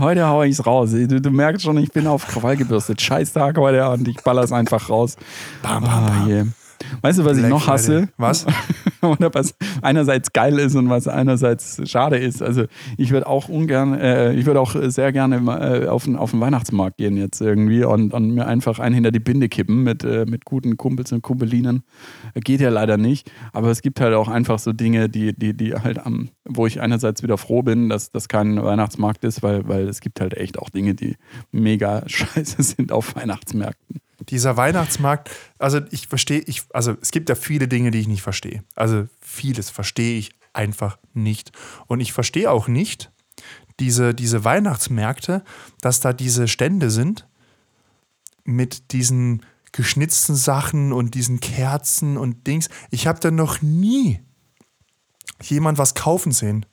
heute 0.00 0.26
hau 0.26 0.42
ich's 0.42 0.64
raus. 0.66 0.90
Du, 0.90 1.20
du, 1.20 1.30
merkst 1.30 1.62
schon, 1.62 1.76
ich 1.78 1.92
bin 1.92 2.06
auf 2.06 2.26
Krawall 2.26 2.56
gebürstet. 2.56 3.00
Scheiß 3.00 3.32
Tag 3.34 3.58
heute 3.58 3.88
und 3.90 4.08
ich 4.08 4.16
baller's 4.22 4.52
einfach 4.52 4.88
raus. 4.88 5.16
Bam, 5.62 5.84
bam, 5.84 6.06
bam. 6.06 6.24
Oh, 6.24 6.28
yeah. 6.28 6.46
Weißt 7.00 7.18
du, 7.18 7.24
was 7.24 7.34
Black 7.34 7.44
ich 7.44 7.50
noch 7.50 7.66
hasse? 7.66 8.08
Was? 8.16 8.46
Oder 9.02 9.34
was 9.34 9.54
einerseits 9.82 10.32
geil 10.32 10.58
ist 10.58 10.76
und 10.76 10.88
was 10.88 11.08
einerseits 11.08 11.80
schade 11.90 12.18
ist. 12.18 12.42
Also 12.42 12.64
ich 12.96 13.10
würde 13.10 13.26
auch 13.26 13.48
ungern, 13.48 13.94
äh, 13.94 14.32
ich 14.34 14.46
würde 14.46 14.60
auch 14.60 14.76
sehr 14.80 15.12
gerne 15.12 15.36
äh, 15.36 15.88
auf, 15.88 16.04
den, 16.04 16.16
auf 16.16 16.30
den 16.30 16.40
Weihnachtsmarkt 16.40 16.98
gehen 16.98 17.16
jetzt 17.16 17.40
irgendwie 17.40 17.84
und, 17.84 18.12
und 18.12 18.30
mir 18.30 18.46
einfach 18.46 18.78
einen 18.78 18.94
hinter 18.94 19.10
die 19.10 19.20
Binde 19.20 19.48
kippen 19.48 19.82
mit, 19.82 20.04
äh, 20.04 20.24
mit 20.26 20.44
guten 20.44 20.76
Kumpels 20.76 21.12
und 21.12 21.22
Kumpelinen. 21.22 21.82
Geht 22.34 22.60
ja 22.60 22.70
leider 22.70 22.96
nicht. 22.96 23.30
Aber 23.52 23.70
es 23.70 23.82
gibt 23.82 24.00
halt 24.00 24.14
auch 24.14 24.28
einfach 24.28 24.58
so 24.58 24.72
Dinge, 24.72 25.08
die, 25.08 25.36
die, 25.36 25.56
die 25.56 25.74
halt 25.74 26.04
am, 26.04 26.30
wo 26.44 26.66
ich 26.66 26.80
einerseits 26.80 27.22
wieder 27.22 27.38
froh 27.38 27.62
bin, 27.62 27.88
dass 27.88 28.10
das 28.10 28.28
kein 28.28 28.62
Weihnachtsmarkt 28.62 29.24
ist, 29.24 29.42
weil, 29.42 29.68
weil 29.68 29.88
es 29.88 30.00
gibt 30.00 30.20
halt 30.20 30.34
echt 30.34 30.58
auch 30.58 30.70
Dinge, 30.70 30.94
die 30.94 31.16
mega 31.50 32.04
scheiße 32.06 32.62
sind 32.62 32.92
auf 32.92 33.16
Weihnachtsmärkten 33.16 34.00
dieser 34.28 34.56
Weihnachtsmarkt, 34.56 35.30
also 35.58 35.80
ich 35.90 36.06
verstehe, 36.08 36.40
ich, 36.40 36.62
also 36.72 36.96
es 37.00 37.10
gibt 37.10 37.28
ja 37.28 37.34
viele 37.34 37.68
Dinge, 37.68 37.90
die 37.90 38.00
ich 38.00 38.08
nicht 38.08 38.22
verstehe. 38.22 38.62
Also 38.74 39.06
vieles 39.20 39.70
verstehe 39.70 40.18
ich 40.18 40.32
einfach 40.52 40.98
nicht. 41.14 41.52
Und 41.86 42.00
ich 42.00 42.12
verstehe 42.12 42.50
auch 42.50 42.68
nicht 42.68 43.10
diese, 43.80 44.14
diese 44.14 44.44
Weihnachtsmärkte, 44.44 45.42
dass 45.80 46.00
da 46.00 46.12
diese 46.12 46.48
Stände 46.48 46.90
sind 46.90 47.26
mit 48.44 48.92
diesen 48.92 49.44
geschnitzten 49.72 50.36
Sachen 50.36 50.92
und 50.92 51.14
diesen 51.14 51.40
Kerzen 51.40 52.18
und 52.18 52.46
Dings. 52.46 52.68
Ich 52.90 53.06
habe 53.06 53.20
da 53.20 53.30
noch 53.30 53.62
nie 53.62 54.20
jemand 55.42 55.78
was 55.78 55.94
kaufen 55.94 56.32
sehen. 56.32 56.66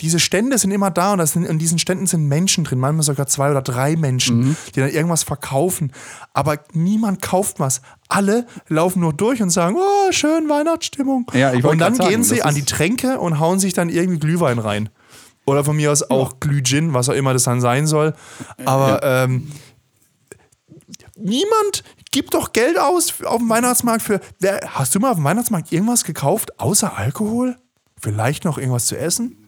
Diese 0.00 0.18
Stände 0.18 0.58
sind 0.58 0.70
immer 0.70 0.90
da 0.90 1.12
und 1.12 1.26
sind, 1.26 1.44
in 1.44 1.58
diesen 1.58 1.78
Ständen 1.78 2.06
sind 2.06 2.26
Menschen 2.26 2.64
drin, 2.64 2.78
manchmal 2.78 3.04
sogar 3.04 3.26
zwei 3.26 3.50
oder 3.50 3.62
drei 3.62 3.96
Menschen, 3.96 4.40
mhm. 4.40 4.56
die 4.74 4.80
dann 4.80 4.90
irgendwas 4.90 5.22
verkaufen. 5.22 5.92
Aber 6.32 6.58
niemand 6.72 7.22
kauft 7.22 7.60
was. 7.60 7.82
Alle 8.08 8.46
laufen 8.68 9.00
nur 9.00 9.12
durch 9.12 9.42
und 9.42 9.50
sagen, 9.50 9.76
oh, 9.78 10.12
schön 10.12 10.48
Weihnachtsstimmung. 10.48 11.30
Ja, 11.34 11.52
und 11.52 11.78
dann 11.78 11.94
gehen 11.94 12.22
sagen, 12.22 12.24
sie 12.24 12.42
an 12.42 12.54
die 12.54 12.64
Tränke 12.64 13.18
und 13.18 13.40
hauen 13.40 13.58
sich 13.58 13.72
dann 13.72 13.88
irgendwie 13.88 14.18
Glühwein 14.18 14.58
rein. 14.58 14.88
Oder 15.44 15.64
von 15.64 15.76
mir 15.76 15.90
aus 15.90 16.08
auch 16.08 16.32
ja. 16.32 16.36
Glühgin, 16.40 16.94
was 16.94 17.08
auch 17.08 17.14
immer 17.14 17.32
das 17.32 17.44
dann 17.44 17.60
sein 17.60 17.86
soll. 17.86 18.14
Aber 18.64 19.02
ja. 19.02 19.24
ähm, 19.24 19.50
niemand 21.16 21.82
gibt 22.10 22.34
doch 22.34 22.52
Geld 22.52 22.78
aus 22.78 23.22
auf 23.24 23.38
dem 23.38 23.48
Weihnachtsmarkt 23.48 24.02
für. 24.02 24.20
Wer, 24.38 24.60
hast 24.68 24.94
du 24.94 25.00
mal 25.00 25.10
auf 25.10 25.16
dem 25.16 25.24
Weihnachtsmarkt 25.24 25.72
irgendwas 25.72 26.04
gekauft 26.04 26.60
außer 26.60 26.96
Alkohol? 26.96 27.56
Vielleicht 28.00 28.44
noch 28.44 28.58
irgendwas 28.58 28.86
zu 28.86 28.96
essen? 28.96 29.41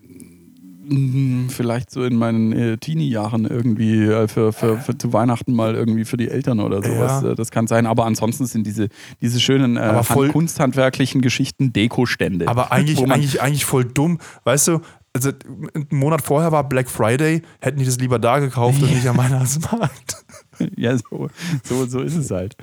Vielleicht 1.49 1.90
so 1.90 2.05
in 2.05 2.16
meinen 2.16 2.53
äh, 2.53 2.77
Teenie-Jahren 2.77 3.44
irgendwie 3.44 4.05
äh, 4.05 4.29
für, 4.29 4.53
für, 4.53 4.79
für, 4.79 4.97
zu 4.97 5.12
Weihnachten 5.12 5.55
mal 5.55 5.75
irgendwie 5.75 6.05
für 6.05 6.16
die 6.16 6.29
Eltern 6.29 6.61
oder 6.61 6.83
sowas. 6.83 7.23
Ja. 7.23 7.31
Äh, 7.31 7.35
das 7.35 7.51
kann 7.51 7.66
sein. 7.66 7.87
Aber 7.87 8.07
ansonsten 8.07 8.47
sind 8.47 8.66
diese, 8.66 8.88
diese 9.20 9.40
schönen 9.40 9.77
äh, 9.77 10.03
voll, 10.03 10.29
kunsthandwerklichen 10.29 11.20
Geschichten 11.20 11.73
Dekostände. 11.73 12.49
Aber 12.49 12.73
eigentlich, 12.73 13.03
eigentlich, 13.11 13.40
eigentlich 13.40 13.64
voll 13.64 13.85
dumm. 13.85 14.18
Weißt 14.44 14.68
du, 14.68 14.81
also 15.14 15.31
einen 15.75 15.87
Monat 15.90 16.23
vorher 16.23 16.53
war 16.53 16.68
Black 16.68 16.90
Friday, 16.90 17.42
hätten 17.61 17.79
die 17.79 17.85
das 17.85 17.99
lieber 17.99 18.18
da 18.18 18.40
gekauft 18.40 18.79
ja. 18.81 18.87
und 18.87 18.94
nicht 18.94 19.07
am 19.07 19.16
Weihnachtsmarkt. 19.16 20.25
ja, 20.77 20.97
so, 20.99 21.29
so, 21.62 21.87
so 21.87 22.01
ist 22.01 22.16
es 22.16 22.31
halt. 22.31 22.57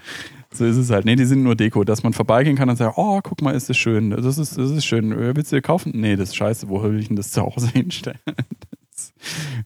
So 0.54 0.66
ist 0.66 0.78
es 0.78 0.90
halt. 0.90 1.06
Nee, 1.06 1.16
die 1.16 1.26
sind 1.26 1.44
nur 1.44 1.56
Deko, 1.56 1.84
dass 1.86 2.04
man 2.04 2.12
vorbeigehen 2.12 2.58
kann 2.58 2.70
und 2.70 2.76
sagen, 2.76 2.94
oh, 2.98 3.22
guck 3.24 3.42
mal, 3.42 3.56
ist 3.56 3.70
das 3.70 3.78
schön. 3.78 4.10
Das 4.10 4.38
ist, 4.38 4.58
das 4.58 4.72
ist 4.72 4.86
schön. 4.86 5.18
Willst 5.18 5.52
du 5.52 5.56
dir 5.56 5.62
kaufen? 5.62 5.94
Nee, 5.96 6.18
das 6.18 6.30
ist 6.30 6.36
scheiße. 6.36 6.68
Wo 6.68 6.84
will 6.84 7.00
ich 7.00 7.08
denn 7.08 7.16
das 7.16 7.32
zu 7.32 7.42
Hause 7.42 7.68
hinstellen? 7.74 8.20
Das, 8.92 9.14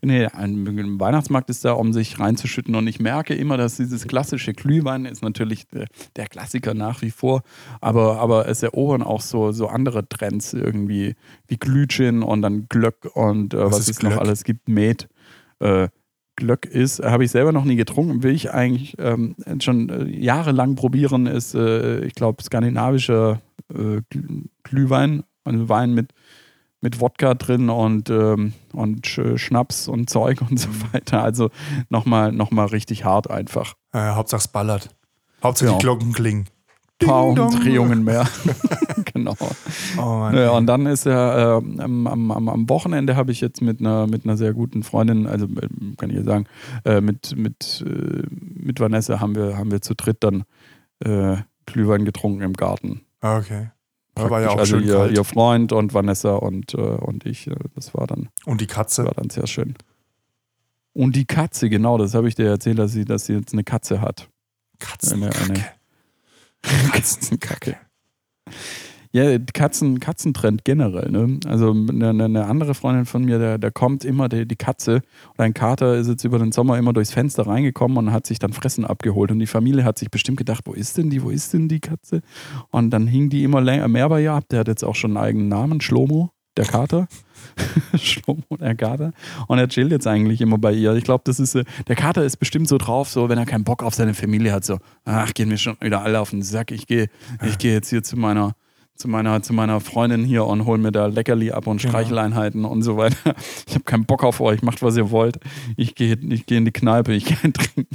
nee, 0.02 0.28
ein 0.28 1.00
Weihnachtsmarkt 1.00 1.50
ist 1.50 1.66
da, 1.66 1.72
um 1.72 1.92
sich 1.92 2.20
reinzuschütten. 2.20 2.76
Und 2.76 2.86
ich 2.86 3.00
merke 3.00 3.34
immer, 3.34 3.58
dass 3.58 3.78
dieses 3.78 4.08
klassische 4.08 4.54
Glühwein 4.54 5.06
ist 5.06 5.24
natürlich 5.24 5.68
der, 5.70 5.88
der 6.16 6.28
Klassiker 6.28 6.76
nach 6.76 7.02
wie 7.02 7.12
vor. 7.12 7.42
Aber, 7.82 8.20
aber 8.20 8.48
es 8.48 8.62
erobern 8.62 9.02
auch 9.02 9.22
so, 9.22 9.52
so 9.52 9.68
andere 9.68 10.08
Trends 10.08 10.54
irgendwie, 10.54 11.16
wie 11.48 11.58
Glühgin 11.58 12.22
und 12.22 12.44
dann 12.44 12.68
Glöck 12.70 13.10
und 13.16 13.56
äh, 13.56 13.66
was, 13.66 13.80
was 13.80 13.90
es 13.90 14.04
noch 14.04 14.18
alles 14.18 14.44
gibt, 14.44 14.70
Met. 14.70 15.10
Äh, 15.60 15.88
Glöck 16.36 16.66
ist, 16.66 17.04
habe 17.04 17.24
ich 17.24 17.32
selber 17.32 17.52
noch 17.52 17.66
nie 17.66 17.76
getrunken, 17.76 18.24
will 18.24 18.34
ich 18.34 18.52
eigentlich 18.52 18.96
ähm, 19.00 19.36
schon 19.60 19.90
äh, 19.90 20.10
jahrelang 20.10 20.76
probieren, 20.76 21.28
ist, 21.28 21.56
äh, 21.56 22.00
ich 22.06 22.16
glaube, 22.16 22.44
skandinavischer 22.44 23.42
äh, 23.74 24.02
Glühwein, 24.64 25.24
also 25.44 25.70
Wein 25.70 25.94
mit, 25.94 26.14
mit 26.82 27.00
Wodka 27.00 27.34
drin 27.34 27.70
und, 27.70 28.10
ähm, 28.10 28.54
und 28.74 29.08
Schnaps 29.08 29.88
und 29.88 30.10
Zeug 30.10 30.42
und 30.42 30.60
so 30.60 30.70
mhm. 30.70 30.94
weiter. 30.94 31.24
Also 31.24 31.50
nochmal 31.90 32.32
noch 32.32 32.52
mal 32.52 32.66
richtig 32.66 33.06
hart 33.06 33.30
einfach. 33.30 33.76
Ja, 33.94 34.16
Hauptsache 34.16 34.42
es 34.42 34.48
ballert. 34.48 34.90
Hauptsache 35.42 35.72
ja. 35.72 35.78
die 35.78 35.84
Glocken 35.84 36.12
klingen 36.14 36.46
paar 37.00 37.26
Umdrehungen 37.26 38.04
mehr. 38.04 38.28
genau. 39.14 39.36
Oh 39.98 40.30
ja, 40.34 40.52
und 40.52 40.68
dann 40.68 40.86
ist 40.86 41.06
er 41.06 41.62
äh, 41.62 41.82
am, 41.82 42.08
am, 42.08 42.50
am 42.50 42.70
Wochenende 42.70 43.16
habe 43.16 43.32
ich 43.32 43.42
jetzt 43.42 43.62
mit 43.62 43.80
einer, 43.80 44.08
mit 44.08 44.26
einer 44.26 44.38
sehr 44.38 44.54
guten 44.54 44.84
Freundin, 44.84 45.28
also 45.28 45.46
äh, 45.46 45.68
kann 45.98 46.10
ich 46.10 46.18
ja 46.18 46.24
sagen, 46.24 46.46
äh, 46.86 47.02
mit, 47.02 47.36
mit, 47.36 47.84
äh, 47.86 48.24
mit 48.30 48.80
Vanessa 48.80 49.20
haben 49.20 49.36
wir, 49.36 49.58
haben 49.58 49.72
wir 49.72 49.82
zu 49.82 49.94
dritt 49.96 50.24
dann 50.24 50.44
äh, 51.00 51.38
Glühwein 51.66 52.06
getrunken 52.06 52.42
im 52.42 52.54
Garten. 52.54 53.02
Okay. 53.22 53.72
Da 54.14 54.30
war 54.30 54.42
ja 54.42 54.50
auch 54.50 54.58
also 54.58 54.78
schön 54.78 54.88
ihr, 54.88 55.12
ihr 55.12 55.24
Freund 55.26 55.74
und 55.74 55.94
Vanessa 55.94 56.36
und, 56.36 56.74
äh, 56.74 56.78
und 56.78 57.26
ich, 57.26 57.50
das 57.76 57.94
war 57.94 58.08
dann, 58.08 58.30
Und 58.46 58.62
die 58.62 58.68
Katze? 58.68 59.04
war 59.04 59.14
dann 59.14 59.30
sehr 59.30 59.48
schön. 59.48 59.76
Und 60.94 61.18
die 61.18 61.26
Katze, 61.26 61.70
genau, 61.70 61.98
das 61.98 62.14
habe 62.14 62.30
ich 62.30 62.36
dir 62.36 62.48
erzählt, 62.48 62.80
dass 62.80 62.94
sie, 62.94 63.04
dass 63.04 63.26
sie 63.26 63.34
jetzt 63.34 63.52
eine 63.52 63.66
Katze 63.66 64.00
hat. 64.00 64.30
Eine, 65.12 65.30
eine 65.36 65.66
Katzenkacke. 66.94 67.78
Ja, 69.16 69.40
Katzen, 69.40 70.02
Katzentrend 70.02 70.66
generell, 70.66 71.10
ne? 71.10 71.40
Also 71.46 71.72
eine, 71.72 72.10
eine 72.10 72.46
andere 72.48 72.74
Freundin 72.74 73.06
von 73.06 73.24
mir, 73.24 73.40
der, 73.40 73.58
der 73.58 73.72
kommt 73.72 74.04
immer, 74.04 74.28
die, 74.28 74.46
die 74.46 74.58
Katze 74.58 74.96
und 74.96 75.40
ein 75.40 75.54
Kater 75.54 75.96
ist 75.96 76.10
jetzt 76.10 76.26
über 76.26 76.38
den 76.38 76.52
Sommer 76.52 76.78
immer 76.78 76.92
durchs 76.92 77.14
Fenster 77.14 77.48
reingekommen 77.48 77.98
und 77.98 78.12
hat 78.12 78.28
sich 78.28 78.40
dann 78.40 78.52
Fressen 78.52 78.84
abgeholt. 78.84 79.32
Und 79.32 79.40
die 79.40 79.48
Familie 79.48 79.86
hat 79.86 79.98
sich 79.98 80.12
bestimmt 80.12 80.38
gedacht, 80.38 80.64
wo 80.66 80.74
ist 80.74 80.98
denn 80.98 81.10
die, 81.10 81.24
wo 81.24 81.30
ist 81.30 81.54
denn 81.54 81.70
die 81.70 81.80
Katze? 81.80 82.24
Und 82.72 82.90
dann 82.90 83.08
hing 83.08 83.30
die 83.30 83.46
immer 83.46 83.62
mehr 83.62 84.10
bei 84.10 84.22
ihr 84.22 84.34
ab. 84.34 84.50
Der 84.52 84.60
hat 84.60 84.68
jetzt 84.68 84.84
auch 84.84 84.96
schon 84.96 85.16
einen 85.16 85.26
eigenen 85.26 85.48
Namen, 85.48 85.80
Schlomo, 85.80 86.32
der 86.58 86.66
Kater. 86.66 87.08
Schlomo, 87.98 88.44
der 88.60 88.76
Kater. 88.76 89.12
Und 89.48 89.60
er 89.60 89.68
chillt 89.70 89.92
jetzt 89.92 90.08
eigentlich 90.08 90.42
immer 90.42 90.58
bei 90.58 90.74
ihr. 90.74 90.94
Ich 90.96 91.04
glaube, 91.04 91.24
das 91.26 91.40
ist, 91.40 91.56
äh, 91.56 91.64
der 91.88 91.96
Kater 91.96 92.24
ist 92.24 92.38
bestimmt 92.38 92.68
so 92.68 92.78
drauf, 92.78 93.10
so 93.10 93.30
wenn 93.30 93.38
er 93.38 93.46
keinen 93.46 93.64
Bock 93.64 93.84
auf 93.84 93.94
seine 93.96 94.14
Familie 94.14 94.52
hat, 94.52 94.66
so, 94.66 94.80
ach, 95.06 95.34
gehen 95.34 95.50
wir 95.50 95.58
schon 95.58 95.78
wieder 95.80 96.02
alle 96.02 96.20
auf 96.20 96.32
den 96.32 96.42
Sack. 96.42 96.72
Ich 96.72 96.88
gehe 96.88 97.08
ich 97.46 97.58
geh 97.58 97.72
jetzt 97.74 97.90
hier 97.90 98.04
zu 98.04 98.18
meiner 98.18 98.54
zu 98.98 99.10
meiner, 99.10 99.42
zu 99.44 99.52
meiner 99.52 99.82
Freundin 99.82 100.24
hier 100.24 100.46
und 100.46 100.64
hol 100.66 100.78
mir 100.78 100.94
da 100.94 101.08
Leckerli 101.08 101.52
ab 101.52 101.68
und 101.68 101.82
Genau. 101.82 101.92
Streicheleinheiten 101.92 102.64
und 102.64 102.82
so 102.82 102.96
weiter. 102.96 103.36
Ich 103.68 103.74
habe 103.74 103.84
keinen 103.84 104.06
Bock 104.06 104.24
auf 104.24 104.40
euch, 104.40 104.62
macht 104.62 104.82
was 104.82 104.96
ihr 104.96 105.12
wollt. 105.12 105.38
Ich 105.76 105.96
gehe 105.96 106.16
ich 106.30 106.46
geh 106.46 106.56
in 106.56 106.64
die 106.64 106.72
Kneipe, 106.72 107.12
ich 107.14 107.26
gehe 107.26 107.36
trinken. 107.54 107.88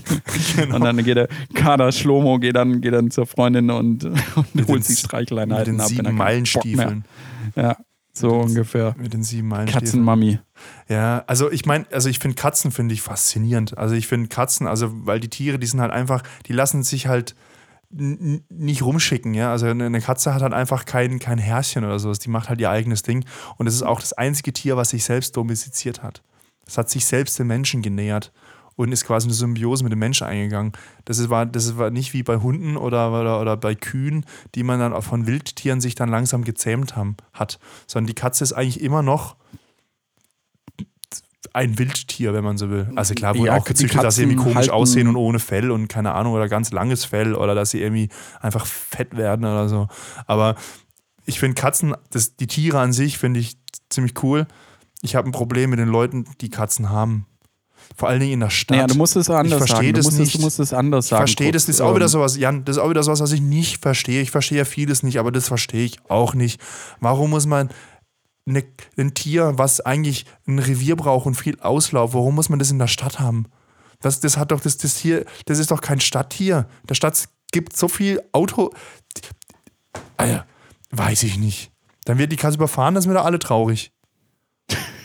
Genau. 0.56 0.76
Und 0.76 0.84
dann 0.84 0.98
geht 1.02 1.16
der 1.16 1.28
Kader 1.54 1.90
Schlomo, 1.92 2.38
geht 2.38 2.54
dann, 2.56 2.82
geht 2.82 2.92
dann 2.92 3.10
zur 3.10 3.24
Freundin 3.24 3.70
und, 3.70 4.04
und 4.36 4.54
Mit 4.54 4.68
holt 4.68 4.80
den- 4.80 4.82
sich 4.82 4.96
Mit 5.02 5.06
Streicheleinheiten 5.06 5.78
den 5.78 5.80
ab. 5.80 5.88
wenn 5.90 5.96
er 5.96 6.04
sieben 6.04 6.16
Meilenstiefeln. 6.18 7.04
Ja, 7.56 7.76
so 8.20 8.38
Mit 8.38 8.48
ungefähr. 8.48 8.94
Mit 8.98 9.12
den 9.12 9.22
sieben 9.22 9.48
Meilenstiefeln. 9.48 9.84
Katzenmami. 9.84 10.38
Ja, 10.88 11.24
also 11.26 11.50
ich 11.50 11.66
meine, 11.66 11.86
also 11.92 12.08
ich 12.08 12.18
finde 12.18 12.36
Katzen 12.36 12.70
finde 12.70 12.94
ich 12.94 13.02
faszinierend. 13.02 13.76
Also 13.76 13.94
ich 13.94 14.06
finde 14.06 14.28
Katzen, 14.28 14.66
also 14.66 14.90
weil 15.06 15.20
die 15.20 15.28
Tiere, 15.28 15.58
die 15.58 15.66
sind 15.66 15.80
halt 15.80 15.92
einfach, 15.92 16.22
die 16.46 16.52
lassen 16.52 16.82
sich 16.82 17.06
halt 17.06 17.34
nicht 17.92 18.82
rumschicken, 18.82 19.34
ja. 19.34 19.50
Also 19.50 19.66
eine 19.66 19.86
eine 19.86 20.00
Katze 20.00 20.32
hat 20.32 20.42
halt 20.42 20.52
einfach 20.52 20.84
kein, 20.84 21.18
kein 21.18 21.38
Herrchen 21.38 21.84
oder 21.84 21.98
sowas. 21.98 22.20
Die 22.20 22.30
macht 22.30 22.48
halt 22.48 22.60
ihr 22.60 22.70
eigenes 22.70 23.02
Ding. 23.02 23.24
Und 23.56 23.66
es 23.66 23.74
ist 23.74 23.82
auch 23.82 24.00
das 24.00 24.12
einzige 24.12 24.52
Tier, 24.52 24.76
was 24.76 24.90
sich 24.90 25.04
selbst 25.04 25.36
domestiziert 25.36 26.02
hat. 26.02 26.22
Es 26.66 26.78
hat 26.78 26.88
sich 26.88 27.04
selbst 27.04 27.38
den 27.38 27.48
Menschen 27.48 27.82
genähert 27.82 28.32
und 28.80 28.92
ist 28.92 29.04
quasi 29.04 29.26
eine 29.26 29.34
Symbiose 29.34 29.84
mit 29.84 29.92
dem 29.92 29.98
Menschen 29.98 30.26
eingegangen. 30.26 30.72
Das 31.04 31.28
war, 31.28 31.44
das 31.44 31.76
war 31.76 31.90
nicht 31.90 32.14
wie 32.14 32.22
bei 32.22 32.38
Hunden 32.38 32.78
oder, 32.78 33.12
oder, 33.12 33.38
oder 33.40 33.56
bei 33.58 33.74
Kühen, 33.74 34.24
die 34.54 34.62
man 34.62 34.80
dann 34.80 34.94
auch 34.94 35.04
von 35.04 35.26
Wildtieren 35.26 35.82
sich 35.82 35.94
dann 35.94 36.08
langsam 36.08 36.44
gezähmt 36.44 36.96
haben, 36.96 37.16
hat. 37.34 37.58
Sondern 37.86 38.06
die 38.06 38.14
Katze 38.14 38.42
ist 38.42 38.54
eigentlich 38.54 38.80
immer 38.80 39.02
noch 39.02 39.36
ein 41.52 41.78
Wildtier, 41.78 42.32
wenn 42.32 42.44
man 42.44 42.56
so 42.56 42.70
will. 42.70 42.90
Also 42.96 43.12
klar, 43.14 43.34
wurde 43.36 43.48
Ja, 43.48 43.56
auch 43.58 43.64
gezüchtet, 43.64 44.02
dass 44.02 44.14
sie 44.14 44.22
irgendwie 44.22 44.36
komisch 44.36 44.56
halten- 44.56 44.70
aussehen 44.70 45.08
und 45.08 45.16
ohne 45.16 45.40
Fell 45.40 45.70
und 45.70 45.88
keine 45.88 46.12
Ahnung 46.12 46.32
oder 46.32 46.48
ganz 46.48 46.70
langes 46.70 47.04
Fell 47.04 47.34
oder 47.34 47.54
dass 47.54 47.70
sie 47.70 47.82
irgendwie 47.82 48.08
einfach 48.40 48.64
fett 48.64 49.16
werden 49.16 49.44
oder 49.44 49.68
so. 49.68 49.88
Aber 50.26 50.54
ich 51.26 51.38
finde 51.38 51.60
Katzen, 51.60 51.94
das, 52.10 52.36
die 52.36 52.46
Tiere 52.46 52.80
an 52.80 52.92
sich 52.94 53.18
finde 53.18 53.40
ich 53.40 53.58
ziemlich 53.90 54.22
cool. 54.22 54.46
Ich 55.02 55.16
habe 55.16 55.28
ein 55.28 55.32
Problem 55.32 55.70
mit 55.70 55.78
den 55.78 55.88
Leuten, 55.88 56.24
die 56.40 56.48
Katzen 56.50 56.88
haben. 56.88 57.26
Vor 58.00 58.08
allen 58.08 58.20
Dingen 58.20 58.32
in 58.32 58.40
der 58.40 58.48
Stadt. 58.48 58.78
Naja, 58.78 58.86
du 58.86 58.94
musst 58.94 59.14
es 59.14 59.28
anders 59.28 59.58
versteh 59.58 59.74
sagen. 59.74 59.86
Du 59.88 59.92
das 59.92 60.06
musst, 60.06 60.18
nicht. 60.18 60.28
Es, 60.28 60.40
du 60.40 60.40
musst 60.40 60.58
es 60.58 60.72
anders 60.72 61.04
ich 61.04 61.10
sagen. 61.10 61.20
verstehe 61.20 61.52
das, 61.52 61.66
das 61.66 61.74
ist 61.74 61.80
auch 61.82 61.94
wieder 61.94 62.06
Ähm, 62.06 62.08
sowas, 62.08 62.38
Jan, 62.38 62.64
das 62.64 62.78
ist 62.78 62.82
auch 62.82 62.88
wieder 62.88 63.02
sowas, 63.02 63.20
was 63.20 63.32
ich 63.32 63.42
nicht 63.42 63.82
verstehe. 63.82 64.22
Ich 64.22 64.30
verstehe 64.30 64.56
ja 64.56 64.64
vieles 64.64 65.02
nicht, 65.02 65.18
aber 65.18 65.30
das 65.30 65.48
verstehe 65.48 65.84
ich 65.84 65.98
auch 66.08 66.32
nicht. 66.32 66.62
Warum 67.00 67.28
muss 67.28 67.44
man 67.44 67.68
eine, 68.48 68.64
ein 68.96 69.12
Tier, 69.12 69.52
was 69.56 69.82
eigentlich 69.82 70.24
ein 70.48 70.58
Revier 70.58 70.96
braucht 70.96 71.26
und 71.26 71.34
viel 71.34 71.60
Auslauf, 71.60 72.14
warum 72.14 72.36
muss 72.36 72.48
man 72.48 72.58
das 72.58 72.70
in 72.70 72.78
der 72.78 72.86
Stadt 72.86 73.20
haben? 73.20 73.48
Das, 74.00 74.20
das 74.20 74.38
hat 74.38 74.50
doch 74.50 74.62
das, 74.62 74.78
das 74.78 74.96
hier, 74.96 75.26
das 75.44 75.58
ist 75.58 75.70
doch 75.70 75.82
kein 75.82 76.00
Stadttier. 76.00 76.68
Der 76.88 76.94
Stadt 76.94 77.28
gibt 77.52 77.76
so 77.76 77.86
viel 77.86 78.22
Auto. 78.32 78.70
Alter, 80.16 80.46
weiß 80.90 81.22
ich 81.24 81.36
nicht. 81.36 81.70
Dann 82.06 82.16
wird 82.16 82.32
die 82.32 82.36
Katze 82.36 82.56
überfahren, 82.56 82.94
dann 82.94 83.02
sind 83.02 83.10
wir 83.10 83.16
da 83.16 83.24
alle 83.24 83.38
traurig. 83.38 83.92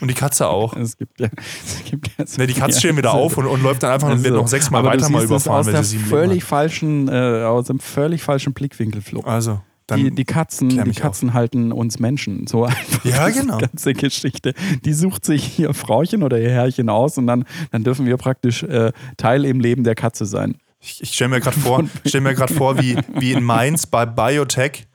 Und 0.00 0.08
die 0.08 0.14
Katze 0.14 0.48
auch. 0.48 0.76
Es 0.76 0.96
gibt 0.96 1.20
ja, 1.20 1.28
es 1.64 1.84
gibt 1.84 2.10
ja 2.18 2.26
so 2.26 2.40
Ne, 2.40 2.46
die 2.46 2.54
Katze 2.54 2.78
steht 2.78 2.96
wieder 2.96 3.12
auf 3.12 3.36
und, 3.38 3.46
und 3.46 3.62
läuft 3.62 3.82
dann 3.82 3.92
einfach 3.92 4.08
und 4.08 4.18
wird 4.18 4.32
Also, 4.32 4.42
noch 4.42 4.48
sechsmal 4.48 4.84
weiter 4.84 5.08
mal 5.08 5.24
überfahren, 5.24 5.60
aus 5.60 5.66
wenn 5.66 5.82
sie 5.82 5.98
völlig 5.98 6.44
falschen, 6.44 7.08
äh, 7.08 7.44
aus 7.44 7.70
einem 7.70 7.80
völlig 7.80 8.22
falschen 8.22 8.52
Blickwinkel 8.52 9.00
flog. 9.00 9.26
Also, 9.26 9.60
Die, 9.94 10.10
die 10.10 10.24
Katzen, 10.24 10.68
die 10.68 10.92
Katzen 10.92 11.32
halten 11.32 11.72
uns 11.72 11.98
Menschen. 11.98 12.46
So 12.46 12.64
einfach 12.66 13.04
Ja, 13.04 13.28
genau. 13.28 13.58
Die 13.58 13.66
ganze 13.66 13.94
Geschichte. 13.94 14.54
Die 14.84 14.92
sucht 14.92 15.24
sich 15.24 15.58
ihr 15.58 15.72
Frauchen 15.74 16.22
oder 16.22 16.38
ihr 16.40 16.50
Herrchen 16.50 16.88
aus 16.88 17.18
und 17.18 17.26
dann, 17.26 17.44
dann 17.70 17.84
dürfen 17.84 18.06
wir 18.06 18.16
praktisch 18.16 18.62
äh, 18.64 18.92
Teil 19.16 19.44
im 19.44 19.60
Leben 19.60 19.84
der 19.84 19.94
Katze 19.94 20.26
sein. 20.26 20.56
Ich, 20.80 21.02
ich 21.02 21.12
stelle 21.14 21.30
mir 21.30 21.40
gerade 21.40 21.58
vor, 21.58 21.84
stell 22.04 22.20
mir 22.20 22.36
vor 22.48 22.78
wie, 22.78 22.98
wie 23.18 23.32
in 23.32 23.42
Mainz 23.42 23.86
bei 23.86 24.06
Biotech 24.06 24.86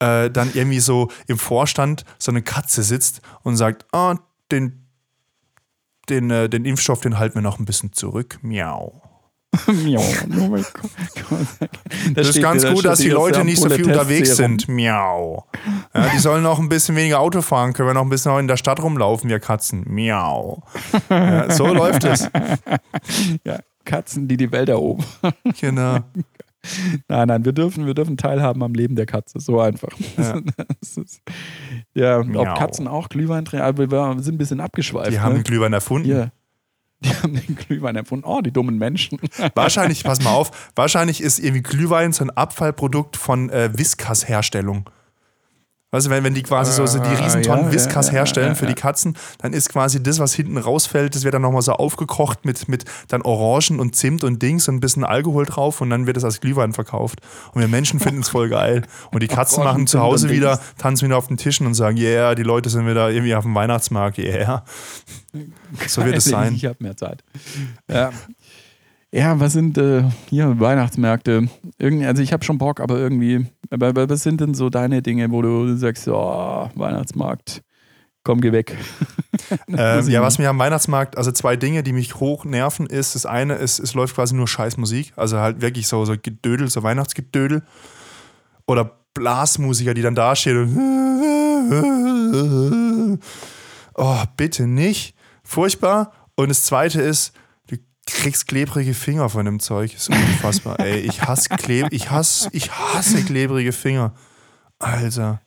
äh, 0.00 0.30
dann 0.30 0.50
irgendwie 0.54 0.80
so 0.80 1.08
im 1.26 1.38
Vorstand 1.38 2.04
so 2.18 2.30
eine 2.30 2.42
Katze 2.42 2.82
sitzt 2.82 3.20
und 3.42 3.56
sagt, 3.56 3.86
ah, 3.92 4.16
den, 4.50 4.86
den, 6.08 6.30
äh, 6.30 6.48
den 6.48 6.64
Impfstoff, 6.64 7.00
den 7.00 7.18
halten 7.18 7.36
wir 7.36 7.42
noch 7.42 7.58
ein 7.58 7.64
bisschen 7.64 7.92
zurück. 7.92 8.38
Miau. 8.42 9.02
Miau. 9.66 10.02
Oh 10.38 10.48
mein 10.48 10.64
Gott. 10.72 11.70
Das 12.14 12.28
ist 12.28 12.40
ganz 12.40 12.66
gut, 12.66 12.84
dass 12.84 12.98
die 12.98 13.08
Leute 13.08 13.44
nicht 13.44 13.60
so 13.60 13.70
viel 13.70 13.86
unterwegs 13.86 14.36
sind. 14.36 14.68
Miau. 14.68 15.46
Ja, 15.94 16.08
die 16.08 16.18
sollen 16.18 16.42
noch 16.42 16.58
ein 16.58 16.68
bisschen 16.68 16.96
weniger 16.96 17.20
Auto 17.20 17.42
fahren, 17.42 17.72
können 17.72 17.88
wir 17.88 17.94
noch 17.94 18.02
ein 18.02 18.08
bisschen 18.08 18.38
in 18.38 18.48
der 18.48 18.56
Stadt 18.56 18.82
rumlaufen, 18.82 19.30
wir 19.30 19.40
Katzen. 19.40 19.84
Miau. 19.86 20.62
Ja, 21.08 21.50
so 21.50 21.66
läuft 21.66 22.04
es. 22.04 22.28
Ja, 23.44 23.60
Katzen, 23.84 24.26
die 24.26 24.36
die 24.36 24.50
Welt 24.50 24.68
erobern. 24.68 25.06
Genau. 25.60 26.00
Nein, 27.08 27.28
nein, 27.28 27.44
wir 27.44 27.52
dürfen, 27.52 27.86
wir 27.86 27.94
dürfen 27.94 28.16
teilhaben 28.16 28.62
am 28.62 28.74
Leben 28.74 28.96
der 28.96 29.06
Katze. 29.06 29.40
So 29.40 29.60
einfach. 29.60 29.90
Ja. 30.16 30.40
Ist, 30.80 31.20
ja, 31.94 32.18
ob 32.18 32.58
Katzen 32.58 32.88
auch 32.88 33.08
Glühwein 33.08 33.44
trinken, 33.44 33.64
aber 33.64 33.90
wir 33.90 34.22
sind 34.22 34.34
ein 34.34 34.38
bisschen 34.38 34.60
abgeschweift. 34.60 35.12
Die 35.12 35.20
haben 35.20 35.34
ne? 35.34 35.40
den 35.40 35.44
Glühwein 35.44 35.72
erfunden. 35.72 36.06
Hier. 36.06 36.32
Die 37.00 37.10
haben 37.10 37.34
den 37.34 37.56
Glühwein 37.56 37.96
erfunden. 37.96 38.24
Oh, 38.26 38.40
die 38.40 38.52
dummen 38.52 38.78
Menschen. 38.78 39.20
Wahrscheinlich, 39.54 40.02
pass 40.02 40.22
mal 40.22 40.32
auf, 40.32 40.70
wahrscheinlich 40.74 41.20
ist 41.20 41.38
irgendwie 41.38 41.62
Glühwein 41.62 42.12
so 42.12 42.24
ein 42.24 42.30
Abfallprodukt 42.30 43.16
von 43.16 43.50
äh, 43.50 43.70
Whiskas-Herstellung. 43.76 44.88
Weißt 45.92 46.06
du, 46.06 46.10
wenn, 46.10 46.24
wenn 46.24 46.34
die 46.34 46.42
quasi 46.42 46.72
so, 46.72 46.84
so 46.84 46.98
die 46.98 47.08
Ah, 47.08 47.24
Riesentonnen 47.24 47.66
ja, 47.66 47.72
Whiskas 47.72 48.08
ja, 48.08 48.12
ja, 48.12 48.18
herstellen 48.18 48.56
für 48.56 48.66
die 48.66 48.74
Katzen, 48.74 49.16
dann 49.38 49.52
ist 49.52 49.68
quasi 49.68 50.02
das, 50.02 50.18
was 50.18 50.34
hinten 50.34 50.58
rausfällt, 50.58 51.14
das 51.14 51.22
wird 51.22 51.32
dann 51.32 51.42
nochmal 51.42 51.62
so 51.62 51.72
aufgekocht 51.72 52.44
mit, 52.44 52.68
mit 52.68 52.84
dann 53.06 53.22
Orangen 53.22 53.78
und 53.78 53.94
Zimt 53.94 54.24
und 54.24 54.42
Dings 54.42 54.66
und 54.68 54.76
ein 54.76 54.80
bisschen 54.80 55.04
Alkohol 55.04 55.46
drauf 55.46 55.80
und 55.80 55.90
dann 55.90 56.06
wird 56.06 56.16
es 56.16 56.24
als 56.24 56.40
Glühwein 56.40 56.72
verkauft. 56.72 57.20
Und 57.52 57.60
wir 57.60 57.68
Menschen 57.68 58.00
finden 58.00 58.22
es 58.22 58.28
voll 58.28 58.48
geil. 58.48 58.82
Und 59.12 59.22
die 59.22 59.28
Katzen 59.28 59.60
Orangen, 59.60 59.74
machen 59.74 59.86
zu 59.86 60.00
Hause 60.00 60.28
wieder, 60.28 60.60
tanzen 60.76 61.06
wieder 61.06 61.18
auf 61.18 61.28
den 61.28 61.36
Tischen 61.36 61.66
und 61.68 61.74
sagen, 61.74 61.96
yeah, 61.96 62.34
die 62.34 62.42
Leute 62.42 62.68
sind 62.68 62.86
wieder 62.86 63.10
irgendwie 63.10 63.36
auf 63.36 63.44
dem 63.44 63.54
Weihnachtsmarkt, 63.54 64.18
yeah. 64.18 64.64
So 65.86 66.04
wird 66.04 66.16
es 66.16 66.24
sein. 66.24 66.54
Ich 66.54 66.64
habe 66.64 66.76
mehr 66.80 66.96
Zeit. 66.96 67.22
Ja. 67.88 68.10
Ja, 69.12 69.38
was 69.40 69.52
sind 69.52 69.78
äh, 69.78 70.02
hier 70.28 70.58
Weihnachtsmärkte? 70.58 71.48
Irgend, 71.78 72.04
also 72.04 72.22
ich 72.22 72.32
habe 72.32 72.44
schon 72.44 72.58
Bock, 72.58 72.80
aber 72.80 72.98
irgendwie, 72.98 73.46
aber, 73.70 73.88
aber 73.88 74.10
was 74.10 74.22
sind 74.22 74.40
denn 74.40 74.54
so 74.54 74.68
deine 74.68 75.00
Dinge, 75.00 75.30
wo 75.30 75.42
du 75.42 75.76
sagst, 75.76 76.08
oh, 76.08 76.68
Weihnachtsmarkt, 76.74 77.62
komm, 78.24 78.40
geh 78.40 78.52
weg. 78.52 78.76
Ähm, 79.68 80.08
ja, 80.08 80.22
was 80.22 80.38
mir 80.38 80.48
am 80.48 80.58
Weihnachtsmarkt, 80.58 81.16
also 81.16 81.30
zwei 81.30 81.54
Dinge, 81.54 81.84
die 81.84 81.92
mich 81.92 82.16
hoch 82.16 82.44
nerven, 82.44 82.86
ist, 82.86 83.14
das 83.14 83.26
eine 83.26 83.54
ist, 83.54 83.78
es 83.78 83.94
läuft 83.94 84.16
quasi 84.16 84.34
nur 84.34 84.48
Scheißmusik, 84.48 85.12
also 85.14 85.38
halt 85.38 85.60
wirklich 85.60 85.86
so, 85.86 86.04
so 86.04 86.16
Gedödel, 86.20 86.68
so 86.68 86.82
Weihnachtsgedödel. 86.82 87.62
Oder 88.66 88.98
Blasmusiker, 89.14 89.94
die 89.94 90.02
dann 90.02 90.16
dastehen 90.16 90.62
und 90.62 90.76
Oh, 93.94 94.24
bitte 94.36 94.66
nicht. 94.66 95.14
Furchtbar. 95.44 96.12
Und 96.34 96.48
das 96.48 96.64
zweite 96.64 97.00
ist, 97.00 97.32
kriegst 98.06 98.46
klebrige 98.48 98.94
Finger 98.94 99.28
von 99.28 99.44
dem 99.44 99.60
Zeug. 99.60 99.94
ist 99.94 100.08
unfassbar. 100.08 100.78
Ey, 100.80 101.00
ich 101.00 101.22
hasse 101.22 101.48
Kleb, 101.50 101.88
ich 101.90 102.10
hasse, 102.10 102.48
ich 102.52 102.70
hasse 102.70 103.22
klebrige 103.24 103.72
Finger. 103.72 104.14
Alter. 104.78 105.40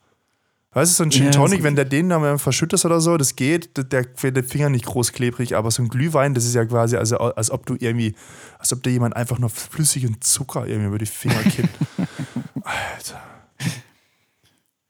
Weißt 0.72 0.92
du, 0.92 0.96
so 0.98 1.02
ein 1.02 1.10
Gin 1.10 1.24
Ja, 1.24 1.30
Tonic, 1.32 1.58
so- 1.58 1.64
wenn 1.64 1.74
der 1.74 1.84
den 1.84 2.08
dann 2.10 2.38
verschüttest 2.38 2.84
oder 2.84 3.00
so, 3.00 3.16
das 3.16 3.34
geht, 3.34 3.76
der, 3.76 3.84
der 3.84 4.06
wird 4.20 4.36
der 4.36 4.44
Finger 4.44 4.68
nicht 4.68 4.84
groß 4.86 5.12
klebrig, 5.12 5.56
aber 5.56 5.70
so 5.72 5.82
ein 5.82 5.88
Glühwein, 5.88 6.32
das 6.32 6.44
ist 6.44 6.54
ja 6.54 6.64
quasi, 6.64 6.96
also 6.96 7.18
als 7.18 7.50
ob 7.50 7.66
du 7.66 7.74
irgendwie, 7.80 8.14
als 8.58 8.72
ob 8.72 8.80
dir 8.84 8.90
jemand 8.90 9.16
einfach 9.16 9.38
nur 9.40 9.50
flüssigen 9.50 10.20
Zucker 10.20 10.66
irgendwie 10.68 10.86
über 10.88 10.98
die 10.98 11.06
Finger 11.06 11.42
kippt. 11.42 11.70
Alter. 12.62 13.20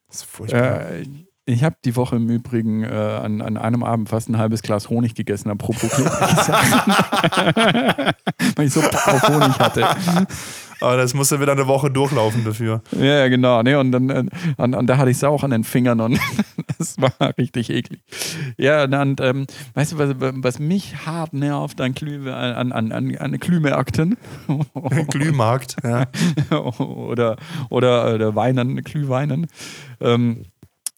Das 0.09 0.17
ist 0.17 0.25
furchtbar. 0.25 0.91
Äh, 0.91 1.07
ich 1.47 1.65
habe 1.65 1.77
die 1.85 1.97
Woche 1.97 2.17
im 2.17 2.29
Übrigen 2.29 2.85
äh, 2.85 2.89
an, 2.89 3.41
an 3.41 3.57
einem 3.57 3.83
Abend 3.83 4.09
fast 4.09 4.29
ein 4.29 4.39
halbes 4.39 4.63
Glas 4.63 4.89
Honig 4.91 5.15
gegessen, 5.15 5.51
apropos. 5.51 5.91
Weil 8.57 8.67
ich 8.67 8.73
so 8.73 8.81
Bock 8.81 9.09
auf 9.09 9.29
Honig 9.29 9.59
hatte. 9.59 9.85
Aber 10.81 10.97
das 10.97 11.13
musste 11.15 11.41
wieder 11.41 11.53
eine 11.53 11.67
Woche 11.67 11.91
durchlaufen 11.91 12.45
dafür. 12.45 12.83
Ja, 12.93 13.29
genau. 13.29 13.63
Nee, 13.63 13.75
und 13.75 13.93
dann 13.93 14.31
und, 14.57 14.75
und 14.75 14.87
da 14.87 14.97
hatte 14.97 15.11
ich 15.11 15.19
es 15.19 15.25
auch 15.25 15.43
an 15.45 15.51
den 15.51 15.65
Fingern 15.65 16.01
und 16.01 16.19
das 16.79 16.97
war 16.99 17.13
richtig 17.37 17.69
eklig. 17.71 18.01
Ja, 18.57 18.85
und 18.85 19.21
ähm, 19.21 19.47
weißt 19.75 19.93
du, 19.93 19.99
was, 19.99 20.15
was 20.19 20.59
mich 20.59 21.07
hart 21.07 21.35
nervt 21.35 21.81
an, 21.81 21.95
Glüh, 21.95 22.31
an, 22.31 22.73
an, 22.73 22.93
an, 22.93 23.17
an 23.17 23.33
Glühmärkten? 23.39 24.17
Glühmarkt, 25.11 25.77
ja. 25.85 26.07
oder, 26.79 27.37
oder, 27.69 28.15
oder 28.15 28.35
Weinen, 28.35 28.77
Glühweinen. 28.83 29.49
Ähm, 30.01 30.45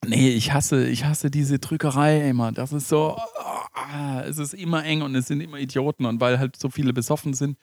Nee, 0.05 0.31
ich 0.31 0.53
hasse, 0.53 0.85
ich 0.89 1.05
hasse 1.05 1.31
diese 1.31 1.61
Drückerei 1.61 2.29
immer. 2.29 2.51
Das 2.51 2.73
ist 2.73 2.89
so, 2.89 3.17
oh, 3.17 4.21
es 4.27 4.39
ist 4.39 4.53
immer 4.53 4.85
eng 4.85 5.03
und 5.03 5.15
es 5.15 5.29
sind 5.29 5.41
immer 5.41 5.59
Idioten. 5.59 6.07
Und 6.07 6.21
weil 6.21 6.41
halt 6.41 6.57
so 6.57 6.71
viele 6.71 6.93
besoffen 6.93 7.35
sind, 7.35 7.57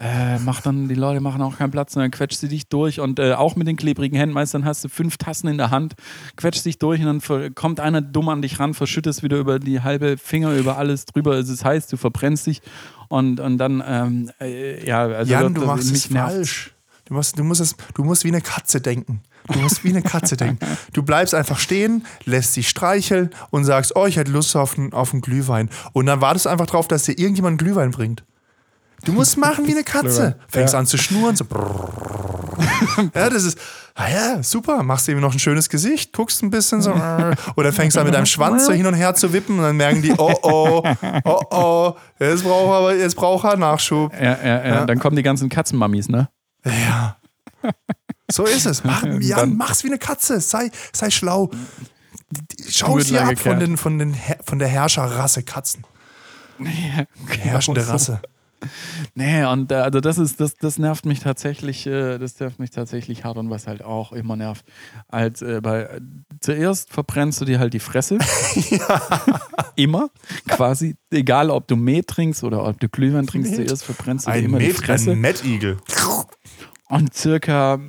äh, 0.00 0.38
macht 0.38 0.64
dann, 0.64 0.88
die 0.88 0.94
Leute 0.94 1.20
machen 1.20 1.42
auch 1.42 1.58
keinen 1.58 1.70
Platz. 1.70 1.94
Und 1.94 2.00
dann 2.00 2.10
quetscht 2.10 2.38
sie 2.38 2.48
dich 2.48 2.68
durch. 2.68 2.98
Und 2.98 3.18
äh, 3.18 3.34
auch 3.34 3.56
mit 3.56 3.68
den 3.68 3.76
klebrigen 3.76 4.16
Händen, 4.16 4.34
meist 4.34 4.54
dann 4.54 4.64
hast 4.64 4.82
du 4.84 4.88
fünf 4.88 5.18
Tassen 5.18 5.48
in 5.48 5.58
der 5.58 5.70
Hand, 5.70 5.94
quetscht 6.36 6.64
dich 6.64 6.78
durch. 6.78 7.04
Und 7.04 7.28
dann 7.28 7.54
kommt 7.54 7.78
einer 7.78 8.00
dumm 8.00 8.30
an 8.30 8.40
dich 8.40 8.58
ran, 8.58 8.72
verschüttest 8.72 9.22
wieder 9.22 9.36
über 9.36 9.58
die 9.58 9.82
halbe 9.82 10.16
Finger, 10.16 10.54
über 10.54 10.78
alles 10.78 11.04
drüber, 11.04 11.36
es 11.36 11.50
ist 11.50 11.62
heiß, 11.62 11.88
du 11.88 11.98
verbrennst 11.98 12.46
dich. 12.46 12.62
Und, 13.08 13.38
und 13.38 13.58
dann, 13.58 13.82
ähm, 13.86 14.30
äh, 14.40 14.86
ja, 14.86 15.02
also 15.02 15.30
Jan, 15.30 15.52
du 15.52 15.66
machst 15.66 15.92
es 15.92 16.06
falsch. 16.06 16.72
Du 17.04 17.14
musst, 17.14 17.38
du, 17.38 17.44
musst 17.44 17.60
es, 17.60 17.76
du 17.94 18.04
musst 18.04 18.24
wie 18.24 18.28
eine 18.28 18.40
Katze 18.40 18.80
denken. 18.80 19.20
Du 19.48 19.58
musst 19.58 19.84
wie 19.84 19.90
eine 19.90 20.02
Katze 20.02 20.36
denken. 20.36 20.64
Du 20.92 21.02
bleibst 21.02 21.34
einfach 21.34 21.58
stehen, 21.58 22.06
lässt 22.24 22.56
dich 22.56 22.68
streicheln 22.68 23.30
und 23.50 23.64
sagst, 23.64 23.96
oh, 23.96 24.06
ich 24.06 24.16
hätte 24.16 24.30
Lust 24.30 24.54
auf 24.56 24.78
einen, 24.78 24.92
auf 24.92 25.12
einen 25.12 25.20
Glühwein. 25.20 25.70
Und 25.92 26.06
dann 26.06 26.20
wartest 26.20 26.46
du 26.46 26.50
einfach 26.50 26.66
drauf, 26.66 26.88
dass 26.88 27.04
dir 27.04 27.18
irgendjemand 27.18 27.52
einen 27.52 27.58
Glühwein 27.58 27.90
bringt. 27.90 28.24
Du 29.04 29.12
musst 29.12 29.36
machen 29.36 29.66
wie 29.66 29.72
eine 29.72 29.82
Katze. 29.82 30.36
Fängst 30.48 30.74
ja. 30.74 30.78
an 30.78 30.86
zu 30.86 30.96
schnurren, 30.96 31.34
so. 31.34 31.44
ja, 33.14 33.30
das 33.30 33.42
ist, 33.42 33.58
ah 33.94 34.08
ja, 34.08 34.42
super. 34.42 34.82
Machst 34.84 35.08
eben 35.08 35.20
noch 35.20 35.32
ein 35.32 35.40
schönes 35.40 35.68
Gesicht, 35.68 36.12
guckst 36.12 36.42
ein 36.42 36.50
bisschen 36.50 36.82
so. 36.82 36.94
Oder 37.56 37.72
fängst 37.72 37.98
an 37.98 38.04
mit 38.04 38.14
deinem 38.14 38.26
Schwanz 38.26 38.66
so 38.66 38.72
hin 38.72 38.86
und 38.86 38.94
her 38.94 39.14
zu 39.14 39.32
wippen 39.32 39.58
und 39.58 39.64
dann 39.64 39.76
merken 39.76 40.02
die, 40.02 40.12
oh 40.16 40.34
oh, 40.42 40.82
oh 41.24 41.40
oh, 41.50 41.96
jetzt 42.20 42.44
braucht 42.44 42.92
er, 42.92 42.96
jetzt 42.96 43.16
braucht 43.16 43.44
er 43.44 43.56
Nachschub. 43.56 44.12
Ja, 44.14 44.20
ja, 44.20 44.36
ja, 44.44 44.66
ja. 44.66 44.86
Dann 44.86 45.00
kommen 45.00 45.16
die 45.16 45.22
ganzen 45.24 45.48
Katzenmammis, 45.48 46.08
ne? 46.08 46.28
Ja. 46.64 47.16
So 48.32 48.44
ist 48.44 48.66
es. 48.66 48.82
Mach, 48.82 49.04
Jan, 49.20 49.56
mach's 49.56 49.84
wie 49.84 49.88
eine 49.88 49.98
Katze. 49.98 50.40
Sei, 50.40 50.70
sei 50.92 51.10
schlau. 51.10 51.50
Schau 52.68 52.98
es 52.98 53.08
dir 53.08 53.22
ab 53.26 53.38
von, 53.38 53.60
den, 53.60 53.76
von, 53.76 53.98
den, 53.98 54.16
von 54.42 54.58
der 54.58 54.68
Herrscherrasse 54.68 55.42
Katzen. 55.42 55.84
Ja, 56.58 57.06
Herrschende 57.26 57.88
Rasse. 57.88 58.20
Nee, 59.16 59.44
und 59.44 59.72
äh, 59.72 59.76
also 59.76 60.00
das 60.00 60.18
ist, 60.18 60.38
das, 60.38 60.54
das 60.54 60.78
nervt 60.78 61.04
mich 61.06 61.18
tatsächlich, 61.18 61.86
äh, 61.88 62.18
das 62.18 62.38
nervt 62.38 62.60
mich 62.60 62.70
tatsächlich 62.70 63.24
hart 63.24 63.36
und 63.36 63.50
was 63.50 63.66
halt 63.66 63.82
auch 63.82 64.12
immer 64.12 64.36
nervt. 64.36 64.64
Als 65.08 65.42
äh, 65.42 65.60
bei 65.60 66.00
zuerst 66.40 66.92
verbrennst 66.92 67.40
du 67.40 67.44
dir 67.46 67.58
halt 67.58 67.74
die 67.74 67.80
Fresse. 67.80 68.18
ja. 68.70 69.00
immer. 69.74 70.10
Quasi. 70.46 70.94
Egal 71.10 71.50
ob 71.50 71.66
du 71.66 71.74
Met 71.74 72.06
trinkst 72.06 72.44
oder 72.44 72.64
ob 72.64 72.78
du 72.78 72.88
Glühwein 72.88 73.26
trinkst, 73.26 73.52
Met. 73.52 73.66
zuerst 73.66 73.84
verbrennst 73.84 74.28
du 74.28 74.30
dir 74.30 74.38
immer 74.38 74.58
Met, 74.58 74.68
die 74.68 74.72
Fresse. 74.72 75.12
Ein 75.12 75.20
Mettigel. 75.20 75.78
Und 76.88 77.14
circa 77.14 77.80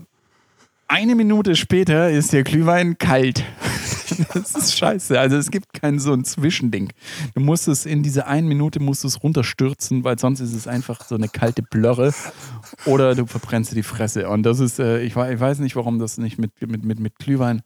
eine 0.94 1.16
Minute 1.16 1.56
später 1.56 2.12
ist 2.12 2.34
der 2.34 2.44
Glühwein 2.44 3.00
kalt. 3.00 3.44
das 4.36 4.54
ist 4.54 4.78
scheiße. 4.78 5.20
Also 5.20 5.38
es 5.38 5.50
gibt 5.50 5.74
kein 5.74 5.98
so 5.98 6.14
ein 6.14 6.24
Zwischending. 6.24 6.94
Du 7.34 7.42
musst 7.42 7.68
es 7.68 7.88
in 7.88 8.04
diese 8.04 8.28
eine 8.28 8.48
Minute 8.48 8.80
musst 8.80 9.04
es 9.04 9.24
runterstürzen, 9.24 10.04
weil 10.04 10.20
sonst 10.20 10.40
ist 10.40 10.54
es 10.54 10.68
einfach 10.68 11.04
so 11.04 11.16
eine 11.16 11.30
kalte 11.30 11.64
Blöre. 11.64 12.14
Oder 12.86 13.16
du 13.16 13.26
verbrennst 13.26 13.76
die 13.76 13.82
Fresse. 13.82 14.30
Und 14.30 14.44
das 14.44 14.60
ist, 14.60 14.78
äh, 14.78 15.02
ich, 15.02 15.16
ich, 15.16 15.40
weiß 15.40 15.60
nicht, 15.60 15.76
warum 15.76 15.98
das 15.98 16.20
nicht 16.20 16.38
mit, 16.38 16.52
mit, 16.62 16.86
mit, 16.86 17.00
mit 17.00 17.18
Glühwein 17.18 17.64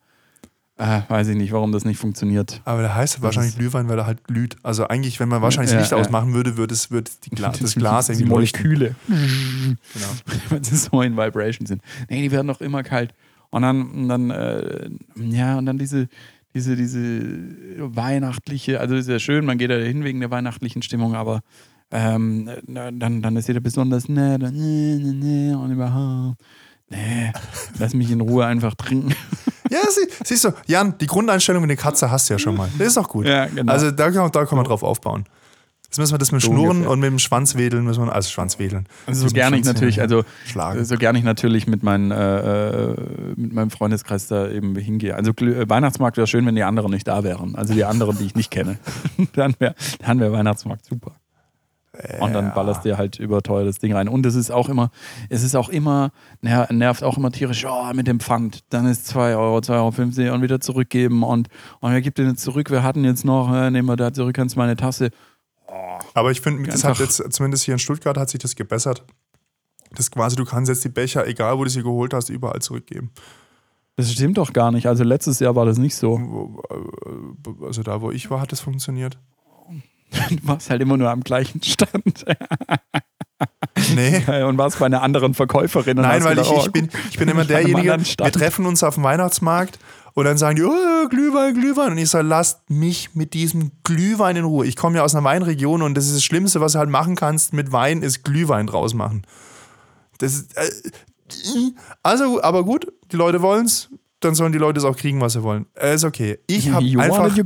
äh, 0.78 1.02
weiß 1.08 1.30
ich 1.30 1.36
nicht, 1.36 1.52
warum 1.52 1.72
das 1.72 1.86
nicht 1.86 1.98
funktioniert. 1.98 2.62
Aber 2.64 2.82
der 2.82 2.96
heißt 2.96 3.22
wahrscheinlich 3.22 3.58
Glühwein, 3.58 3.90
weil 3.90 3.98
er 3.98 4.06
halt 4.06 4.24
glüht. 4.26 4.58
Also 4.62 4.88
eigentlich, 4.88 5.20
wenn 5.20 5.28
man 5.28 5.42
wahrscheinlich 5.42 5.72
das 5.72 5.82
Licht 5.82 5.92
ja. 5.92 5.98
ausmachen 5.98 6.34
würde, 6.34 6.58
würde 6.58 6.74
es 6.74 6.92
würde 6.92 7.10
Gla 7.32 7.50
das 7.60 7.76
Glas 7.76 8.10
irgendwie 8.10 8.26
Die 8.26 8.30
Moleküle. 8.30 8.96
genau. 9.08 10.08
Wenn 10.50 10.64
sie 10.64 10.76
so 10.76 11.02
in 11.02 11.18
Vibration 11.18 11.66
sind. 11.66 11.82
Nee, 12.10 12.22
die 12.22 12.32
werden 12.32 12.48
doch 12.48 12.62
immer 12.62 12.84
kalt. 12.84 13.14
Und 13.50 13.64
dann, 13.64 13.90
und 13.90 14.10
dann 14.10 14.30
äh, 14.30 14.90
ja, 15.16 15.58
und 15.58 15.66
dann 15.66 15.78
diese, 15.78 16.10
diese, 16.54 16.76
diese 16.76 17.22
weihnachtliche, 17.78 18.80
also 18.80 18.96
ist 18.96 19.10
ja 19.10 19.20
schön, 19.20 19.46
man 19.46 19.58
geht 19.58 19.72
da 19.72 19.76
hin 19.76 20.04
wegen 20.04 20.20
der 20.20 20.32
weihnachtlichen 20.32 20.82
Stimmung, 20.82 21.16
aber 21.16 21.42
ähm, 21.90 22.50
dann, 22.68 23.22
dann 23.22 23.36
ist 23.36 23.48
jeder 23.48 23.62
besonders 23.62 24.10
ne, 24.10 24.38
ne, 24.38 24.52
ne, 24.52 25.14
ne, 25.14 25.58
und 25.58 25.72
überhaupt. 25.72 26.38
Nee, 26.90 27.32
lass 27.80 27.94
mich 27.94 28.12
in 28.12 28.22
Ruhe 28.22 28.46
einfach 28.46 28.76
trinken. 28.76 29.14
Ja, 29.84 29.92
sie, 29.92 30.08
siehst 30.24 30.44
du, 30.46 30.54
Jan, 30.66 30.96
die 31.00 31.08
Grundeinstellung 31.08 31.64
in 31.64 31.70
der 31.70 31.78
Katze 31.78 32.10
hast 32.10 32.30
du 32.30 32.34
ja 32.34 32.40
schon 32.40 32.56
mal. 32.56 32.70
Das 32.78 32.88
ist 32.88 32.98
auch 32.98 33.10
gut. 33.10 33.26
Ja, 33.26 33.46
genau. 33.46 33.72
Also 33.72 33.92
da, 33.92 34.10
da 34.10 34.46
kann 34.46 34.58
man 34.58 34.66
drauf 34.66 34.84
aufbauen. 34.84 35.26
Jetzt 35.88 36.00
müssen 36.00 36.14
wir 36.14 36.18
das 36.18 36.34
mit 36.34 36.42
so 36.42 36.48
Schnurren 36.48 36.70
ungefähr. 36.70 36.92
und 36.92 37.00
mit 37.00 37.10
dem 37.10 37.20
Schwanzwedeln 37.20 37.86
müssen 37.86 38.06
wir, 38.06 38.14
also 38.14 38.30
Schwanzwedeln. 38.30 38.88
Also 39.06 39.26
so 39.26 39.34
gerne 39.34 39.58
ich 39.58 39.64
natürlich, 39.64 40.02
also 40.02 40.26
schlagen. 40.46 40.84
so 40.84 40.98
gerne 40.98 41.18
ich 41.18 41.24
natürlich 41.24 41.66
mit, 41.66 41.82
mein, 41.82 42.12
äh, 42.12 42.94
mit 43.38 43.54
meinem 43.54 43.70
Freundeskreis 43.70 44.28
da 44.28 44.50
eben 44.50 44.76
hingehe. 44.76 45.16
Also 45.16 45.32
äh, 45.32 45.70
Weihnachtsmarkt 45.70 46.18
wäre 46.18 46.28
schön, 46.28 46.46
wenn 46.46 46.56
die 46.56 46.64
anderen 46.64 46.92
nicht 46.92 47.08
da 47.08 47.24
wären. 47.24 47.56
Also 47.56 47.74
die 47.74 47.86
anderen, 47.86 48.18
die 48.18 48.26
ich 48.26 48.36
nicht 48.36 48.52
kenne. 48.52 48.80
dann 49.34 49.56
wäre 49.60 49.76
dann 50.06 50.20
wär 50.20 50.34
Weihnachtsmarkt 50.34 50.86
super. 50.86 51.16
Und 52.20 52.34
dann 52.34 52.54
ballerst 52.54 52.84
du 52.86 52.90
dir 52.90 52.98
halt 52.98 53.20
überteuertes 53.20 53.80
Ding 53.80 53.94
rein. 53.94 54.08
Und 54.08 54.26
es 54.26 54.36
ist 54.36 54.52
auch 54.52 54.70
immer, 54.70 54.92
es 55.30 55.44
ist 55.44 55.56
auch 55.56 55.70
immer, 55.70 56.12
nervt 56.42 57.04
auch 57.04 57.18
immer 57.18 57.32
tierisch, 57.32 57.66
oh, 57.66 57.94
mit 57.94 58.08
dem 58.08 58.20
Pfand. 58.20 58.60
Dann 58.70 58.86
ist 58.86 59.08
2 59.08 59.36
Euro, 59.36 59.58
2,50 59.58 60.26
Euro 60.26 60.36
und 60.36 60.42
wieder 60.42 60.60
zurückgeben. 60.60 61.24
Und, 61.24 61.50
und 61.80 61.92
wer 61.92 62.02
gibt 62.02 62.18
den 62.18 62.30
jetzt 62.30 62.44
zurück? 62.44 62.70
Wir 62.70 62.84
hatten 62.84 63.04
jetzt 63.04 63.26
noch, 63.26 63.54
äh, 63.54 63.72
nehmen 63.72 63.88
wir 63.88 63.96
da 63.96 64.14
zurück, 64.14 64.36
kannst 64.36 64.56
du 64.56 64.60
meine 64.60 64.76
Tasse. 64.76 65.10
Oh, 65.68 65.74
Aber 66.14 66.32
ich 66.32 66.42
finde, 66.42 66.70
das 66.70 66.84
hat 66.84 67.00
jetzt, 67.00 67.22
zumindest 67.34 67.64
hier 67.64 67.74
in 67.74 67.80
Stuttgart 67.80 68.18
hat 68.18 68.30
sich 68.30 68.40
das 68.40 68.56
gebessert. 68.56 69.04
Das 69.92 70.12
quasi, 70.12 70.36
du 70.36 70.46
kannst 70.46 70.70
jetzt 70.70 70.84
die 70.84 70.90
Becher, 70.90 71.26
egal 71.28 71.58
wo 71.58 71.64
du 71.64 71.70
sie 71.70 71.82
geholt 71.82 72.14
hast, 72.14 72.30
überall 72.30 72.62
zurückgeben. 72.62 73.12
Das 73.96 74.12
stimmt 74.12 74.38
doch 74.38 74.54
gar 74.54 74.72
nicht. 74.72 74.88
Also 74.88 75.04
letztes 75.04 75.40
Jahr 75.40 75.56
war 75.56 75.66
das 75.66 75.80
nicht 75.80 75.96
so. 75.96 76.62
Also 77.64 77.82
da, 77.82 78.02
wo 78.02 78.12
ich 78.12 78.30
war, 78.30 78.42
hat 78.42 78.52
das 78.52 78.60
funktioniert. 78.60 79.18
Du 80.12 80.20
warst 80.48 80.70
halt 80.70 80.82
immer 80.82 80.98
nur 80.98 81.10
am 81.10 81.22
gleichen 81.22 81.62
Stand. 81.64 82.26
Nee. 83.94 84.44
Und 84.44 84.58
warst 84.58 84.80
bei 84.80 84.88
einer 84.88 85.04
anderen 85.04 85.36
Verkäuferin. 85.36 85.98
Nein, 85.98 86.24
weil 86.24 86.36
gedacht, 86.36 86.52
ich, 86.52 86.58
ich, 86.58 86.68
oh, 86.68 86.72
bin, 86.72 86.90
ich 87.12 87.20
bin 87.20 87.30
immer 87.30 87.46
derjenige, 87.46 87.96
wir 87.96 88.32
treffen 88.32 88.66
uns 88.66 88.84
auf 88.84 88.96
dem 88.96 89.04
Weihnachtsmarkt 89.04 89.78
und 90.16 90.26
dann 90.26 90.38
sagen 90.38 90.56
die, 90.56 90.64
oh, 90.64 91.08
Glühwein, 91.10 91.54
Glühwein. 91.54 91.92
Und 91.92 92.00
ich 92.00 92.10
sage, 92.10 92.28
lasst 92.28 92.70
mich 92.70 93.14
mit 93.14 93.36
diesem 93.36 93.72
Glühwein 93.84 94.36
in 94.36 94.46
Ruhe. 94.46 94.66
Ich 94.66 94.76
komme 94.76 94.98
ja 94.98 95.04
aus 95.04 95.14
einer 95.14 95.24
Weinregion 95.24 95.84
und 95.84 95.96
das 95.96 96.08
ist 96.08 96.16
das 96.16 96.24
Schlimmste, 96.24 96.60
was 96.60 96.72
du 96.72 96.80
halt 96.80 96.90
machen 96.90 97.16
kannst 97.16 97.54
mit 97.54 97.72
Wein, 97.72 98.02
ist 98.02 98.24
Glühwein 98.24 98.66
draus 98.66 98.96
machen. 98.96 99.22
Das 100.18 100.34
ist, 100.34 100.58
äh, 100.58 100.72
also, 102.02 102.42
aber 102.42 102.64
gut, 102.64 102.88
die 103.12 103.16
Leute 103.16 103.44
wollen 103.44 103.66
es, 103.66 103.90
dann 104.20 104.34
sollen 104.34 104.52
die 104.52 104.58
Leute 104.58 104.80
es 104.80 104.86
auch 104.86 104.96
kriegen, 104.96 105.22
was 105.22 105.34
sie 105.34 105.44
wollen. 105.44 105.68
Äh, 105.76 105.96
ist 105.96 106.04
okay. 106.04 106.40
Ich 106.48 106.72
habe 106.72 106.86
einfach, 107.00 107.38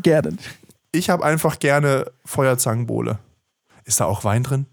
ich 0.91 1.09
habe 1.09 1.23
einfach 1.23 1.59
gerne 1.59 2.11
Feuerzangenbowle. 2.25 3.19
Ist 3.85 3.99
da 3.99 4.05
auch 4.05 4.23
Wein 4.23 4.43
drin? 4.43 4.65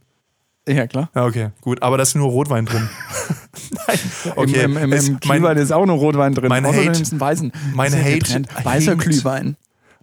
Ja, 0.69 0.87
klar. 0.87 1.11
Ja, 1.15 1.25
okay, 1.25 1.51
gut. 1.63 1.83
Aber 1.83 1.97
da 1.97 2.03
ist 2.03 2.15
nur 2.15 2.29
Rotwein 2.29 2.67
drin. 2.67 2.89
Nein. 3.87 3.99
Okay. 4.37 4.65
Im, 4.65 4.77
im, 4.77 4.93
im, 4.93 5.07
im 5.07 5.21
Glühwein 5.21 5.57
ist 5.57 5.73
auch 5.73 5.87
nur 5.87 5.97
Rotwein 5.97 6.35
drin. 6.35 6.49
Mein 6.49 6.67
Hate, 6.67 6.81
einen 6.81 7.21
weißen. 7.21 7.53
Mein 7.73 7.93
Hate. 7.93 8.43
Weißer 8.63 8.97
Glühwein. 8.97 9.57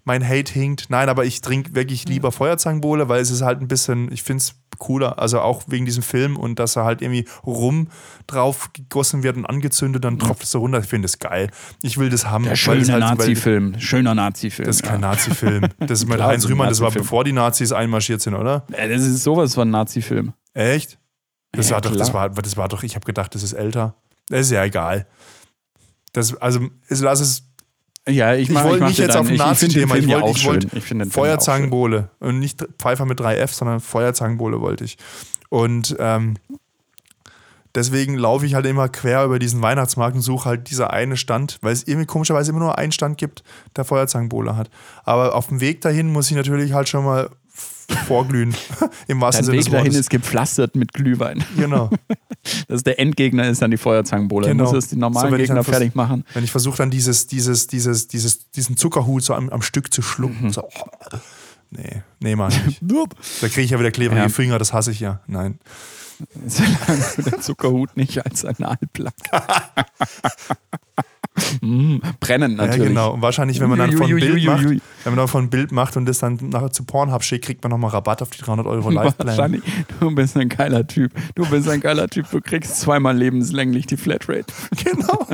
Mein 0.06 0.28
Hate 0.28 0.52
hinkt. 0.52 0.88
Nein, 0.90 1.10
aber 1.10 1.26
ich 1.26 1.42
trinke 1.42 1.76
wirklich 1.76 2.08
lieber 2.08 2.32
Feuerzangenbowle, 2.32 3.10
weil 3.10 3.22
es 3.22 3.30
ist 3.30 3.42
halt 3.42 3.62
ein 3.62 3.68
bisschen, 3.68 4.12
ich 4.12 4.24
finde 4.24 4.42
es 4.42 4.56
cooler. 4.78 5.20
Also 5.20 5.42
auch 5.42 5.64
wegen 5.68 5.86
diesem 5.86 6.04
Film 6.04 6.38
und 6.38 6.60
dass 6.60 6.76
er 6.76 6.86
halt 6.86 7.02
irgendwie 7.02 7.26
rum 7.46 7.90
drauf 8.28 8.72
gegossen 8.74 9.24
wird 9.24 9.38
und 9.38 9.46
angezündet, 9.46 10.04
dann 10.04 10.20
tropft 10.20 10.44
es 10.44 10.52
so 10.52 10.60
runter. 10.60 10.80
Ich 10.80 10.88
finde 10.88 11.06
das 11.06 11.20
geil. 11.20 11.50
Ich 11.82 11.98
will 11.98 12.10
das 12.10 12.26
haben. 12.28 12.46
Der 12.46 12.56
schöne 12.56 12.86
halt, 12.92 13.00
Nazi-Film. 13.00 13.80
Schöner 13.80 14.16
Nazi-Film. 14.16 14.68
Das 14.68 14.78
ist 14.78 14.84
kein 14.84 15.02
ja. 15.02 15.10
Nazi-Film. 15.10 15.68
Das 15.80 16.00
ist 16.00 16.06
mit 16.10 16.22
Heinz 16.22 16.48
Rühmann, 16.48 16.70
das 16.70 16.82
war 16.82 16.92
bevor 16.92 17.24
die 17.24 17.34
Nazis 17.34 17.72
einmarschiert 17.72 18.22
sind, 18.22 18.36
oder? 18.36 18.66
Ja, 18.72 18.88
das 18.88 19.04
ist 19.04 19.24
sowas 19.24 19.54
von 19.56 19.70
Nazi-Film. 19.70 20.34
Echt? 20.54 20.98
Das, 21.52 21.70
ja, 21.70 21.76
war 21.76 21.82
doch, 21.82 21.96
das, 21.96 22.14
war, 22.14 22.30
das 22.30 22.58
war 22.58 22.68
doch, 22.68 22.84
ich 22.84 22.96
habe 22.96 23.06
gedacht, 23.06 23.34
das 23.36 23.44
ist 23.44 23.54
älter. 23.54 23.96
Das 24.30 24.42
ist 24.42 24.52
ja 24.52 24.64
egal. 24.64 25.08
Das, 26.14 26.36
also, 26.38 26.70
lass 26.90 27.20
es 27.20 27.44
ja, 28.08 28.36
ich, 28.36 28.50
ich 28.50 28.64
wollte 28.64 28.86
nicht 28.86 29.00
jetzt 29.00 29.18
auf 29.18 29.28
ein 29.28 29.36
Nazi-Thema. 29.36 29.96
Ich, 29.96 30.08
wollte 30.08 30.30
ich 30.40 30.46
wollt 30.46 30.74
ich 30.74 31.14
Feuerzangenbowle. 31.14 32.10
Und 32.20 32.40
nicht 32.40 32.66
Pfeifer 32.78 33.06
mit 33.06 33.20
3F, 33.20 33.54
sondern 33.54 33.80
Feuerzangenbowle 33.80 34.62
wollte 34.62 34.84
ich. 34.84 34.98
Und 35.50 35.96
ähm, 36.00 36.36
deswegen 37.74 38.16
laufe 38.16 38.46
ich 38.46 38.54
halt 38.54 38.66
immer 38.68 38.90
quer 38.90 39.26
über 39.26 39.40
diesen 39.40 39.62
Weihnachtsmarkt 39.62 40.16
und 40.16 40.22
suche 40.22 40.50
halt 40.50 40.70
dieser 40.70 40.92
eine 40.92 41.18
Stand, 41.18 41.58
weil 41.62 41.74
es 41.74 41.88
irgendwie 41.88 42.06
komischerweise 42.06 42.52
immer 42.52 42.60
nur 42.60 42.78
einen 42.78 42.92
Stand 42.92 43.18
gibt, 43.18 43.44
der 43.76 43.86
Feuerzangenbowle 43.86 44.56
hat. 44.56 44.70
Aber 45.04 45.34
auf 45.34 45.48
dem 45.48 45.60
Weg 45.60 45.82
dahin 45.82 46.12
muss 46.12 46.30
ich 46.30 46.38
natürlich 46.38 46.74
halt 46.74 46.88
schon 46.88 47.06
mal 47.06 47.30
vorglühen. 48.06 48.56
Im 49.08 49.20
wahrsten 49.22 49.42
Dein 49.42 49.46
Sinne 49.46 49.58
Weg 49.58 49.64
des 49.66 49.72
dahin 49.72 49.86
Wortes. 49.88 50.00
ist 50.00 50.10
gepflastert 50.10 50.76
mit 50.76 50.94
Glühwein. 50.94 51.44
Genau. 51.58 51.90
Das 52.68 52.78
ist 52.78 52.86
der 52.86 53.00
Endgegner 53.00 53.48
ist 53.50 53.64
dann 53.64 53.72
die 53.72 53.78
Feuerzangenbowle. 53.78 54.48
Genau. 54.50 54.70
Du 54.70 54.76
erst 54.76 54.92
die 54.92 54.98
normalen 54.98 55.30
So, 55.30 55.34
wenn 55.34 55.42
ich 55.42 55.48
Gegner 55.48 55.64
fertig 55.64 55.96
machen. 55.96 56.24
Wenn 56.36 56.44
ich 56.44 56.52
versuche 56.52 56.78
dann 56.78 56.92
dieses, 56.92 57.26
dieses, 57.26 57.66
dieses, 57.66 58.08
dieses, 58.08 58.52
diesen 58.52 58.78
Zuckerhut 58.78 59.24
so 59.24 59.34
am, 59.34 59.50
am 59.50 59.64
Stück 59.64 59.92
zu 59.92 60.02
Mhm. 60.02 60.06
schlucken. 60.06 60.52
So, 60.54 60.62
oh. 60.62 61.18
Nee, 61.72 62.04
nee, 62.20 62.36
mach 62.36 62.52
ich 62.52 62.64
nicht. 62.68 62.82
Da 63.42 63.48
kriege 63.48 63.62
ich 63.62 63.72
ja 63.72 63.80
wieder 63.80 63.90
klebrige 63.90 64.22
Ja. 64.22 64.30
Finger, 64.30 64.60
das 64.60 64.74
hasse 64.74 64.92
ich 64.92 65.00
ja. 65.00 65.22
Nein. 65.26 65.58
Solange 66.48 67.06
du 67.16 67.22
den 67.24 67.42
Zuckerhut 67.42 67.98
nicht 67.98 68.24
als 68.24 68.46
Analplug. 68.46 69.12
Mm, 71.62 71.98
brennend 72.20 72.58
natürlich. 72.58 72.80
Ja, 72.80 72.88
genau. 72.88 73.14
Und 73.14 73.22
wahrscheinlich, 73.22 73.60
wenn 73.60 73.70
man 73.70 73.80
dann 73.80 73.92
von 73.92 74.10
Bild 74.10 74.46
macht, 74.46 74.64
wenn 74.66 74.82
man 75.06 75.16
dann 75.16 75.28
von 75.28 75.50
Bild 75.50 75.72
macht 75.72 75.98
und 75.98 76.06
das 76.06 76.20
dann 76.20 76.38
nachher 76.42 76.72
zu 76.72 76.84
Pornhub 76.84 77.24
schickt, 77.24 77.46
kriegt 77.46 77.64
man 77.64 77.72
nochmal 77.72 77.92
Rabatt 77.92 78.22
auf 78.22 78.30
die 78.30 78.42
300 78.42 78.66
Euro 78.68 78.90
Live-Plan. 78.92 79.28
Wahrscheinlich, 79.28 79.62
du 80.00 80.14
bist 80.14 80.38
ein 80.38 80.50
geiler 80.50 80.86
Typ. 80.88 81.12
Du 81.36 81.46
bist 81.50 81.70
ein 81.70 81.82
geiler 81.82 82.08
Typ. 82.08 82.30
Du 82.32 82.42
kriegst 82.42 82.80
zweimal 82.80 83.18
lebenslänglich 83.18 83.86
die 83.86 83.98
Flatrate. 83.98 84.46
Genau. 84.86 85.28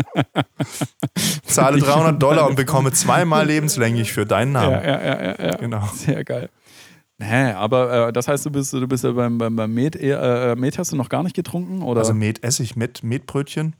Zahle 1.43 1.79
300 1.81 2.21
Dollar 2.21 2.47
und 2.47 2.55
bekomme 2.55 2.91
zweimal 2.91 3.45
lebenslänglich 3.45 4.11
für 4.13 4.25
deinen 4.25 4.53
Namen. 4.53 4.71
Ja, 4.71 4.83
ja, 4.83 5.03
ja, 5.03 5.23
ja, 5.23 5.45
ja. 5.45 5.55
Genau. 5.57 5.89
Sehr 5.93 6.23
geil. 6.23 6.49
Nee, 7.21 7.51
aber 7.51 8.07
äh, 8.07 8.13
das 8.13 8.27
heißt, 8.27 8.45
du 8.47 8.49
bist, 8.49 8.73
du 8.73 8.87
bist 8.87 9.03
ja 9.03 9.11
beim, 9.11 9.37
beim, 9.37 9.55
beim 9.55 9.71
Met, 9.71 9.95
eher, 9.95 10.21
äh, 10.21 10.55
Met 10.55 10.79
hast 10.79 10.91
du 10.91 10.95
noch 10.95 11.09
gar 11.09 11.21
nicht 11.21 11.35
getrunken? 11.35 11.83
Oder? 11.83 11.99
Also 11.99 12.15
Met 12.15 12.43
esse 12.43 12.63
ich, 12.63 12.75
Met, 12.75 13.03
Metbrötchen, 13.03 13.75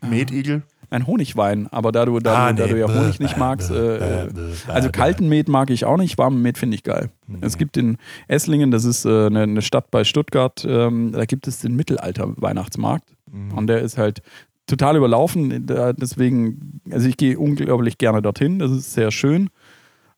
Metigel. 0.00 0.62
Ein 0.92 1.06
Honigwein, 1.06 1.68
aber 1.68 1.90
da 1.90 2.04
du, 2.04 2.18
da, 2.18 2.34
Ah, 2.48 2.52
du, 2.52 2.58
da 2.58 2.66
nee. 2.66 2.72
du 2.72 2.78
ja 2.80 2.86
Honig 2.86 3.18
nicht 3.18 3.38
magst, 3.38 3.70
äh, 3.70 4.24
äh, 4.26 4.28
also 4.68 4.90
kalten 4.90 5.28
Met 5.28 5.48
mag 5.48 5.70
ich 5.70 5.84
auch 5.86 5.96
nicht, 5.96 6.18
warmen 6.18 6.42
Met 6.42 6.58
finde 6.58 6.74
ich 6.74 6.82
geil. 6.82 7.08
Es 7.40 7.56
gibt 7.56 7.76
in 7.78 7.96
Esslingen, 8.28 8.70
das 8.70 8.84
ist 8.84 9.06
äh, 9.06 9.26
eine, 9.26 9.42
eine 9.44 9.62
Stadt 9.62 9.90
bei 9.90 10.04
Stuttgart, 10.04 10.66
ähm, 10.68 11.12
da 11.12 11.24
gibt 11.24 11.46
es 11.48 11.60
den 11.60 11.74
Mittelalter-Weihnachtsmarkt 11.76 13.14
und 13.56 13.66
der 13.68 13.80
ist 13.80 13.96
halt 13.96 14.20
total 14.66 14.96
überlaufen, 14.96 15.66
deswegen, 15.66 16.80
also 16.90 17.08
ich 17.08 17.16
gehe 17.16 17.38
unglaublich 17.38 17.96
gerne 17.98 18.20
dorthin, 18.22 18.58
das 18.58 18.70
ist 18.70 18.92
sehr 18.92 19.10
schön. 19.10 19.48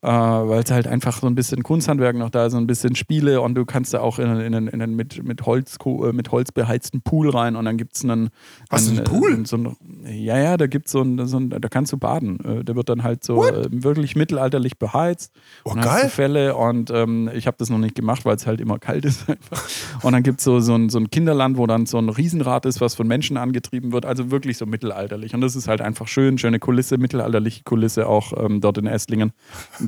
Äh, 0.04 0.06
weil 0.06 0.62
es 0.62 0.70
halt 0.70 0.86
einfach 0.86 1.18
so 1.18 1.26
ein 1.26 1.34
bisschen 1.34 1.62
Kunsthandwerk 1.62 2.14
noch 2.14 2.28
da 2.28 2.44
ist, 2.44 2.52
so 2.52 2.58
ein 2.58 2.66
bisschen 2.66 2.94
Spiele 2.94 3.40
und 3.40 3.54
du 3.54 3.64
kannst 3.64 3.94
da 3.94 4.00
auch 4.00 4.18
in, 4.18 4.28
in, 4.38 4.52
in, 4.52 4.68
in 4.68 4.82
einen 4.82 4.96
mit, 4.96 5.24
mit, 5.24 5.46
Holz, 5.46 5.78
äh, 5.86 6.12
mit 6.12 6.30
Holz 6.30 6.52
beheizten 6.52 7.00
Pool 7.00 7.30
rein 7.30 7.56
und 7.56 7.64
dann 7.64 7.78
gibt 7.78 7.96
es 7.96 8.04
einen. 8.04 8.28
Was, 8.68 8.86
einen, 8.86 8.98
ein 8.98 9.04
Pool? 9.04 9.40
äh, 9.40 9.46
So 9.46 9.56
einen, 9.56 9.76
ja, 10.04 10.36
ja, 10.36 10.58
da 10.58 10.66
gibt 10.66 10.90
so 10.90 11.00
ein, 11.00 11.26
so 11.26 11.38
ein, 11.38 11.48
da 11.48 11.68
kannst 11.70 11.90
du 11.94 11.96
baden. 11.96 12.38
Äh, 12.44 12.64
Der 12.64 12.76
wird 12.76 12.90
dann 12.90 13.02
halt 13.02 13.24
so 13.24 13.46
äh, 13.46 13.66
wirklich 13.70 14.14
mittelalterlich 14.14 14.78
beheizt. 14.78 15.32
Oh, 15.64 15.70
und 15.70 15.80
geil. 15.80 16.10
Fälle 16.10 16.54
und 16.54 16.90
ähm, 16.90 17.30
ich 17.32 17.46
habe 17.46 17.56
das 17.58 17.70
noch 17.70 17.78
nicht 17.78 17.94
gemacht, 17.94 18.26
weil 18.26 18.36
es 18.36 18.46
halt 18.46 18.60
immer 18.60 18.78
kalt 18.78 19.06
ist. 19.06 19.24
Und 20.02 20.12
dann 20.12 20.22
gibt 20.22 20.40
es 20.40 20.44
so, 20.44 20.60
so, 20.60 20.74
ein, 20.74 20.90
so 20.90 20.98
ein 20.98 21.08
Kinderland, 21.08 21.56
wo 21.56 21.66
dann 21.66 21.86
so 21.86 21.96
ein 21.96 22.10
Riesenrad 22.10 22.66
ist, 22.66 22.82
was 22.82 22.94
von 22.94 23.06
Menschen 23.06 23.38
angetrieben 23.38 23.92
wird. 23.92 24.04
Also 24.04 24.30
wirklich 24.30 24.58
so 24.58 24.66
mittelalterlich. 24.66 25.34
Und 25.34 25.40
das 25.40 25.56
ist 25.56 25.66
halt 25.66 25.80
einfach 25.80 26.08
schön, 26.08 26.36
schöne 26.36 26.58
Kulisse, 26.58 26.98
mittelalterliche 26.98 27.62
Kulisse 27.64 28.06
auch 28.06 28.32
ähm, 28.36 28.60
dort 28.60 28.76
in 28.76 28.86
Esslingen. 28.86 29.32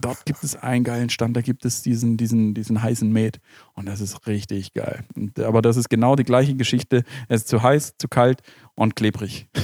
Dort 0.07 0.25
gibt 0.25 0.45
es 0.45 0.55
einen 0.55 0.85
geilen 0.85 1.11
Stand, 1.11 1.37
da 1.37 1.41
gibt 1.41 1.65
es 1.65 1.83
diesen, 1.83 2.17
diesen, 2.17 2.55
diesen 2.55 2.81
heißen 2.81 3.11
Met. 3.13 3.41
Und 3.75 3.87
das 3.87 4.01
ist 4.01 4.27
richtig 4.29 4.73
geil. 4.73 5.05
Und, 5.17 5.41
aber 5.41 5.63
das 5.63 5.77
ist 5.77 5.89
genau 5.89 6.15
die 6.15 6.23
gleiche 6.23 6.55
Geschichte. 6.55 7.03
Es 7.29 7.43
ist 7.43 7.49
zu 7.49 7.63
heiß, 7.63 7.95
zu 7.99 8.07
kalt 8.07 8.43
und 8.77 8.95
klebrig. 8.95 9.49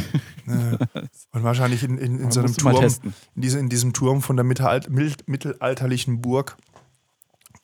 Und 0.44 1.44
wahrscheinlich 1.44 1.84
in, 1.84 1.98
in, 1.98 2.18
in 2.18 2.30
so 2.32 2.40
einem 2.40 2.56
Turm, 2.56 2.84
in, 2.84 3.12
diese, 3.36 3.60
in 3.60 3.68
diesem 3.68 3.92
Turm 3.92 4.22
von 4.22 4.36
der 4.36 4.44
mittelalt, 4.44 4.90
mittelalterlichen 4.90 6.20
Burg 6.20 6.56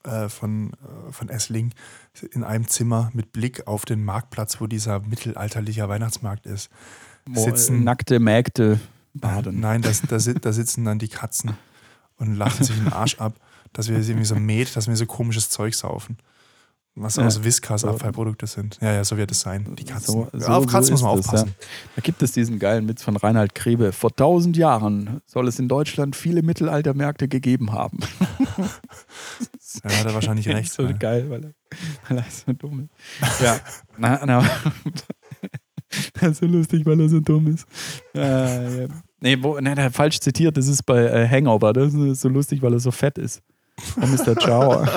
äh, 0.04 0.28
von, 0.28 0.70
äh, 0.74 1.12
von 1.12 1.28
Essling, 1.28 1.72
in 2.30 2.44
einem 2.44 2.68
Zimmer 2.68 3.10
mit 3.14 3.32
Blick 3.32 3.66
auf 3.66 3.84
den 3.84 4.04
Marktplatz, 4.04 4.60
wo 4.60 4.68
dieser 4.68 5.00
mittelalterliche 5.00 5.88
Weihnachtsmarkt 5.88 6.46
ist. 6.46 6.70
Äh, 7.34 7.40
Sitzen- 7.40 7.82
nackte 7.82 8.20
Mägde 8.20 8.78
baden. 9.12 9.58
Nein, 9.58 9.82
da, 9.82 9.90
da 10.08 10.52
sitzen 10.52 10.84
dann 10.84 11.00
die 11.00 11.08
Katzen 11.08 11.54
und 12.18 12.36
lachen 12.36 12.64
sich 12.64 12.76
den 12.76 12.92
Arsch 12.92 13.16
ab, 13.18 13.34
dass 13.72 13.88
wir 13.88 13.98
irgendwie 13.98 14.24
so 14.26 14.34
Met, 14.36 14.74
dass 14.76 14.86
wir 14.88 14.96
so 14.96 15.06
komisches 15.06 15.50
Zeug 15.50 15.74
saufen. 15.74 16.18
Was 17.00 17.14
Ja. 17.14 17.26
aus 17.26 17.44
Whiskas 17.44 17.84
Abfallprodukte 17.84 18.48
sind. 18.48 18.76
Ja, 18.80 18.92
ja, 18.92 19.04
so 19.04 19.16
wird 19.16 19.30
es 19.30 19.40
sein. 19.40 19.76
Die 19.76 19.84
Katzen. 19.84 20.12
So- 20.14 20.28
Ja, 20.32 20.40
so- 20.40 20.46
auf 20.48 20.66
Katzen 20.66 20.84
so 20.86 20.92
muss 20.94 21.02
man 21.02 21.10
aufpassen. 21.12 21.48
Ja. 21.60 21.66
Da 21.94 22.02
gibt 22.02 22.20
es 22.22 22.32
diesen 22.32 22.58
geilen 22.58 22.88
Witz 22.88 23.04
von 23.04 23.16
Reinhard 23.16 23.54
Grebe. 23.54 23.92
Vor 23.92 24.16
tausend 24.16 24.56
Jahren 24.56 25.20
soll 25.24 25.46
es 25.46 25.60
in 25.60 25.68
Deutschland 25.68 26.16
viele 26.16 26.42
Mittelaltermärkte 26.42 27.28
gegeben 27.28 27.72
haben. 27.72 27.98
Ja, 29.84 29.90
hat 29.98 30.06
er 30.06 30.14
wahrscheinlich 30.14 30.48
recht. 30.48 30.72
so 30.72 30.82
ja. 30.82 30.92
geil, 30.92 31.28
weil 31.30 31.44
er, 31.44 31.52
weil 32.08 32.18
er 32.18 32.24
so 32.30 32.52
dumm 32.52 32.88
ist. 33.20 33.40
Ja, 33.42 33.60
na, 33.98 34.20
na. 34.24 34.42
Das 36.14 36.32
ist 36.32 36.38
so 36.40 36.46
lustig, 36.46 36.84
weil 36.84 37.00
er 37.00 37.08
so 37.08 37.20
dumm 37.20 37.46
ist. 37.54 37.66
Äh, 38.14 38.82
ja. 38.82 38.88
Nee, 39.20 39.42
wo, 39.42 39.58
nee, 39.58 39.74
der 39.74 39.90
falsch 39.90 40.20
zitiert, 40.20 40.56
das 40.56 40.68
ist 40.68 40.84
bei 40.84 41.04
äh, 41.04 41.28
Hangover. 41.28 41.72
Das 41.72 41.92
ist 41.92 42.20
so 42.20 42.28
lustig, 42.28 42.62
weil 42.62 42.72
er 42.72 42.80
so 42.80 42.90
fett 42.90 43.18
ist. 43.18 43.42
Und 43.96 44.10
Mr. 44.12 44.36
Ciao. 44.36 44.86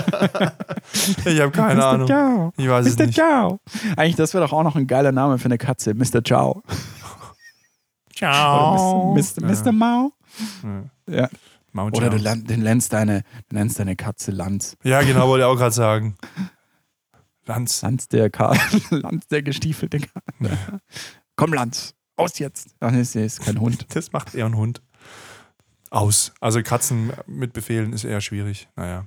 Ich 1.26 1.40
habe 1.40 1.52
keine 1.52 1.80
Mr. 1.80 1.88
Ahnung. 1.88 2.08
Ciao. 2.08 2.54
Ich 2.58 2.68
weiß 2.68 2.86
es 2.86 2.98
Mr. 2.98 3.06
nicht. 3.06 3.16
Ciao. 3.16 3.60
Eigentlich, 3.96 4.16
das 4.16 4.34
wäre 4.34 4.46
doch 4.46 4.54
auch 4.54 4.64
noch 4.64 4.76
ein 4.76 4.88
geiler 4.88 5.12
Name 5.12 5.38
für 5.38 5.46
eine 5.46 5.58
Katze. 5.58 5.94
Mr. 5.94 6.24
Ciao. 6.24 6.64
Ciao. 8.14 9.14
Oder 9.14 9.22
Mr. 9.22 9.66
Mr. 9.66 9.72
Mau. 9.72 10.12
Ja. 11.08 11.16
Ja. 11.22 11.30
Mau 11.72 11.88
Oder 11.88 12.10
du, 12.10 12.18
nennst 12.58 12.92
deine, 12.92 13.24
du 13.50 13.56
nennst 13.56 13.80
deine 13.80 13.96
Katze 13.96 14.32
Lanz. 14.32 14.76
Ja, 14.84 15.02
genau, 15.02 15.30
wollte 15.30 15.46
ich 15.46 15.50
auch 15.50 15.56
gerade 15.56 15.72
sagen. 15.72 16.18
Lanz. 17.46 17.82
Lanz 17.82 18.08
der 18.10 18.30
Ka 18.30 18.54
Lanz 18.90 19.28
der 19.28 19.42
gestiefelte 19.42 20.00
Kater. 20.00 20.80
Komm, 21.38 21.54
Lanz, 21.54 21.96
aus 22.22 22.40
jetzt. 22.40 22.76
Ach, 22.80 22.92
nee, 22.92 23.02
ist, 23.02 23.42
kein 23.42 23.60
Hund. 23.60 23.88
Das 23.94 24.12
macht 24.12 24.36
eher 24.36 24.46
ein 24.46 24.56
Hund. 24.56 24.82
Aus. 25.90 26.34
Also 26.40 26.62
Katzen 26.64 27.12
mit 27.28 27.54
Befehlen 27.54 27.94
ist 27.94 28.04
eher 28.04 28.22
schwierig. 28.22 28.70
Naja. 28.76 29.06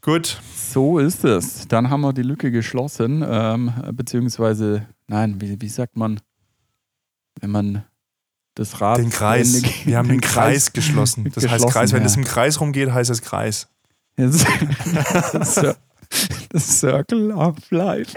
Gut. 0.00 0.40
So 0.54 0.98
ist 0.98 1.24
es. 1.24 1.68
Dann 1.68 1.90
haben 1.90 2.00
wir 2.00 2.12
die 2.12 2.22
Lücke 2.22 2.50
geschlossen. 2.50 3.24
Ähm, 3.28 3.72
beziehungsweise, 3.92 4.86
nein, 5.08 5.40
wie, 5.40 5.60
wie 5.60 5.68
sagt 5.68 5.96
man, 5.96 6.20
wenn 7.40 7.50
man 7.50 7.84
das 8.54 8.80
Rad. 8.80 8.98
Den 8.98 9.10
Kreis. 9.10 9.56
Ende 9.56 9.68
Wir 9.84 9.98
haben 9.98 10.08
den 10.08 10.20
Kreis 10.20 10.72
geschlossen. 10.72 11.24
Das 11.24 11.44
heißt 11.44 11.52
geschlossen, 11.52 11.72
Kreis. 11.72 11.92
Wenn 11.92 12.00
ja. 12.00 12.06
es 12.06 12.16
im 12.16 12.24
Kreis 12.24 12.60
rumgeht, 12.60 12.90
heißt 12.90 13.10
es 13.10 13.22
Kreis. 13.22 13.68
Das 16.50 16.80
Circle 16.80 17.32
of 17.32 17.56
Life. 17.70 18.16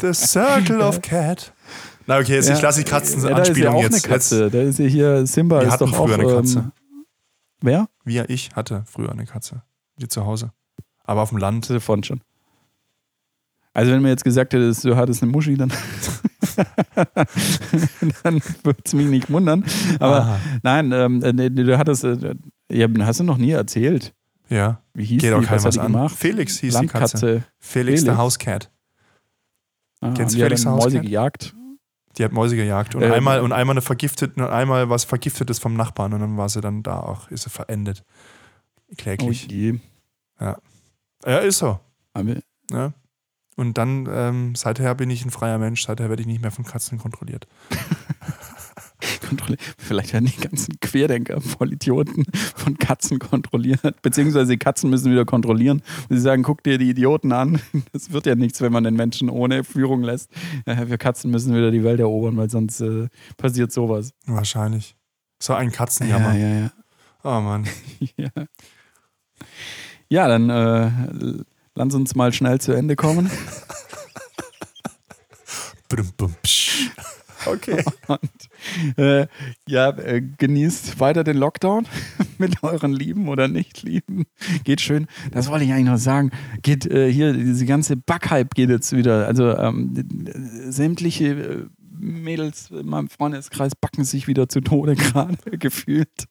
The 0.00 0.12
Circle 0.12 0.82
of 0.82 1.00
Cat. 1.02 1.52
Na 2.06 2.18
okay, 2.18 2.34
jetzt 2.34 2.50
ich 2.50 2.60
lasse 2.60 2.82
die 2.82 2.90
Ja, 2.90 2.98
da 2.98 3.02
ist 3.04 3.14
ja 3.14 3.20
Katzenanspielung 3.20 3.74
auch 3.74 3.82
jetzt. 3.82 4.04
eine 4.04 4.12
Katze. 4.14 4.50
Da 4.50 4.60
ist 4.62 4.78
ja 4.78 4.86
hier 4.86 5.26
Simba. 5.26 5.60
Wir 5.60 5.66
ist 5.68 5.72
hatten 5.74 5.90
doch 5.90 5.98
auch, 5.98 6.06
früher 6.06 6.14
eine 6.18 6.26
Katze. 6.26 6.58
Ähm, 6.58 6.72
wer? 7.60 7.88
Wir, 8.04 8.28
ich 8.30 8.50
hatte 8.54 8.82
früher 8.86 9.10
eine 9.12 9.24
Katze. 9.24 9.62
Die 9.98 10.08
zu 10.08 10.24
Hause. 10.26 10.52
Aber 11.04 11.22
auf 11.22 11.28
dem 11.30 11.38
Land. 11.38 11.70
Davon 11.70 12.02
schon. 12.02 12.20
Also 13.74 13.92
wenn 13.92 14.02
mir 14.02 14.10
jetzt 14.10 14.24
gesagt 14.24 14.52
hättest, 14.52 14.84
du 14.84 14.96
hattest 14.96 15.22
eine 15.22 15.32
Muschi, 15.32 15.56
dann, 15.56 15.72
dann 18.22 18.40
würde 18.62 18.80
es 18.84 18.92
mich 18.92 19.06
nicht 19.06 19.30
wundern. 19.30 19.64
Aber 19.98 20.20
Aha. 20.22 20.40
nein, 20.62 20.92
ähm, 20.92 21.22
äh, 21.22 21.50
du 21.50 21.78
hattest, 21.78 22.04
äh, 22.04 22.34
ja, 22.70 22.86
hast 23.00 23.20
du 23.20 23.24
noch 23.24 23.38
nie 23.38 23.52
erzählt. 23.52 24.14
Ja. 24.50 24.82
Wie 24.92 25.04
hieß 25.04 25.22
Geht 25.22 25.32
auch 25.32 25.40
die? 25.40 25.46
keinem 25.46 25.56
Was 25.58 25.64
hat 25.64 25.74
die 25.74 25.80
an. 25.80 25.92
gemacht? 25.92 26.14
Felix 26.14 26.58
hieß 26.58 26.78
die 26.80 26.86
Katze. 26.86 27.16
Landkatze. 27.16 27.26
Felix, 27.58 28.00
Felix. 28.00 28.04
der 28.04 28.18
Hauscat. 28.18 28.70
Ah, 30.02 30.12
Kennst 30.14 30.34
du 30.34 30.38
die 30.38 30.42
hat 30.44 30.48
Felix 30.50 30.66
Hauscat? 30.66 30.84
Mäuse 30.92 31.00
gejagt. 31.00 31.54
Die 32.18 32.24
hat 32.24 32.32
Mäuse 32.32 32.56
gejagt. 32.56 32.94
Und 32.94 33.02
Äh, 33.02 33.10
einmal 33.12 33.40
und 33.40 33.52
einmal 33.52 33.74
eine 33.74 33.80
vergiftete, 33.82 34.42
und 34.44 34.50
einmal 34.50 34.88
was 34.90 35.04
Vergiftetes 35.04 35.58
vom 35.58 35.74
Nachbarn 35.74 36.12
und 36.12 36.20
dann 36.20 36.36
war 36.36 36.48
sie 36.48 36.60
dann 36.60 36.82
da 36.82 37.00
auch, 37.00 37.28
ist 37.30 37.44
sie 37.44 37.50
verendet. 37.50 38.04
Oh 38.90 38.94
Kläglich. 38.98 39.48
je. 39.50 39.78
Ja, 40.40 41.38
ist 41.38 41.58
so. 41.58 41.78
Aber- 42.12 42.36
Ja. 42.70 42.92
Und 43.56 43.76
dann, 43.78 44.08
ähm, 44.10 44.54
seither 44.54 44.94
bin 44.94 45.10
ich 45.10 45.24
ein 45.24 45.30
freier 45.30 45.58
Mensch, 45.58 45.84
seither 45.84 46.08
werde 46.08 46.22
ich 46.22 46.26
nicht 46.26 46.40
mehr 46.42 46.50
von 46.50 46.64
Katzen 46.64 46.98
kontrolliert. 46.98 47.46
kontrolli- 49.36 49.58
Vielleicht 49.78 50.12
werden 50.12 50.26
die 50.26 50.40
ganzen 50.40 50.78
Querdenker, 50.80 51.40
Vollidioten 51.40 52.24
von 52.56 52.78
Katzen 52.78 53.18
kontrolliert. 53.18 54.00
Beziehungsweise 54.02 54.52
die 54.52 54.58
Katzen 54.58 54.90
müssen 54.90 55.10
wieder 55.10 55.24
kontrollieren. 55.24 55.82
Und 56.08 56.16
sie 56.16 56.22
sagen, 56.22 56.42
guck 56.42 56.62
dir 56.62 56.78
die 56.78 56.90
Idioten 56.90 57.32
an. 57.32 57.60
Das 57.92 58.12
wird 58.12 58.26
ja 58.26 58.34
nichts, 58.34 58.60
wenn 58.60 58.72
man 58.72 58.84
den 58.84 58.94
Menschen 58.94 59.28
ohne 59.30 59.64
Führung 59.64 60.02
lässt. 60.02 60.30
Äh, 60.66 60.88
Wir 60.88 60.98
Katzen 60.98 61.30
müssen 61.30 61.54
wieder 61.54 61.70
die 61.70 61.84
Welt 61.84 62.00
erobern, 62.00 62.36
weil 62.36 62.50
sonst 62.50 62.80
äh, 62.80 63.08
passiert 63.36 63.72
sowas. 63.72 64.12
Wahrscheinlich. 64.26 64.96
So 65.40 65.54
ein 65.54 65.72
Katzenjammer. 65.72 66.34
ja, 66.34 66.48
ja. 66.48 66.72
Oh 67.24 67.40
Mann. 67.40 67.66
Ja, 68.16 68.28
ja 70.08 70.28
dann 70.28 70.50
äh, 70.50 70.90
lass 71.74 71.94
uns 71.94 72.14
mal 72.14 72.32
schnell 72.32 72.60
zu 72.60 72.72
Ende 72.72 72.96
kommen. 72.96 73.30
Okay. 77.46 77.84
Und 78.06 78.20
äh, 78.96 79.26
ja, 79.68 79.90
äh, 79.90 80.20
genießt 80.20 81.00
weiter 81.00 81.24
den 81.24 81.36
Lockdown. 81.36 81.86
mit 82.42 82.62
euren 82.62 82.92
Lieben 82.92 83.28
oder 83.28 83.48
Nicht-Lieben. 83.48 84.24
Geht 84.64 84.80
schön. 84.80 85.06
Das 85.30 85.48
wollte 85.48 85.64
ich 85.64 85.72
eigentlich 85.72 85.86
noch 85.86 85.96
sagen. 85.96 86.30
Geht 86.62 86.86
äh, 86.86 87.10
hier, 87.10 87.32
diese 87.32 87.66
ganze 87.66 87.96
Backhype 87.96 88.50
geht 88.54 88.68
jetzt 88.68 88.94
wieder. 88.94 89.26
Also 89.26 89.56
ähm, 89.56 89.94
sämtliche 90.68 91.26
äh, 91.26 91.66
Mädels 91.98 92.70
in 92.70 92.86
meinem 92.86 93.08
Freundeskreis 93.08 93.74
backen 93.76 94.04
sich 94.04 94.26
wieder 94.26 94.48
zu 94.48 94.60
Tode 94.60 94.96
gerade 94.96 95.36
gefühlt. 95.58 96.26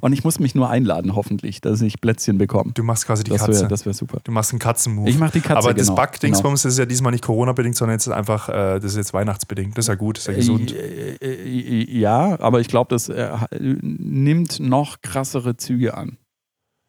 Und 0.00 0.12
ich 0.12 0.24
muss 0.24 0.38
mich 0.38 0.54
nur 0.54 0.68
einladen, 0.70 1.14
hoffentlich, 1.14 1.60
dass 1.60 1.80
ich 1.80 2.00
Plätzchen 2.00 2.38
bekomme. 2.38 2.72
Du 2.74 2.82
machst 2.82 3.06
quasi 3.06 3.24
die 3.24 3.30
das 3.30 3.40
Katze. 3.44 3.62
Wär, 3.62 3.68
das 3.68 3.84
wäre 3.86 3.94
super. 3.94 4.18
Du 4.24 4.32
machst 4.32 4.52
einen 4.52 4.58
Katzenmove. 4.58 5.08
Ich 5.08 5.18
mach 5.18 5.30
die 5.30 5.40
Katze, 5.40 5.56
Aber 5.58 5.74
das 5.74 5.86
genau, 5.86 5.96
Backdingsbums 5.96 6.62
genau. 6.62 6.70
ist 6.70 6.78
ja 6.78 6.86
diesmal 6.86 7.12
nicht 7.12 7.24
Corona-bedingt, 7.24 7.76
sondern 7.76 7.94
jetzt 7.94 8.06
ist 8.06 8.12
einfach, 8.12 8.48
äh, 8.48 8.78
das 8.80 8.84
ist 8.92 8.96
jetzt 8.96 9.14
weihnachtsbedingt. 9.14 9.76
Das 9.76 9.84
ist 9.84 9.88
ja 9.88 9.94
gut, 9.94 10.16
das 10.16 10.24
ist 10.24 10.28
ja 10.28 10.34
gesund. 10.34 10.72
Äh, 10.72 11.16
äh, 11.16 11.98
ja, 11.98 12.38
aber 12.40 12.60
ich 12.60 12.68
glaube, 12.68 12.88
das 12.90 13.08
äh, 13.08 13.30
nimmt 13.60 14.60
noch 14.60 15.00
krassere 15.02 15.56
Züge 15.56 15.96
an. 15.96 16.18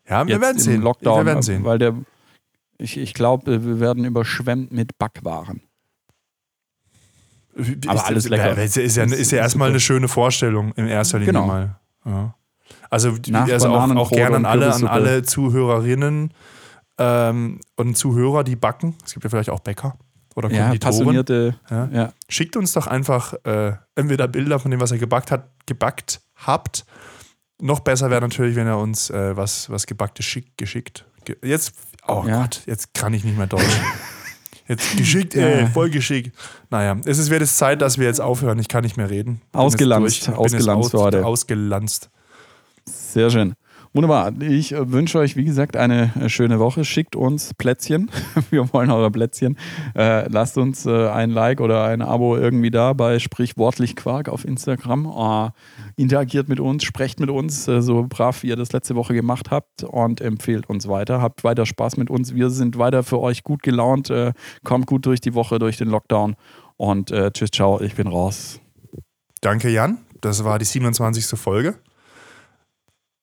Ja, 0.09 0.25
wir 0.25 0.33
Jetzt 0.35 0.41
werden 0.41 0.59
sehen. 0.59 0.81
Lockdown, 0.81 1.19
wir 1.19 1.25
werden 1.25 1.41
sehen. 1.41 1.63
Weil 1.65 1.79
der, 1.79 1.93
ich, 2.77 2.97
ich 2.97 3.13
glaube, 3.13 3.65
wir 3.65 3.79
werden 3.79 4.05
überschwemmt 4.05 4.71
mit 4.71 4.97
Backwaren. 4.97 5.61
Aber 7.87 8.05
alles 8.05 8.25
ist, 8.25 8.29
lecker. 8.29 8.57
Ist, 8.57 8.77
ist, 8.77 8.97
ja, 8.97 9.03
Das 9.05 9.13
ist 9.13 9.31
ja 9.31 9.39
ist 9.39 9.43
erstmal 9.43 9.67
super. 9.67 9.73
eine 9.73 9.79
schöne 9.79 10.07
Vorstellung 10.07 10.73
in 10.73 10.87
erster 10.87 11.17
Linie 11.19 11.33
Genau. 11.33 11.47
mal. 11.47 11.79
Ja. 12.05 12.35
Also, 12.89 13.13
Nach 13.29 13.49
also 13.49 13.69
auch, 13.69 13.95
auch 13.95 14.11
gerne 14.11 14.35
an 14.37 14.45
alle, 14.45 14.73
an 14.73 14.87
alle 14.87 15.23
Zuhörerinnen 15.23 16.33
ähm, 16.97 17.59
und 17.75 17.97
Zuhörer, 17.97 18.43
die 18.43 18.55
backen. 18.55 18.95
Es 19.05 19.13
gibt 19.13 19.23
ja 19.23 19.29
vielleicht 19.29 19.49
auch 19.49 19.59
Bäcker 19.59 19.97
oder 20.35 20.49
Ja, 20.51 20.63
Konditoren. 20.65 20.79
passionierte. 20.79 21.55
Ja. 21.69 21.89
Ja. 21.91 22.13
Schickt 22.29 22.55
uns 22.55 22.73
doch 22.73 22.87
einfach 22.87 23.33
äh, 23.43 23.73
entweder 23.95 24.27
Bilder 24.27 24.59
von 24.59 24.71
dem, 24.71 24.79
was 24.79 24.91
ihr 24.91 24.97
gebackt, 24.99 25.31
hat, 25.31 25.49
gebackt 25.65 26.21
habt. 26.35 26.85
Noch 27.59 27.79
besser 27.79 28.09
wäre 28.09 28.21
natürlich, 28.21 28.55
wenn 28.55 28.67
ihr 28.67 28.77
uns 28.77 29.09
äh, 29.09 29.35
was, 29.35 29.69
was 29.69 29.85
gebacktes 29.87 30.25
schick, 30.25 30.57
geschickt. 30.57 31.05
Ge 31.25 31.35
jetzt, 31.43 31.73
oh 32.07 32.23
Ja. 32.27 32.41
Gott, 32.43 32.61
jetzt 32.67 32.93
kann 32.93 33.13
ich 33.13 33.23
nicht 33.23 33.37
mehr 33.37 33.47
Deutsch. 33.47 33.63
Jetzt 34.69 34.97
geschickt, 34.97 35.33
ey, 35.33 35.61
Ja. 35.61 35.67
voll 35.67 35.89
geschickt. 35.89 36.35
Naja, 36.69 36.97
es 37.05 37.19
ist, 37.19 37.29
wird 37.29 37.41
es 37.41 37.55
Zeit, 37.55 37.81
dass 37.81 37.97
wir 37.99 38.05
jetzt 38.05 38.19
aufhören. 38.19 38.59
Ich 38.59 38.67
kann 38.67 38.83
nicht 38.83 38.97
mehr 38.97 39.09
reden. 39.09 39.39
Bin 39.53 39.61
Ausgelanzt, 39.61 40.17
jetzt 40.17 40.27
durch. 40.27 40.37
Ausgelanzt 40.37 40.83
jetzt 40.83 40.91
für 40.91 40.99
heute. 40.99 41.25
Ausgelanzt. 41.25 42.09
Sehr 42.87 43.29
schön. 43.29 43.53
Wunderbar. 43.93 44.31
Ich 44.41 44.73
äh, 44.73 44.91
wünsche 44.91 45.17
euch, 45.17 45.35
wie 45.35 45.43
gesagt, 45.43 45.75
eine 45.75 46.11
äh, 46.19 46.29
schöne 46.29 46.59
Woche. 46.59 46.85
Schickt 46.85 47.15
uns 47.15 47.53
Plätzchen. 47.55 48.11
Wir 48.51 48.71
wollen 48.73 48.91
eure 48.91 49.09
Plätzchen. 49.09 49.57
Äh, 49.95 50.27
lasst 50.29 50.57
uns 50.57 50.85
äh, 50.85 51.07
ein 51.09 51.31
Like 51.31 51.61
oder 51.61 51.85
ein 51.85 52.01
Abo 52.01 52.37
irgendwie 52.37 52.69
da 52.69 52.93
bei 52.93 53.19
Sprichwortlich 53.19 53.95
Quark 53.95 54.29
auf 54.29 54.45
Instagram. 54.45 55.05
Äh, 55.07 55.49
interagiert 56.01 56.47
mit 56.47 56.59
uns, 56.59 56.83
sprecht 56.83 57.19
mit 57.19 57.29
uns, 57.29 57.67
äh, 57.67 57.81
so 57.81 58.05
brav 58.07 58.43
wie 58.43 58.49
ihr 58.49 58.55
das 58.55 58.71
letzte 58.71 58.95
Woche 58.95 59.13
gemacht 59.13 59.51
habt 59.51 59.83
und 59.83 60.21
empfehlt 60.21 60.69
uns 60.69 60.87
weiter. 60.87 61.21
Habt 61.21 61.43
weiter 61.43 61.65
Spaß 61.65 61.97
mit 61.97 62.09
uns. 62.09 62.35
Wir 62.35 62.49
sind 62.49 62.77
weiter 62.77 63.03
für 63.03 63.19
euch 63.19 63.43
gut 63.43 63.63
gelaunt. 63.63 64.09
Äh, 64.09 64.33
kommt 64.63 64.85
gut 64.85 65.05
durch 65.05 65.21
die 65.21 65.33
Woche, 65.33 65.59
durch 65.59 65.77
den 65.77 65.89
Lockdown. 65.89 66.35
Und 66.79 67.09
tschüss, 67.09 67.49
ciao, 67.49 67.81
ich 67.81 67.95
bin 67.95 68.05
raus. 68.05 68.59
Danke, 69.41 69.69
Jan. 69.69 69.97
Das 70.21 70.43
war 70.43 70.59
die 70.59 70.65
27. 70.65 71.39
Folge. 71.39 71.79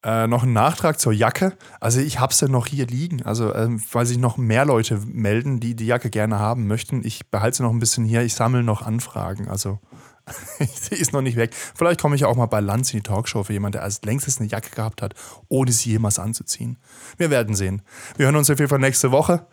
Äh, 0.04 0.26
noch 0.26 0.42
ein 0.42 0.52
Nachtrag 0.52 1.00
zur 1.00 1.14
Jacke. 1.14 1.56
Also 1.80 2.00
ich 2.00 2.20
habe 2.20 2.34
sie 2.34 2.48
noch 2.48 2.66
hier 2.66 2.86
liegen. 2.86 3.22
Also 3.22 3.54
ähm, 3.54 3.82
weil 3.90 4.04
sich 4.04 4.18
noch 4.18 4.36
mehr 4.36 4.66
Leute 4.66 5.00
melden, 5.06 5.60
die 5.60 5.74
die 5.74 5.86
Jacke 5.86 6.10
gerne 6.10 6.38
haben 6.38 6.66
möchten. 6.66 7.02
Ich 7.04 7.30
behalte 7.30 7.56
sie 7.56 7.62
noch 7.62 7.72
ein 7.72 7.78
bisschen 7.78 8.04
hier. 8.04 8.22
Ich 8.22 8.34
sammle 8.34 8.62
noch 8.62 8.82
Anfragen. 8.82 9.48
Also 9.48 9.80
sie 10.58 10.94
ist 10.94 11.14
noch 11.14 11.22
nicht 11.22 11.36
weg. 11.36 11.54
Vielleicht 11.54 12.02
komme 12.02 12.16
ich 12.16 12.26
auch 12.26 12.36
mal 12.36 12.46
bei 12.46 12.60
Lanz 12.60 12.92
in 12.92 12.98
die 12.98 13.02
Talkshow 13.02 13.44
für 13.44 13.54
jemanden, 13.54 13.72
der 13.72 13.82
als 13.82 14.02
längstes 14.02 14.38
eine 14.38 14.48
Jacke 14.48 14.70
gehabt 14.70 15.00
hat, 15.00 15.14
ohne 15.48 15.72
sie 15.72 15.90
jemals 15.90 16.18
anzuziehen. 16.18 16.78
Wir 17.16 17.30
werden 17.30 17.54
sehen. 17.54 17.80
Wir 18.16 18.26
hören 18.26 18.36
uns 18.36 18.50
auf 18.50 18.58
jeden 18.58 18.68
Fall 18.68 18.78
nächste 18.78 19.10
Woche. 19.10 19.46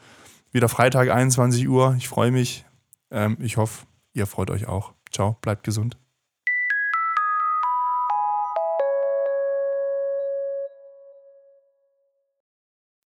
Wieder 0.51 0.67
Freitag, 0.67 1.09
21 1.09 1.67
Uhr. 1.69 1.95
Ich 1.97 2.09
freue 2.09 2.31
mich. 2.31 2.65
Ähm, 3.09 3.37
ich 3.39 3.55
hoffe, 3.55 3.85
ihr 4.13 4.27
freut 4.27 4.49
euch 4.49 4.67
auch. 4.67 4.93
Ciao, 5.11 5.37
bleibt 5.41 5.63
gesund. 5.63 5.97